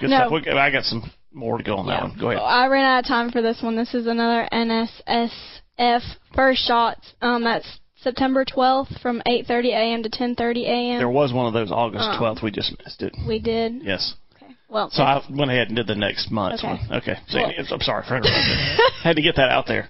Good 0.00 0.10
No. 0.10 0.28
stuff. 0.28 0.32
We, 0.46 0.50
I 0.50 0.70
got 0.70 0.84
some 0.84 1.10
more 1.32 1.58
to 1.58 1.64
go 1.64 1.76
on 1.76 1.86
that 1.88 2.02
one. 2.02 2.16
Go 2.18 2.30
ahead. 2.30 2.42
I 2.42 2.66
ran 2.68 2.84
out 2.84 3.00
of 3.00 3.06
time 3.06 3.30
for 3.30 3.42
this 3.42 3.60
one. 3.62 3.76
This 3.76 3.92
is 3.94 4.06
another 4.06 4.48
NSSF 4.52 6.00
first 6.34 6.66
shots. 6.66 7.12
Um, 7.20 7.44
that's 7.44 7.80
September 8.02 8.44
12th 8.44 9.00
from 9.00 9.22
8:30 9.26 9.66
a.m. 9.72 10.02
to 10.02 10.08
10:30 10.10 10.64
a.m. 10.66 10.98
There 10.98 11.08
was 11.08 11.32
one 11.32 11.46
of 11.46 11.52
those 11.52 11.70
August 11.72 12.04
Oh. 12.12 12.18
12th. 12.20 12.42
We 12.42 12.50
just 12.50 12.72
missed 12.84 13.02
it. 13.02 13.14
we 13.26 13.38
did. 13.38 13.82
Yes. 13.82 14.14
Okay. 14.36 14.54
Well, 14.68 14.90
So 14.90 15.02
I 15.02 15.22
went 15.30 15.50
ahead 15.50 15.68
and 15.68 15.76
did 15.76 15.86
the 15.86 15.94
next 15.94 16.30
month's 16.30 16.62
Okay. 16.62 16.68
one. 16.88 16.98
Okay. 17.02 17.16
So 17.28 17.38
Well- 17.38 17.52
I'm 17.70 17.80
sorry 17.80 18.04
for 18.06 18.16
interrupting. 18.16 18.76
Had 19.02 19.16
to 19.16 19.22
get 19.22 19.36
that 19.36 19.50
out 19.50 19.66
there. 19.66 19.88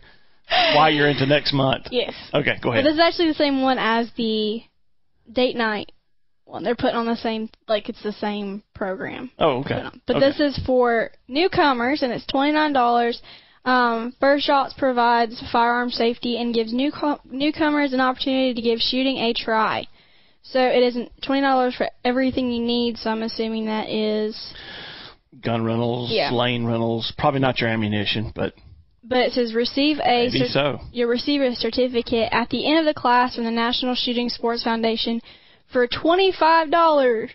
Why 0.48 0.90
you're 0.90 1.08
into 1.08 1.26
next 1.26 1.52
month. 1.52 1.88
yes. 1.90 2.12
Okay, 2.32 2.56
go 2.62 2.70
ahead. 2.70 2.84
this 2.84 2.94
is 2.94 3.00
actually 3.00 3.28
the 3.28 3.34
same 3.34 3.62
one 3.62 3.78
as 3.78 4.08
the 4.16 4.62
date 5.32 5.56
night 5.56 5.90
one. 6.46 6.62
They're 6.64 6.74
putting 6.76 6.96
on 6.96 7.06
the 7.06 7.16
same, 7.16 7.50
like 7.68 7.88
it's 7.88 8.02
the 8.02 8.12
same 8.12 8.62
program. 8.74 9.30
oh, 9.38 9.58
okay. 9.60 9.82
But 10.06 10.16
Okay. 10.16 10.26
this 10.30 10.40
is 10.40 10.58
for 10.64 11.10
newcomers, 11.28 12.02
and 12.02 12.12
it's 12.12 12.26
twenty 12.26 12.52
nine 12.52 12.72
dollars. 12.72 13.20
Um, 13.64 14.14
First 14.20 14.46
Shots 14.46 14.74
provides 14.78 15.42
firearm 15.50 15.90
safety 15.90 16.40
and 16.40 16.54
gives 16.54 16.72
new 16.72 16.92
newcomers 17.30 17.92
an 17.92 18.00
opportunity 18.00 18.54
to 18.54 18.62
give 18.62 18.78
shooting 18.78 19.18
a 19.18 19.32
try. 19.34 19.86
So 20.42 20.60
it 20.60 20.82
isn't 20.84 21.10
twenty 21.24 21.40
dollars 21.42 21.74
for 21.74 21.88
everything 22.04 22.50
you 22.52 22.64
need. 22.64 22.96
So 22.98 23.10
I'm 23.10 23.22
assuming 23.22 23.66
that 23.66 23.88
is, 23.88 24.54
gun 25.42 25.64
rentals, 25.64 26.10
Yeah. 26.12 26.30
lane 26.30 26.64
rentals, 26.64 27.12
probably 27.18 27.40
not 27.40 27.60
your 27.60 27.68
ammunition, 27.70 28.32
but 28.34 28.54
but 29.02 29.18
it 29.18 29.32
says 29.32 29.52
receive 29.54 29.98
a 30.04 30.30
cer- 30.30 30.46
so. 30.48 30.80
you'll 30.92 31.08
receive 31.10 31.40
a 31.40 31.54
certificate 31.54 32.28
at 32.32 32.48
the 32.50 32.66
end 32.66 32.78
of 32.78 32.84
the 32.84 32.94
class 33.00 33.34
from 33.34 33.44
the 33.44 33.50
National 33.50 33.94
Shooting 33.96 34.28
Sports 34.28 34.62
Foundation 34.64 35.20
for 35.72 35.86
twenty 35.86 36.32
five 36.32 36.70
dollars 36.70 37.30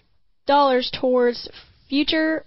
dollars 0.47 0.89
towards 0.99 1.49
future 1.89 2.45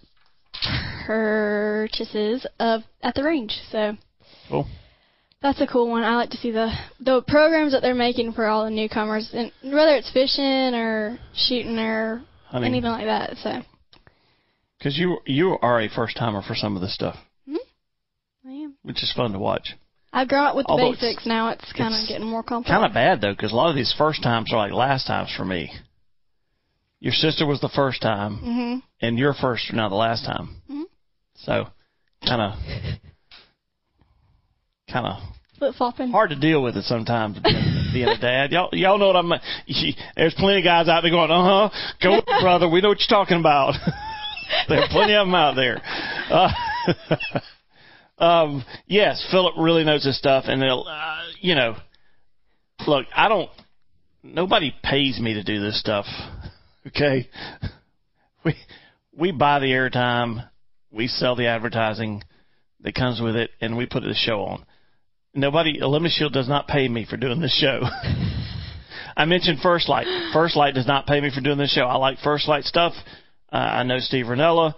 purchases 1.07 2.47
of 2.59 2.83
at 3.03 3.15
the 3.15 3.23
range. 3.23 3.59
So 3.71 3.97
Cool. 4.49 4.67
that's 5.43 5.61
a 5.61 5.67
cool 5.67 5.89
one. 5.91 6.03
I 6.03 6.17
like 6.17 6.31
to 6.31 6.37
see 6.37 6.51
the 6.51 6.73
the 7.01 7.23
programs 7.23 7.73
that 7.73 7.83
they're 7.83 7.95
making 7.95 8.33
for 8.33 8.47
all 8.47 8.65
the 8.65 8.71
newcomers, 8.71 9.31
and 9.33 9.53
whether 9.63 9.95
it's 9.97 10.11
fishing 10.13 10.75
or 10.75 11.19
shooting 11.35 11.79
or 11.79 12.23
Hunting. 12.47 12.71
anything 12.73 12.91
like 12.91 13.07
that. 13.07 13.37
So 13.43 13.63
Because 14.79 14.97
you 14.99 15.19
you 15.27 15.59
are 15.61 15.81
a 15.81 15.89
first 15.89 16.17
timer 16.17 16.43
for 16.43 16.55
some 16.55 16.77
of 16.77 16.83
this 16.83 16.95
stuff, 16.95 17.17
mm-hmm. 17.49 18.49
I 18.49 18.53
am. 18.53 18.75
which 18.83 19.03
is 19.03 19.13
fun 19.15 19.33
to 19.33 19.39
watch. 19.39 19.75
I've 20.17 20.29
grown 20.29 20.47
up 20.47 20.55
with 20.57 20.67
the 20.67 20.71
Although 20.73 20.93
basics. 20.93 21.27
Now 21.27 21.49
it's 21.51 21.73
kind 21.73 21.93
of 21.93 22.09
getting 22.09 22.27
more 22.29 22.43
complicated. 22.45 22.81
Kind 22.81 22.87
of 22.91 22.95
bad 22.95 23.21
though, 23.21 23.33
because 23.35 23.53
a 23.53 23.57
lot 23.57 23.69
of 23.71 23.75
these 23.77 23.93
first 23.99 24.23
times 24.23 24.53
are 24.53 24.57
like 24.59 24.73
last 24.73 25.07
times 25.09 25.33
for 25.37 25.45
me. 25.45 25.71
Your 27.01 27.13
sister 27.13 27.45
was 27.47 27.61
the 27.61 27.69
first 27.69 28.01
time, 28.01 28.39
Mhm. 28.39 28.83
and 29.03 29.19
your 29.19 29.35
first 29.35 29.73
now 29.73 29.89
the 29.89 29.95
last 29.97 30.25
time. 30.25 30.57
Mhm. 30.71 30.85
So, 31.35 31.67
kind 32.27 32.41
of, 32.41 32.55
kind 34.91 35.07
of 35.07 35.21
Flip 35.59 35.75
flopping. 35.75 36.11
hard 36.13 36.31
to 36.31 36.37
deal 36.37 36.63
with 36.63 36.77
it 36.77 36.85
sometimes 36.85 37.39
being, 37.93 38.09
a 38.09 38.17
dad. 38.19 38.53
Y'all, 38.53 38.69
y'all 38.73 38.99
know 38.99 39.09
what 39.09 39.17
I'm. 39.17 39.33
There's 40.17 40.35
plenty 40.35 40.59
of 40.61 40.65
guys 40.65 40.89
out 40.89 41.03
there 41.03 41.11
going, 41.11 41.31
uh 41.31 41.69
huh, 41.69 41.97
go 42.01 42.15
it, 42.15 42.25
brother. 42.41 42.69
We 42.69 42.81
know 42.81 42.89
what 42.91 43.01
you're 43.01 43.19
talking 43.19 43.39
about. 43.41 43.75
There's 44.69 44.89
plenty 44.91 45.15
of 45.15 45.27
them 45.27 45.35
out 45.35 45.57
there. 45.57 45.83
Uh, 46.31 46.53
um, 48.19 48.65
yes, 48.87 49.27
Philip 49.31 49.55
really 49.59 49.85
knows 49.85 50.05
his 50.05 50.19
stuff, 50.19 50.45
and 50.47 50.61
they'll, 50.61 50.85
uh, 50.89 51.23
you 51.41 51.55
know, 51.55 51.77
look, 52.87 53.07
I 53.15 53.29
don't. 53.29 53.51
Nobody 54.23 54.75
pays 54.83 55.21
me 55.21 55.35
to 55.35 55.43
do 55.43 55.61
this 55.61 55.79
stuff. 55.79 56.07
Okay, 56.87 57.31
we 58.45 58.55
we 59.17 59.33
buy 59.33 59.59
the 59.59 59.69
airtime, 59.69 60.47
we 60.93 61.07
sell 61.07 61.35
the 61.35 61.47
advertising 61.47 62.23
that 62.81 62.95
comes 62.95 63.23
with 63.23 63.37
it, 63.37 63.49
and 63.63 63.79
we 63.79 63.87
put 63.87 64.03
the 64.03 64.13
show 64.13 64.43
on 64.43 64.67
nobody 65.35 65.81
Lemon 65.81 66.11
Shield 66.11 66.33
does 66.33 66.49
not 66.49 66.69
pay 66.69 66.89
me 66.89 67.07
for 67.09 67.17
doing 67.17 67.41
this 67.41 67.57
show. 67.59 67.83
I 69.17 69.25
mentioned 69.27 69.61
First 69.61 69.89
Lite. 69.89 70.07
First 70.33 70.57
Lite 70.57 70.75
does 70.75 70.87
not 70.87 71.07
pay 71.07 71.21
me 71.21 71.31
for 71.33 71.41
doing 71.41 71.59
this 71.59 71.73
show. 71.73 71.83
I 71.83 71.97
like 71.97 72.19
First 72.19 72.49
Lite 72.49 72.65
stuff. 72.65 72.95
Uh, 73.53 73.57
I 73.57 73.83
know 73.85 73.99
Steve 73.99 74.27
Rinella. 74.27 74.75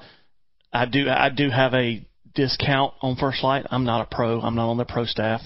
I 0.73 0.85
do 0.87 1.09
I 1.09 1.31
do 1.31 1.49
have 1.51 1.73
a 1.75 2.07
discount 2.37 2.95
on 3.01 3.17
First 3.17 3.43
Lite. 3.43 3.67
I'm 3.71 3.85
not 3.85 4.03
a 4.03 4.15
pro. 4.15 4.41
I'm 4.41 4.55
not 4.55 4.71
on 4.71 4.77
their 4.77 4.87
pro 4.87 5.05
staff. 5.05 5.41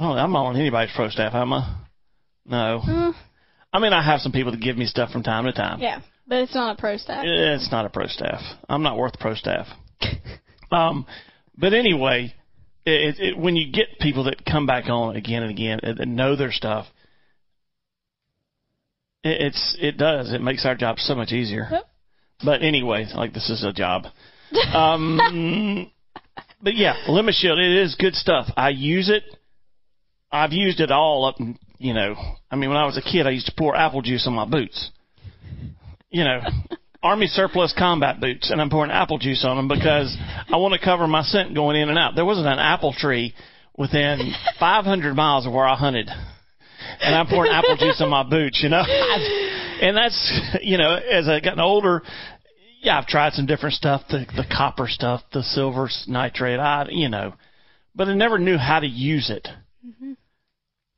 Oh, 0.00 0.12
I'm 0.12 0.32
not 0.32 0.46
on 0.46 0.56
anybody's 0.56 0.94
pro 0.94 1.08
staff, 1.08 1.34
am 1.34 1.52
I? 1.52 1.76
No. 2.46 2.80
Uh, 2.84 3.12
I 3.72 3.78
mean, 3.78 3.92
I 3.92 4.02
have 4.02 4.20
some 4.20 4.32
people 4.32 4.52
that 4.52 4.60
give 4.60 4.76
me 4.76 4.86
stuff 4.86 5.10
from 5.10 5.22
time 5.22 5.44
to 5.44 5.52
time. 5.52 5.80
yeah, 5.80 6.00
but 6.26 6.38
it's 6.38 6.54
not 6.54 6.76
a 6.76 6.80
pro 6.80 6.96
staff. 6.96 7.24
It's 7.26 7.70
not 7.70 7.84
a 7.84 7.90
pro 7.90 8.06
staff. 8.06 8.40
I'm 8.68 8.82
not 8.82 8.96
worth 8.96 9.18
pro 9.20 9.34
staff. 9.34 9.66
um, 10.72 11.06
but 11.56 11.74
anyway, 11.74 12.34
it, 12.86 13.16
it, 13.18 13.38
when 13.38 13.56
you 13.56 13.70
get 13.70 13.98
people 14.00 14.24
that 14.24 14.44
come 14.44 14.66
back 14.66 14.88
on 14.88 15.16
again 15.16 15.42
and 15.42 15.50
again 15.50 15.80
and, 15.82 16.00
and 16.00 16.16
know 16.16 16.36
their 16.36 16.52
stuff, 16.52 16.86
it, 19.22 19.40
it's 19.42 19.76
it 19.80 19.98
does. 19.98 20.32
It 20.32 20.40
makes 20.40 20.64
our 20.64 20.74
job 20.74 20.98
so 20.98 21.14
much 21.14 21.32
easier. 21.32 21.68
Yep. 21.70 21.84
But 22.44 22.62
anyway, 22.62 23.06
like 23.14 23.34
this 23.34 23.50
is 23.50 23.64
a 23.64 23.72
job. 23.72 24.04
Um, 24.74 25.90
but 26.60 26.74
yeah, 26.76 26.94
Lemon 27.08 27.34
Shield, 27.36 27.58
it 27.58 27.82
is 27.82 27.94
good 27.98 28.14
stuff. 28.14 28.46
I 28.56 28.70
use 28.70 29.08
it. 29.08 29.22
I've 30.30 30.52
used 30.52 30.80
it 30.80 30.90
all 30.90 31.24
up. 31.24 31.36
and, 31.38 31.58
You 31.78 31.94
know, 31.94 32.14
I 32.50 32.56
mean, 32.56 32.70
when 32.70 32.78
I 32.78 32.86
was 32.86 32.96
a 32.96 33.02
kid, 33.02 33.26
I 33.26 33.30
used 33.30 33.46
to 33.46 33.54
pour 33.56 33.74
apple 33.76 34.02
juice 34.02 34.26
on 34.26 34.34
my 34.34 34.44
boots. 34.44 34.90
You 36.10 36.24
know, 36.24 36.40
Army 37.02 37.26
surplus 37.26 37.72
combat 37.78 38.20
boots, 38.20 38.50
and 38.50 38.60
I'm 38.60 38.70
pouring 38.70 38.90
apple 38.90 39.18
juice 39.18 39.44
on 39.44 39.56
them 39.56 39.68
because 39.68 40.16
I 40.52 40.56
want 40.56 40.74
to 40.74 40.84
cover 40.84 41.06
my 41.06 41.22
scent 41.22 41.54
going 41.54 41.76
in 41.76 41.88
and 41.88 41.98
out. 41.98 42.14
There 42.16 42.24
wasn't 42.24 42.48
an 42.48 42.58
apple 42.58 42.92
tree 42.92 43.34
within 43.76 44.32
500 44.60 45.14
miles 45.14 45.46
of 45.46 45.52
where 45.52 45.66
I 45.66 45.76
hunted, 45.76 46.10
and 47.00 47.14
I'm 47.14 47.28
pouring 47.28 47.52
apple 47.52 47.76
juice 47.76 48.00
on 48.00 48.10
my 48.10 48.28
boots. 48.28 48.60
You 48.62 48.70
know, 48.70 48.82
and 49.80 49.96
that's 49.96 50.58
you 50.60 50.76
know, 50.76 50.94
as 50.94 51.28
I 51.28 51.38
gotten 51.38 51.60
older, 51.60 52.02
yeah, 52.80 52.98
I've 52.98 53.06
tried 53.06 53.32
some 53.32 53.46
different 53.46 53.74
stuff, 53.74 54.02
the 54.08 54.26
the 54.36 54.44
copper 54.50 54.86
stuff, 54.88 55.22
the 55.32 55.42
silver 55.42 55.88
nitrate, 56.06 56.60
I 56.60 56.86
you 56.90 57.08
know, 57.08 57.34
but 57.94 58.08
I 58.08 58.14
never 58.14 58.38
knew 58.38 58.56
how 58.56 58.80
to 58.80 58.86
use 58.86 59.30
it 59.30 59.48
mm-hmm. 59.86 60.12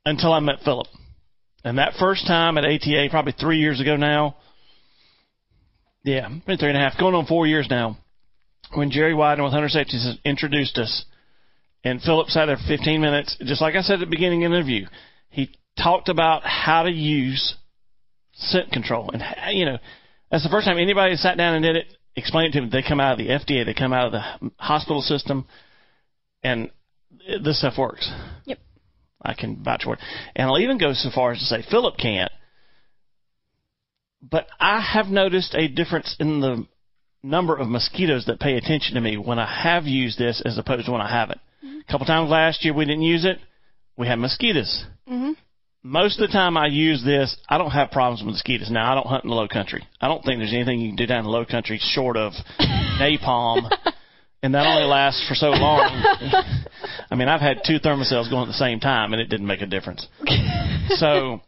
until 0.05 0.33
I 0.33 0.39
met 0.39 0.59
Philip. 0.63 0.87
And 1.63 1.77
that 1.77 1.93
first 1.99 2.25
time 2.25 2.57
at 2.57 2.65
ATA, 2.65 3.07
probably 3.11 3.33
three 3.33 3.59
years 3.59 3.79
ago 3.79 3.95
now, 3.95 4.37
yeah, 6.03 6.27
been 6.47 6.57
three 6.57 6.69
and 6.69 6.77
a 6.77 6.81
half, 6.81 6.99
going 6.99 7.13
on 7.13 7.27
four 7.27 7.45
years 7.45 7.67
now, 7.69 7.97
when 8.73 8.89
Jerry 8.89 9.13
Wyden 9.13 9.43
with 9.43 9.53
Hunter 9.53 9.69
Safety 9.69 9.97
introduced 10.25 10.77
us, 10.77 11.05
and 11.83 12.01
Philip 12.01 12.29
sat 12.29 12.45
there 12.45 12.57
15 12.67 13.01
minutes, 13.01 13.37
just 13.43 13.61
like 13.61 13.75
I 13.75 13.81
said 13.81 13.95
at 13.95 13.99
the 14.01 14.05
beginning 14.05 14.43
of 14.43 14.51
the 14.51 14.57
interview, 14.57 14.87
he 15.29 15.51
talked 15.77 16.09
about 16.09 16.43
how 16.43 16.83
to 16.83 16.91
use 16.91 17.55
scent 18.33 18.71
control. 18.71 19.11
And, 19.13 19.23
you 19.55 19.65
know, 19.65 19.77
that's 20.31 20.43
the 20.43 20.49
first 20.49 20.65
time 20.65 20.77
anybody 20.77 21.15
sat 21.15 21.37
down 21.37 21.55
and 21.55 21.63
did 21.63 21.75
it, 21.75 21.85
explained 22.15 22.55
it 22.55 22.59
to 22.59 22.61
them. 22.61 22.69
They 22.71 22.87
come 22.87 22.99
out 22.99 23.13
of 23.13 23.17
the 23.19 23.27
FDA, 23.27 23.65
they 23.65 23.73
come 23.73 23.93
out 23.93 24.07
of 24.07 24.11
the 24.13 24.51
hospital 24.57 25.01
system, 25.01 25.45
and 26.41 26.71
this 27.43 27.59
stuff 27.59 27.77
works. 27.77 28.11
Yep. 28.45 28.59
I 29.21 29.33
can 29.33 29.63
vouch 29.63 29.83
for 29.83 29.95
it. 29.95 29.99
And 30.35 30.47
I'll 30.47 30.59
even 30.59 30.77
go 30.77 30.93
so 30.93 31.09
far 31.13 31.33
as 31.33 31.39
to 31.39 31.45
say 31.45 31.63
Philip 31.69 31.97
can't. 31.97 32.31
But 34.21 34.47
I 34.59 34.81
have 34.81 35.07
noticed 35.07 35.53
a 35.55 35.67
difference 35.67 36.15
in 36.19 36.41
the 36.41 36.65
number 37.23 37.55
of 37.55 37.67
mosquitoes 37.67 38.25
that 38.25 38.39
pay 38.39 38.55
attention 38.55 38.95
to 38.95 39.01
me 39.01 39.17
when 39.17 39.37
I 39.37 39.63
have 39.63 39.85
used 39.85 40.17
this 40.17 40.41
as 40.43 40.57
opposed 40.57 40.85
to 40.85 40.91
when 40.91 41.01
I 41.01 41.09
haven't. 41.09 41.39
A 41.63 41.91
couple 41.91 42.07
times 42.07 42.29
last 42.29 42.63
year 42.63 42.73
we 42.73 42.85
didn't 42.85 43.03
use 43.03 43.25
it. 43.25 43.37
We 43.97 44.07
had 44.07 44.17
mosquitoes. 44.17 44.85
Mhm. 45.07 45.35
Most 45.83 46.19
of 46.19 46.29
the 46.29 46.33
time 46.33 46.57
I 46.57 46.67
use 46.67 47.03
this, 47.03 47.35
I 47.49 47.57
don't 47.57 47.71
have 47.71 47.89
problems 47.89 48.21
with 48.21 48.33
mosquitoes. 48.33 48.69
Now 48.69 48.91
I 48.91 48.95
don't 48.95 49.07
hunt 49.07 49.23
in 49.23 49.31
the 49.31 49.35
low 49.35 49.47
country. 49.47 49.83
I 49.99 50.07
don't 50.07 50.23
think 50.23 50.39
there's 50.39 50.53
anything 50.53 50.79
you 50.79 50.89
can 50.89 50.95
do 50.95 51.07
down 51.07 51.19
in 51.19 51.25
the 51.25 51.31
low 51.31 51.45
country 51.45 51.79
short 51.81 52.17
of 52.17 52.33
napalm, 52.99 53.67
and 54.43 54.53
that 54.53 54.67
only 54.67 54.83
lasts 54.83 55.27
for 55.27 55.33
so 55.33 55.49
long. 55.49 55.81
I 57.09 57.15
mean, 57.15 57.27
I've 57.27 57.41
had 57.41 57.61
two 57.65 57.79
Thermacells 57.79 58.29
going 58.29 58.43
at 58.43 58.47
the 58.47 58.53
same 58.53 58.79
time, 58.79 59.13
and 59.13 59.21
it 59.21 59.25
didn't 59.25 59.47
make 59.47 59.61
a 59.61 59.65
difference. 59.65 60.07
So, 60.89 61.41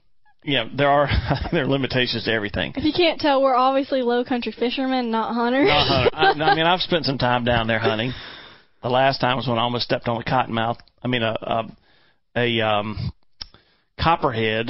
yeah, 0.44 0.68
there 0.76 0.90
are 0.90 1.08
there 1.52 1.66
are 1.66 1.68
limitations 1.68 2.24
to 2.24 2.34
everything. 2.34 2.74
If 2.76 2.86
you 2.86 2.94
can't 2.94 3.20
tell, 3.20 3.40
we're 3.40 3.56
obviously 3.56 4.02
low 4.02 4.26
country 4.26 4.52
fishermen, 4.52 5.12
not 5.12 5.36
hunters. 5.36 5.68
Not 5.68 6.10
hunter. 6.12 6.44
I, 6.44 6.52
I 6.52 6.56
mean, 6.56 6.66
I've 6.66 6.82
spent 6.82 7.06
some 7.06 7.20
time 7.20 7.46
down 7.46 7.68
there 7.68 7.80
hunting. 7.80 8.14
The 8.82 8.90
last 8.90 9.20
time 9.20 9.38
was 9.38 9.48
when 9.48 9.60
I 9.60 9.62
almost 9.62 9.86
stepped 9.86 10.08
on 10.08 10.20
a 10.20 10.26
cottonmouth. 10.26 10.80
I 11.04 11.08
mean, 11.08 11.22
a 11.22 11.38
a, 11.40 11.66
a 12.36 12.62
um, 12.62 13.12
copperhead 14.00 14.68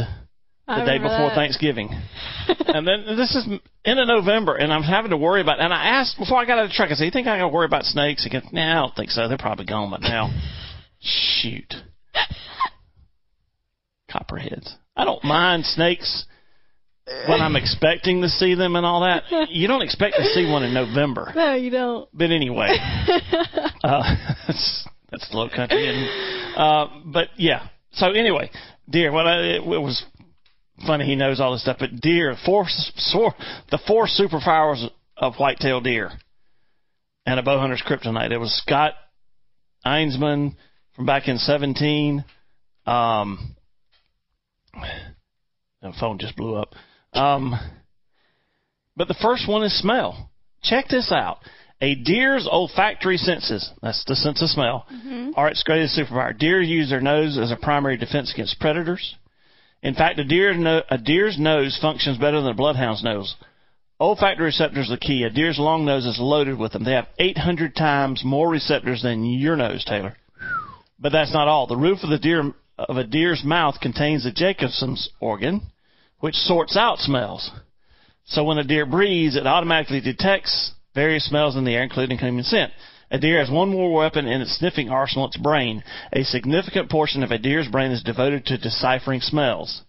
the 0.67 0.85
day 0.85 0.97
before 0.97 1.29
that. 1.29 1.35
Thanksgiving. 1.35 1.89
and 2.47 2.87
then 2.87 3.17
this 3.17 3.35
is 3.35 3.47
end 3.85 3.99
of 3.99 4.07
November, 4.07 4.55
and 4.55 4.71
I'm 4.71 4.83
having 4.83 5.11
to 5.11 5.17
worry 5.17 5.41
about. 5.41 5.59
And 5.59 5.73
I 5.73 5.99
asked 5.99 6.17
before 6.17 6.37
I 6.37 6.45
got 6.45 6.57
out 6.57 6.65
of 6.65 6.69
the 6.69 6.75
truck, 6.75 6.89
I 6.91 6.95
said, 6.95 7.05
"You 7.05 7.11
think 7.11 7.27
I 7.27 7.37
got 7.37 7.43
to 7.43 7.53
worry 7.53 7.65
about 7.65 7.83
snakes?" 7.83 8.23
He 8.23 8.29
goes, 8.29 8.43
"Nah, 8.51 8.71
I 8.71 8.75
don't 8.81 8.95
think 8.95 9.09
so. 9.09 9.27
They're 9.27 9.37
probably 9.37 9.65
gone 9.65 9.91
by 9.91 9.97
now." 9.99 10.29
Shoot, 11.01 11.73
copperheads. 14.09 14.75
I 14.95 15.05
don't 15.05 15.23
mind 15.23 15.65
snakes 15.65 16.25
when 17.27 17.41
I'm 17.41 17.55
expecting 17.55 18.21
to 18.21 18.29
see 18.29 18.55
them 18.55 18.75
and 18.75 18.85
all 18.85 19.01
that. 19.01 19.23
You 19.49 19.67
don't 19.67 19.81
expect 19.81 20.15
to 20.15 20.23
see 20.23 20.49
one 20.49 20.63
in 20.63 20.73
November, 20.73 21.31
No, 21.35 21.55
you 21.55 21.69
don't. 21.69 22.07
but 22.13 22.31
anyway, 22.31 22.69
uh, 23.83 24.15
that's 24.47 24.87
that's 25.11 25.29
the 25.29 25.37
low 25.37 25.49
country. 25.49 25.87
And, 25.87 26.57
uh, 26.57 26.87
but 27.05 27.29
yeah. 27.37 27.67
So 27.93 28.11
anyway, 28.11 28.49
deer. 28.89 29.11
Well, 29.11 29.27
I, 29.27 29.37
it, 29.57 29.65
was 29.65 30.03
funny. 30.85 31.05
He 31.05 31.15
knows 31.15 31.39
all 31.39 31.53
this 31.53 31.61
stuff. 31.61 31.77
But 31.79 32.01
deer, 32.01 32.35
four, 32.45 32.65
four 33.11 33.33
the 33.71 33.79
four 33.87 34.07
superpowers 34.07 34.87
of 35.17 35.35
whitetail 35.35 35.81
deer, 35.81 36.11
and 37.25 37.39
a 37.39 37.43
bow 37.43 37.59
hunter's 37.59 37.83
kryptonite. 37.85 38.31
It 38.31 38.37
was 38.37 38.53
Scott 38.65 38.93
Einsmann 39.85 40.55
from 40.95 41.05
back 41.05 41.27
in 41.27 41.37
seventeen. 41.37 42.25
Um, 42.85 43.55
the 45.81 45.93
phone 45.99 46.17
just 46.19 46.35
blew 46.35 46.55
up. 46.55 46.73
Um, 47.13 47.53
but 48.95 49.07
the 49.07 49.15
first 49.21 49.47
one 49.47 49.63
is 49.63 49.77
smell. 49.79 50.31
Check 50.63 50.87
this 50.89 51.11
out. 51.11 51.39
A 51.83 51.95
deer's 51.95 52.47
olfactory 52.49 53.17
senses, 53.17 53.69
that's 53.81 54.05
the 54.05 54.15
sense 54.15 54.41
of 54.41 54.49
smell, 54.49 54.85
mm-hmm. 54.89 55.31
are 55.35 55.49
its 55.49 55.63
greatest 55.63 55.99
superpower. 55.99 56.37
Deer 56.37 56.61
use 56.61 56.89
their 56.89 57.01
nose 57.01 57.37
as 57.37 57.51
a 57.51 57.57
primary 57.57 57.97
defense 57.97 58.31
against 58.33 58.57
predators. 58.61 59.15
In 59.81 59.93
fact, 59.93 60.17
a, 60.17 60.23
deer 60.23 60.53
no, 60.53 60.81
a 60.89 60.97
deer's 60.97 61.37
nose 61.37 61.77
functions 61.81 62.17
better 62.17 62.39
than 62.39 62.51
a 62.51 62.53
bloodhound's 62.53 63.03
nose. 63.03 63.35
Olfactory 63.99 64.45
receptors 64.45 64.89
are 64.91 64.97
key. 64.97 65.23
A 65.23 65.29
deer's 65.29 65.59
long 65.59 65.83
nose 65.83 66.05
is 66.05 66.17
loaded 66.21 66.57
with 66.57 66.71
them. 66.71 66.85
They 66.85 66.93
have 66.93 67.09
800 67.19 67.75
times 67.75 68.21
more 68.23 68.49
receptors 68.49 69.01
than 69.01 69.25
your 69.25 69.57
nose, 69.57 69.83
Taylor. 69.83 70.15
But 70.97 71.11
that's 71.11 71.33
not 71.33 71.49
all. 71.49 71.67
The 71.67 71.75
roof 71.75 71.99
of 72.03 72.09
the 72.11 72.17
deer 72.17 72.53
of 72.79 72.95
a 72.95 73.03
deer's 73.03 73.43
mouth 73.43 73.75
contains 73.81 74.23
the 74.23 74.31
Jacobson's 74.31 75.09
organ, 75.19 75.61
which 76.21 76.35
sorts 76.35 76.77
out 76.77 76.99
smells. 76.99 77.51
So 78.23 78.45
when 78.45 78.57
a 78.57 78.63
deer 78.63 78.85
breathes, 78.85 79.35
it 79.35 79.45
automatically 79.45 79.99
detects 79.99 80.71
various 80.95 81.25
smells 81.25 81.55
in 81.55 81.63
the 81.63 81.75
air, 81.75 81.83
including 81.83 82.17
human 82.17 82.43
scent. 82.43 82.71
A 83.11 83.19
deer 83.19 83.39
has 83.39 83.49
one 83.49 83.69
more 83.69 83.93
weapon 83.93 84.25
in 84.25 84.41
its 84.41 84.57
sniffing 84.57 84.89
arsenal, 84.89 85.27
its 85.27 85.37
brain. 85.37 85.83
A 86.13 86.23
significant 86.23 86.89
portion 86.89 87.21
of 87.23 87.31
a 87.31 87.37
deer's 87.37 87.67
brain 87.67 87.91
is 87.91 88.01
devoted 88.01 88.45
to 88.47 88.57
deciphering 88.57 89.21
smells. 89.21 89.83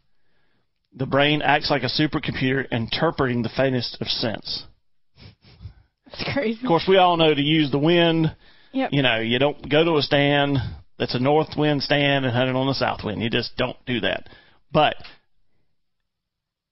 The 0.95 1.07
brain 1.07 1.43
acts 1.43 1.71
like 1.71 1.83
a 1.83 1.87
supercomputer 1.87 2.71
interpreting 2.71 3.43
the 3.43 3.49
faintest 3.49 3.99
of 4.01 4.09
scents. 4.09 4.65
It's 6.07 6.33
crazy. 6.33 6.61
Of 6.63 6.69
course, 6.69 6.85
we 6.87 6.99
all 6.99 7.17
know 7.17 7.35
to 7.35 7.41
use 7.41 7.71
the 7.71 7.79
wind. 7.79 8.35
Yep. 8.73 8.91
You 8.93 9.03
know, 9.03 9.21
you 9.21 9.39
don't 9.39 9.69
go 9.69 9.85
to 9.85 9.97
a 9.97 10.03
stand 10.03 10.59
that's 10.99 11.15
a 11.15 11.19
north 11.19 11.57
wind 11.57 11.83
stand 11.83 12.25
and 12.25 12.35
hunt 12.35 12.51
it 12.51 12.57
on 12.57 12.67
the 12.67 12.75
south 12.75 13.01
wind. 13.05 13.23
You 13.23 13.31
just 13.31 13.57
don't 13.57 13.77
do 13.87 14.01
that. 14.01 14.29
But 14.73 14.97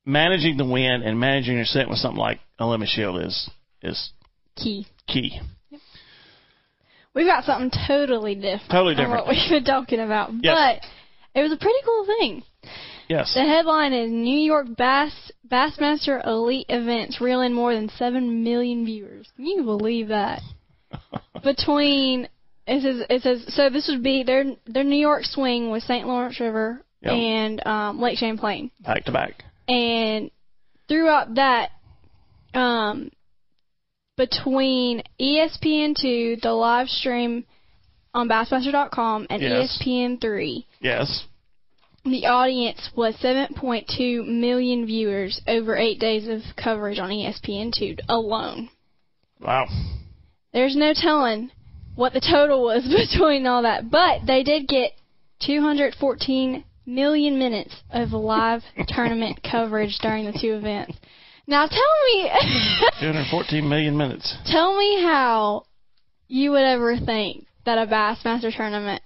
managing 0.05 0.57
the 0.57 0.64
wind 0.64 1.03
and 1.03 1.18
managing 1.18 1.57
your 1.57 1.64
scent 1.64 1.89
with 1.89 1.99
something 1.99 2.20
like 2.20 2.41
a 2.59 2.66
lemon 2.66 2.89
shield 2.89 3.24
is 3.24 3.51
is 3.83 4.11
Key. 4.57 4.86
key. 5.07 5.40
We've 7.14 7.26
got 7.26 7.44
something 7.44 7.70
totally 7.86 8.34
different. 8.34 8.70
Totally 8.70 8.94
From 8.94 9.05
different. 9.05 9.26
what 9.26 9.34
we've 9.36 9.50
been 9.50 9.64
talking 9.64 10.00
about. 10.00 10.30
Yes. 10.40 10.80
But 11.34 11.38
it 11.38 11.42
was 11.42 11.53
a 11.53 11.57
pretty 11.57 11.78
cool 11.84 12.07
thing. 12.07 12.42
Yes. 13.09 13.34
The 13.34 13.42
headline 13.44 13.92
is 13.92 14.11
New 14.11 14.38
York 14.38 14.66
Bass 14.76 15.12
Bassmaster 15.46 16.24
Elite 16.26 16.66
Events 16.70 17.20
reel 17.20 17.42
in 17.42 17.53
more 17.53 17.74
than 17.74 17.90
seven 17.98 18.42
million 18.42 18.86
viewers. 18.86 19.28
Can 19.36 19.44
you 19.46 19.62
believe 19.64 20.09
that? 20.09 20.40
Between 21.44 22.28
it 22.66 22.82
says 22.82 23.05
it 23.11 23.22
says 23.22 23.44
so 23.55 23.68
this 23.68 23.88
would 23.88 24.03
be 24.03 24.22
their 24.22 24.44
their 24.66 24.84
New 24.84 24.96
York 24.98 25.24
swing 25.24 25.70
with 25.70 25.82
St. 25.82 26.07
Lawrence 26.07 26.38
River 26.40 26.82
Yep. 27.03 27.12
and 27.12 27.66
um, 27.66 28.00
Lake 28.00 28.16
Champlain. 28.16 28.70
Back 28.80 29.05
to 29.07 29.12
back. 29.12 29.42
and 29.66 30.30
throughout 30.88 31.34
that, 31.34 31.70
um, 32.55 33.11
between 34.16 35.02
E 35.18 35.38
ESPN2, 35.38 36.40
the 36.42 36.52
live 36.52 36.88
stream 36.88 37.44
on 38.14 38.28
Bassmaster.com, 38.28 39.26
and 39.30 39.40
Yes. 39.42 39.78
ESPN3, 39.80 40.66
Yes. 40.80 41.24
the 42.04 42.26
audience 42.26 42.90
was 42.94 43.16
7.2 43.16 44.24
million 44.26 44.84
viewers 44.84 45.40
over 45.46 45.76
eight 45.76 45.98
days 45.98 46.28
of 46.28 46.42
coverage 46.56 46.98
on 46.98 47.10
E 47.10 47.24
ESPN2 47.26 48.00
alone. 48.08 48.68
Wow. 49.40 49.66
There's 50.52 50.76
no 50.76 50.92
telling 50.94 51.50
what 51.94 52.12
the 52.12 52.20
total 52.20 52.62
was 52.62 52.84
between 53.12 53.46
all 53.46 53.62
that, 53.62 53.90
but 53.90 54.26
they 54.26 54.42
did 54.42 54.68
get 54.68 54.92
214 55.40 56.64
million 56.84 57.38
minutes 57.38 57.74
of 57.90 58.12
live 58.12 58.62
tournament 58.88 59.40
coverage 59.42 59.98
during 60.00 60.26
the 60.26 60.38
two 60.38 60.54
events. 60.54 60.98
Now 61.47 61.66
tell 61.66 61.78
me, 62.07 62.30
214 63.01 63.68
million 63.68 63.97
minutes. 63.97 64.36
tell 64.47 64.76
me 64.76 65.03
how 65.03 65.64
you 66.28 66.53
would 66.53 66.62
ever 66.64 66.97
think 66.99 67.47
that 67.66 67.78
a 67.78 67.86
Bassmaster 67.90 68.55
tournament 68.57 69.03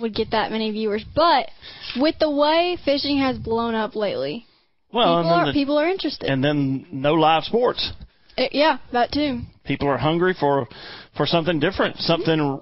would 0.00 0.14
get 0.14 0.30
that 0.30 0.50
many 0.50 0.70
viewers. 0.70 1.04
But 1.14 1.48
with 1.96 2.14
the 2.18 2.30
way 2.30 2.78
fishing 2.84 3.18
has 3.18 3.36
blown 3.38 3.74
up 3.74 3.94
lately, 3.96 4.46
Well, 4.92 5.22
people, 5.22 5.30
are, 5.32 5.46
the- 5.46 5.52
people 5.52 5.78
are 5.78 5.88
interested. 5.88 6.28
and 6.30 6.42
then 6.42 6.86
no 6.92 7.14
live 7.14 7.44
sports. 7.44 7.92
Uh, 8.38 8.44
yeah, 8.52 8.78
that 8.92 9.12
too. 9.12 9.40
People 9.64 9.88
are 9.88 9.98
hungry 9.98 10.34
for 10.38 10.66
for 11.16 11.26
something 11.26 11.60
different, 11.60 11.96
something 11.98 12.60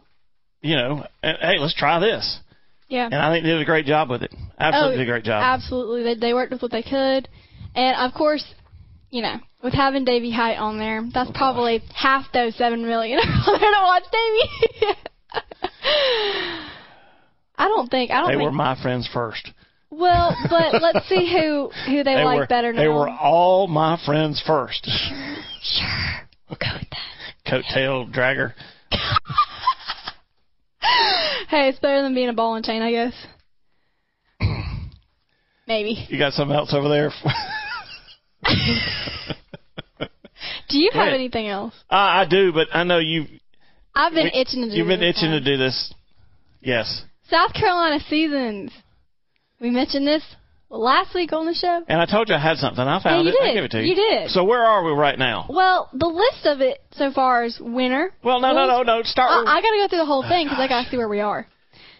you 0.62 0.76
know. 0.76 1.06
And, 1.22 1.38
hey, 1.40 1.58
let's 1.58 1.74
try 1.74 2.00
this. 2.00 2.40
Yeah. 2.88 3.06
And 3.06 3.14
I 3.14 3.32
think 3.32 3.44
they 3.44 3.50
did 3.50 3.62
a 3.62 3.64
great 3.64 3.86
job 3.86 4.10
with 4.10 4.22
it. 4.22 4.34
Absolutely 4.58 4.94
Oh, 4.94 4.98
did 4.98 5.08
a 5.08 5.10
great 5.10 5.24
job. 5.24 5.42
Absolutely, 5.44 6.02
they, 6.02 6.14
they 6.20 6.34
worked 6.34 6.50
with 6.52 6.60
what 6.60 6.72
they 6.72 6.82
could, 6.82 7.28
and 7.76 7.96
of 7.96 8.12
course, 8.18 8.44
you 9.10 9.22
know, 9.22 9.36
with 9.62 9.74
having 9.74 10.04
Davy 10.04 10.30
Hite 10.30 10.58
on 10.58 10.78
there, 10.78 11.02
that's 11.12 11.30
oh, 11.30 11.34
probably 11.34 11.82
half 11.94 12.26
those 12.32 12.54
seven 12.56 12.82
million 12.86 13.18
are 13.46 13.58
there 13.58 13.70
to 13.70 13.82
watch 13.82 14.04
Davy. 14.12 14.94
I 17.56 17.68
don't 17.68 17.90
think. 17.90 18.10
I 18.10 18.20
don't 18.20 18.28
they 18.28 18.34
think. 18.36 18.42
were 18.44 18.52
my 18.52 18.80
friends 18.80 19.08
first. 19.12 19.50
well, 19.90 20.34
but 20.48 20.80
let's 20.82 21.08
see 21.08 21.30
who 21.30 21.70
who 21.86 22.02
they, 22.04 22.14
They 22.14 22.24
like 22.24 22.38
were 22.38 22.46
better 22.46 22.72
now. 22.72 22.80
they 22.80 22.88
were 22.88 23.08
all 23.08 23.66
my 23.66 23.98
friends 24.04 24.42
first. 24.46 24.84
sure. 25.62 26.28
We'll 26.48 26.58
go 26.58 26.78
with 26.78 26.88
that. 26.90 27.62
Coattail 27.62 28.12
dragger. 28.14 28.54
Hey, 31.48 31.68
it's 31.68 31.80
better 31.80 32.00
than 32.02 32.14
being 32.14 32.28
a 32.28 32.32
ball 32.32 32.54
and 32.54 32.64
chain, 32.64 32.80
I 32.80 32.92
guess. 32.92 33.12
Maybe. 35.66 36.06
You 36.08 36.16
got 36.16 36.32
something 36.32 36.56
else 36.56 36.72
over 36.72 36.88
there? 36.88 37.10
Do 40.68 40.78
you 40.78 40.90
have 40.94 41.12
anything 41.12 41.48
else? 41.48 41.74
uh, 41.90 41.94
I 41.94 42.26
do, 42.28 42.52
but 42.52 42.68
I 42.72 42.84
know 42.84 42.98
you. 42.98 43.26
I've 43.94 44.12
been 44.14 44.30
we- 44.32 44.40
itching 44.40 44.60
to 44.62 44.66
do. 44.66 44.70
This. 44.70 44.76
You've 44.78 44.86
been 44.88 45.00
this 45.00 45.16
itching 45.16 45.30
to 45.30 45.36
one. 45.36 45.44
do 45.44 45.56
this. 45.56 45.94
Yes, 46.62 47.02
South 47.28 47.52
Carolina 47.54 47.98
seasons. 48.08 48.70
We 49.60 49.70
mentioned 49.70 50.06
this 50.06 50.22
last 50.70 51.14
week 51.14 51.32
on 51.32 51.46
the 51.46 51.54
show. 51.54 51.82
and 51.88 52.00
I 52.00 52.06
told 52.06 52.28
you 52.28 52.34
I 52.36 52.38
had 52.38 52.56
something. 52.58 52.80
I 52.82 53.02
found 53.02 53.26
you 53.26 53.32
it. 53.32 53.36
I 53.42 53.46
did. 53.48 53.54
give 53.54 53.64
it 53.64 53.70
to 53.72 53.80
you. 53.82 53.88
You 53.90 53.94
did. 53.96 54.30
So 54.30 54.44
where 54.44 54.62
are 54.62 54.84
we 54.84 54.92
right 54.92 55.18
now? 55.18 55.46
Well, 55.50 55.90
the 55.92 56.06
list 56.06 56.46
of 56.46 56.60
it 56.60 56.78
so 56.92 57.10
far 57.12 57.44
is 57.44 57.58
winter. 57.60 58.12
Well, 58.22 58.40
no, 58.40 58.52
no, 58.54 58.66
no, 58.66 58.82
no. 58.82 59.02
Start. 59.02 59.30
I, 59.30 59.38
with- 59.40 59.48
I 59.48 59.60
got 59.60 59.70
to 59.70 59.78
go 59.82 59.88
through 59.88 59.98
the 59.98 60.06
whole 60.06 60.22
thing 60.22 60.46
because 60.46 60.58
I 60.60 60.68
got 60.68 60.84
to 60.84 60.90
see 60.90 60.96
where 60.96 61.08
we 61.08 61.20
are. 61.20 61.46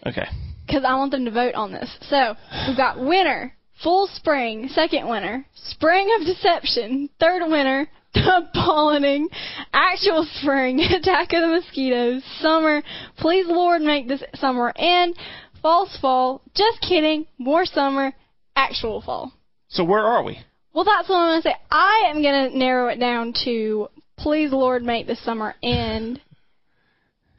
okay. 0.07 0.25
Because 0.65 0.83
I 0.85 0.95
want 0.95 1.11
them 1.11 1.25
to 1.25 1.31
vote 1.31 1.53
on 1.55 1.71
this. 1.73 1.89
So 2.09 2.35
we've 2.67 2.77
got 2.77 2.97
winter, 2.99 3.53
full 3.83 4.07
spring, 4.13 4.67
second 4.69 5.07
winter, 5.07 5.45
spring 5.53 6.09
of 6.19 6.25
deception, 6.25 7.09
third 7.19 7.41
winter, 7.49 7.87
pollinating, 8.15 9.25
actual 9.73 10.27
spring, 10.35 10.79
attack 10.91 11.33
of 11.33 11.41
the 11.41 11.47
mosquitoes, 11.47 12.23
summer, 12.39 12.81
please 13.17 13.45
Lord 13.47 13.81
make 13.81 14.07
this 14.07 14.23
summer 14.35 14.73
end, 14.75 15.15
false 15.61 15.97
fall, 16.01 16.41
just 16.55 16.81
kidding, 16.81 17.25
more 17.37 17.65
summer, 17.65 18.13
actual 18.55 19.01
fall. 19.01 19.31
So 19.69 19.83
where 19.83 20.03
are 20.03 20.23
we? 20.23 20.39
Well, 20.73 20.85
that's 20.85 21.09
what 21.09 21.17
I'm 21.17 21.29
going 21.31 21.41
to 21.41 21.49
say. 21.49 21.55
I 21.69 22.11
am 22.13 22.21
going 22.21 22.51
to 22.51 22.57
narrow 22.57 22.89
it 22.89 22.99
down 22.99 23.33
to 23.45 23.87
please 24.17 24.51
Lord 24.51 24.83
make 24.83 25.07
this 25.07 25.23
summer 25.23 25.55
end. 25.63 26.21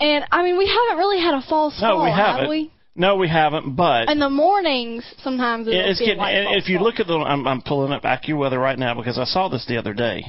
And 0.01 0.25
I 0.33 0.43
mean, 0.43 0.59
we 0.59 0.67
haven't 0.67 0.99
really 0.99 1.21
had 1.21 1.35
a 1.35 1.43
false 1.49 1.79
No, 1.81 1.89
fall, 1.97 2.05
we 2.05 2.11
have 2.11 2.37
haven't. 2.37 2.51
we? 2.51 2.73
No, 2.95 3.17
we 3.17 3.29
haven't. 3.29 3.75
But 3.75 4.09
In 4.11 4.19
the 4.19 4.29
mornings, 4.29 5.05
sometimes 5.23 5.67
it'll 5.67 5.91
it's 5.91 5.99
getting. 5.99 6.23
if 6.23 6.69
you 6.69 6.79
look 6.79 7.01
at 7.01 7.07
the, 7.07 7.15
I'm, 7.15 7.47
I'm 7.49 7.63
pulling 7.63 7.93
up 7.93 8.03
AccuWeather 8.03 8.61
right 8.61 8.79
now 8.79 8.95
because 8.95 9.19
I 9.19 9.25
saw 9.25 9.49
this 9.49 9.65
the 9.67 9.79
other 9.79 9.95
day. 9.95 10.25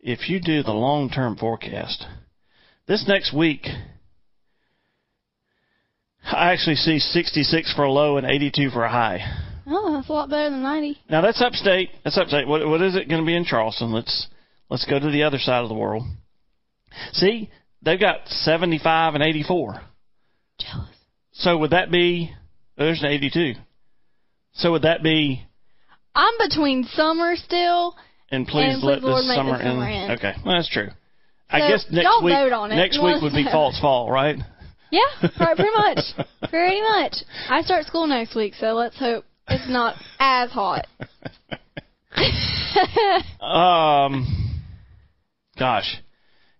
If 0.00 0.28
you 0.28 0.40
do 0.40 0.62
the 0.62 0.72
long-term 0.72 1.36
forecast, 1.36 2.06
this 2.88 3.04
next 3.06 3.32
week, 3.34 3.66
I 6.24 6.52
actually 6.52 6.76
see 6.76 6.98
66 6.98 7.74
for 7.74 7.84
a 7.84 7.92
low 7.92 8.16
and 8.16 8.26
82 8.26 8.70
for 8.70 8.84
a 8.84 8.90
high. 8.90 9.20
oh, 9.66 9.92
that's 9.92 10.08
a 10.08 10.12
lot 10.12 10.30
better 10.30 10.50
than 10.50 10.62
90. 10.62 10.98
Now 11.10 11.20
that's 11.20 11.40
upstate. 11.40 11.90
That's 12.04 12.16
upstate. 12.16 12.48
What 12.48 12.66
what 12.66 12.80
is 12.82 12.96
it 12.96 13.08
going 13.08 13.20
to 13.22 13.26
be 13.26 13.36
in 13.36 13.44
Charleston? 13.44 13.92
Let's 13.92 14.26
let's 14.70 14.86
go 14.86 14.98
to 14.98 15.10
the 15.10 15.24
other 15.24 15.38
side 15.38 15.62
of 15.62 15.68
the 15.68 15.74
world. 15.74 16.04
See, 17.12 17.50
they've 17.82 18.00
got 18.00 18.26
75 18.28 19.14
and 19.14 19.22
84. 19.22 19.80
Jealous. 20.58 20.88
So 21.42 21.58
would 21.58 21.70
that 21.70 21.90
be? 21.90 22.32
There's 22.78 23.00
an 23.02 23.08
82. 23.08 23.54
So 24.54 24.70
would 24.72 24.82
that 24.82 25.02
be? 25.02 25.42
I'm 26.14 26.34
between 26.38 26.84
summer 26.84 27.34
still. 27.36 27.96
And 28.30 28.46
please 28.46 28.74
And 28.74 28.82
let 28.84 29.00
please, 29.00 29.26
this 29.26 29.34
summer, 29.34 29.58
the 29.58 29.64
summer 29.64 29.88
end. 29.88 30.10
end. 30.10 30.18
Okay, 30.18 30.34
well, 30.44 30.54
that's 30.54 30.68
true. 30.70 30.88
I 31.50 31.58
guess 31.68 31.84
next 31.90 32.22
week. 32.22 32.32
vote 32.32 32.52
on 32.52 32.70
it. 32.72 32.76
Next 32.76 33.02
week 33.02 33.20
would 33.20 33.32
be 33.32 33.44
false 33.52 33.78
fall, 33.80 34.10
right? 34.10 34.36
Yeah, 34.90 35.00
right, 35.40 35.56
pretty 35.56 35.70
much. 35.74 35.98
Pretty 36.50 36.80
much. 36.82 37.14
I 37.48 37.62
start 37.62 37.86
school 37.86 38.06
next 38.06 38.34
week, 38.36 38.52
so 38.54 38.74
let's 38.74 38.98
hope 38.98 39.24
it's 39.48 39.68
not 39.68 39.96
as 40.18 40.50
hot. 40.50 40.86
Um, 43.40 44.60
gosh, 45.58 45.96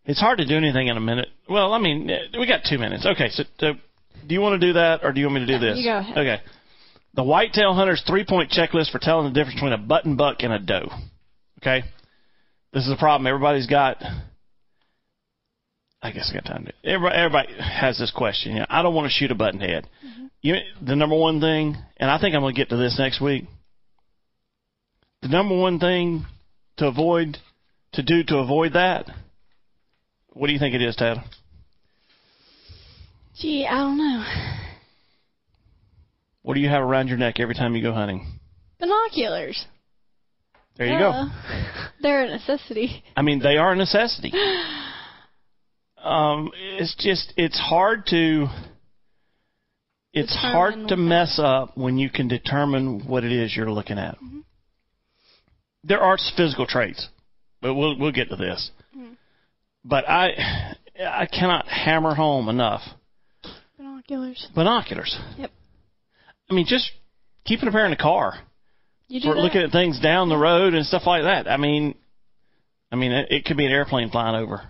it's 0.05 0.21
hard 0.21 0.39
to 0.39 0.47
do 0.47 0.57
anything 0.57 0.89
in 0.89 0.97
a 0.97 1.01
minute. 1.01 1.29
Well, 1.49 1.73
I 1.73 1.79
mean, 1.79 2.11
we 2.39 2.47
got 2.47 2.61
two 2.69 2.79
minutes. 2.79 3.07
Okay, 3.07 3.29
so, 3.31 3.45
so 3.59 3.73
do 4.27 4.35
you 4.35 4.41
want 4.41 4.61
to 4.61 4.67
do 4.67 4.73
that, 4.75 5.05
or 5.05 5.13
do 5.13 5.21
you 5.21 5.27
want 5.27 5.41
me 5.41 5.47
to 5.47 5.59
do 5.59 5.59
this? 5.59 5.79
You 5.79 5.85
go 5.85 5.99
ahead. 5.99 6.19
Okay. 6.19 6.41
The 7.15 7.23
whitetail 7.23 7.75
hunter's 7.75 8.03
three-point 8.07 8.51
checklist 8.51 8.91
for 8.91 8.99
telling 8.99 9.27
the 9.27 9.39
difference 9.39 9.55
between 9.55 9.73
a 9.73 9.79
button 9.79 10.17
buck 10.17 10.39
and 10.41 10.53
a 10.53 10.59
doe. 10.59 10.89
Okay, 11.59 11.85
this 12.73 12.85
is 12.85 12.91
a 12.91 12.97
problem. 12.97 13.27
Everybody's 13.27 13.67
got. 13.67 14.03
I 16.05 16.11
guess 16.11 16.31
I 16.33 16.35
got 16.35 16.47
time 16.47 16.65
to. 16.65 16.73
Everybody, 16.85 17.17
everybody 17.17 17.53
has 17.63 17.99
this 17.99 18.11
question. 18.11 18.53
You 18.53 18.59
know, 18.61 18.67
I 18.69 18.83
don't 18.83 18.95
want 18.95 19.07
to 19.07 19.13
shoot 19.13 19.31
a 19.31 19.37
button 19.37 19.61
head. 19.61 19.87
Mm-hmm. 20.05 20.27
You, 20.41 20.57
the 20.85 20.97
number 20.97 21.17
one 21.17 21.41
thing, 21.41 21.77
and 21.99 22.11
I 22.11 22.19
think 22.19 22.35
I'm 22.35 22.41
going 22.41 22.55
to 22.55 22.61
get 22.61 22.71
to 22.71 22.77
this 22.77 22.97
next 22.99 23.21
week. 23.21 23.45
The 25.21 25.29
number 25.29 25.57
one 25.57 25.79
thing 25.79 26.27
to 26.79 26.89
avoid, 26.89 27.39
to 27.93 28.03
do 28.03 28.25
to 28.25 28.39
avoid 28.39 28.73
that. 28.73 29.09
What 30.33 30.49
do 30.49 30.53
you 30.53 30.59
think 30.59 30.75
it 30.75 30.83
is, 30.83 30.97
Tad? 30.97 31.19
Gee, 33.39 33.67
I 33.69 33.79
don't 33.79 33.99
know. 33.99 34.25
What 36.43 36.55
do 36.55 36.61
you 36.61 36.69
have 36.69 36.83
around 36.83 37.09
your 37.09 37.17
neck 37.17 37.39
every 37.39 37.55
time 37.55 37.75
you 37.75 37.83
go 37.83 37.93
hunting? 37.93 38.27
Binoculars. 38.79 39.65
There 40.77 40.87
you 40.87 40.99
go. 40.99 41.29
They're 42.01 42.25
a 42.25 42.29
necessity. 42.29 43.05
I 43.17 43.23
mean, 43.23 43.41
they 43.41 43.57
are 43.57 43.73
a 43.73 43.77
necessity. 43.77 44.33
Um, 46.03 46.51
it's 46.57 46.97
just 46.99 47.33
it's 47.37 47.57
hard 47.57 48.07
to 48.07 48.49
it's 50.13 50.35
Determine 50.35 50.53
hard 50.53 50.89
to 50.89 50.97
mess 50.97 51.39
up 51.41 51.77
when 51.77 51.97
you 51.97 52.11
can 52.11 52.27
determine 52.27 53.07
what 53.07 53.23
it 53.23 53.31
is 53.31 53.55
you're 53.57 53.71
looking 53.71 53.99
at. 53.99 54.19
There 55.85 56.01
are 56.01 56.19
physical 56.37 56.67
traits, 56.67 57.07
but 57.61 57.75
we'll 57.75 57.97
we'll 58.01 58.11
get 58.11 58.31
to 58.31 58.37
this. 58.37 58.73
But 59.85 60.09
I 60.09 60.75
I 61.01 61.27
cannot 61.27 61.69
hammer 61.69 62.17
home 62.17 62.49
enough 62.49 62.83
Binoculars. 64.09 64.49
binoculars. 64.55 65.19
Yep. 65.39 65.51
I 66.51 66.55
mean, 66.55 66.67
just 66.69 66.91
keeping 67.45 67.69
a 67.69 67.73
pair 67.73 67.85
in 67.85 67.91
the 67.91 67.97
car 67.97 68.35
You 69.09 69.21
do 69.21 69.29
for 69.29 69.35
that? 69.35 69.41
looking 69.41 69.63
at 69.63 69.71
things 69.71 70.01
down 70.01 70.29
the 70.29 70.37
road 70.37 70.75
and 70.75 70.85
stuff 70.87 71.03
like 71.07 71.23
that. 71.23 71.49
I 71.49 71.57
mean, 71.57 71.95
I 72.91 72.97
mean, 72.97 73.13
it, 73.13 73.29
it 73.31 73.45
could 73.45 73.57
be 73.57 73.65
an 73.67 73.73
airplane 73.73 74.11
flying 74.11 74.37
over. 74.37 74.61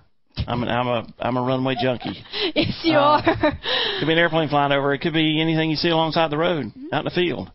I'm 0.46 0.62
an, 0.62 0.68
I'm 0.68 0.86
a 0.88 1.06
I'm 1.18 1.36
a 1.36 1.42
runway 1.42 1.74
junkie. 1.80 2.22
yes, 2.54 2.80
you 2.84 2.96
Uh, 2.96 3.20
are. 3.20 3.22
It 3.26 4.00
could 4.00 4.06
be 4.06 4.12
an 4.12 4.18
airplane 4.18 4.48
flying 4.48 4.72
over. 4.72 4.94
It 4.94 5.00
could 5.00 5.12
be 5.12 5.40
anything 5.42 5.68
you 5.70 5.76
see 5.76 5.90
alongside 5.90 6.30
the 6.30 6.38
road, 6.38 6.66
Mm-hmm. 6.66 6.86
out 6.94 7.00
in 7.00 7.04
the 7.04 7.10
field. 7.10 7.50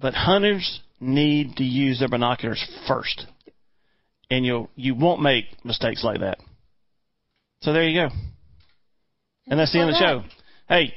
But 0.00 0.14
hunters 0.14 0.80
need 1.00 1.56
to 1.56 1.64
use 1.64 1.98
their 1.98 2.08
binoculars 2.08 2.64
first, 2.86 3.26
and 4.30 4.44
you'll 4.46 4.70
you 4.76 4.94
won't 4.94 5.20
make 5.20 5.46
mistakes 5.64 6.04
like 6.04 6.20
that. 6.20 6.38
So 7.62 7.72
there 7.72 7.82
you 7.88 8.08
go. 8.08 8.14
And 9.48 9.58
that's 9.58 9.72
the 9.72 9.80
end 9.80 9.90
of 9.90 9.94
the 9.94 9.98
show. 10.00 10.22
Hey, 10.68 10.92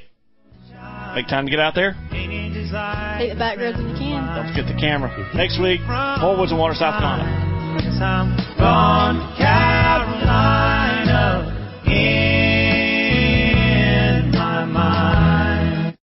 make 1.13 1.27
time 1.27 1.45
to 1.45 1.51
get 1.51 1.59
out 1.59 1.75
there. 1.75 1.93
Take 2.09 3.29
the 3.29 3.37
back 3.37 3.59
roads 3.59 3.77
when 3.77 3.89
you 3.89 3.95
can. 3.95 4.25
Don't 4.35 4.49
forget 4.49 4.65
the 4.65 4.73
camera. 4.81 5.13
Next 5.35 5.61
week, 5.61 5.79
Whole 5.85 6.39
Woods 6.39 6.51
and 6.51 6.59
Water, 6.59 6.73
South 6.73 6.97
Carolina. 6.97 7.29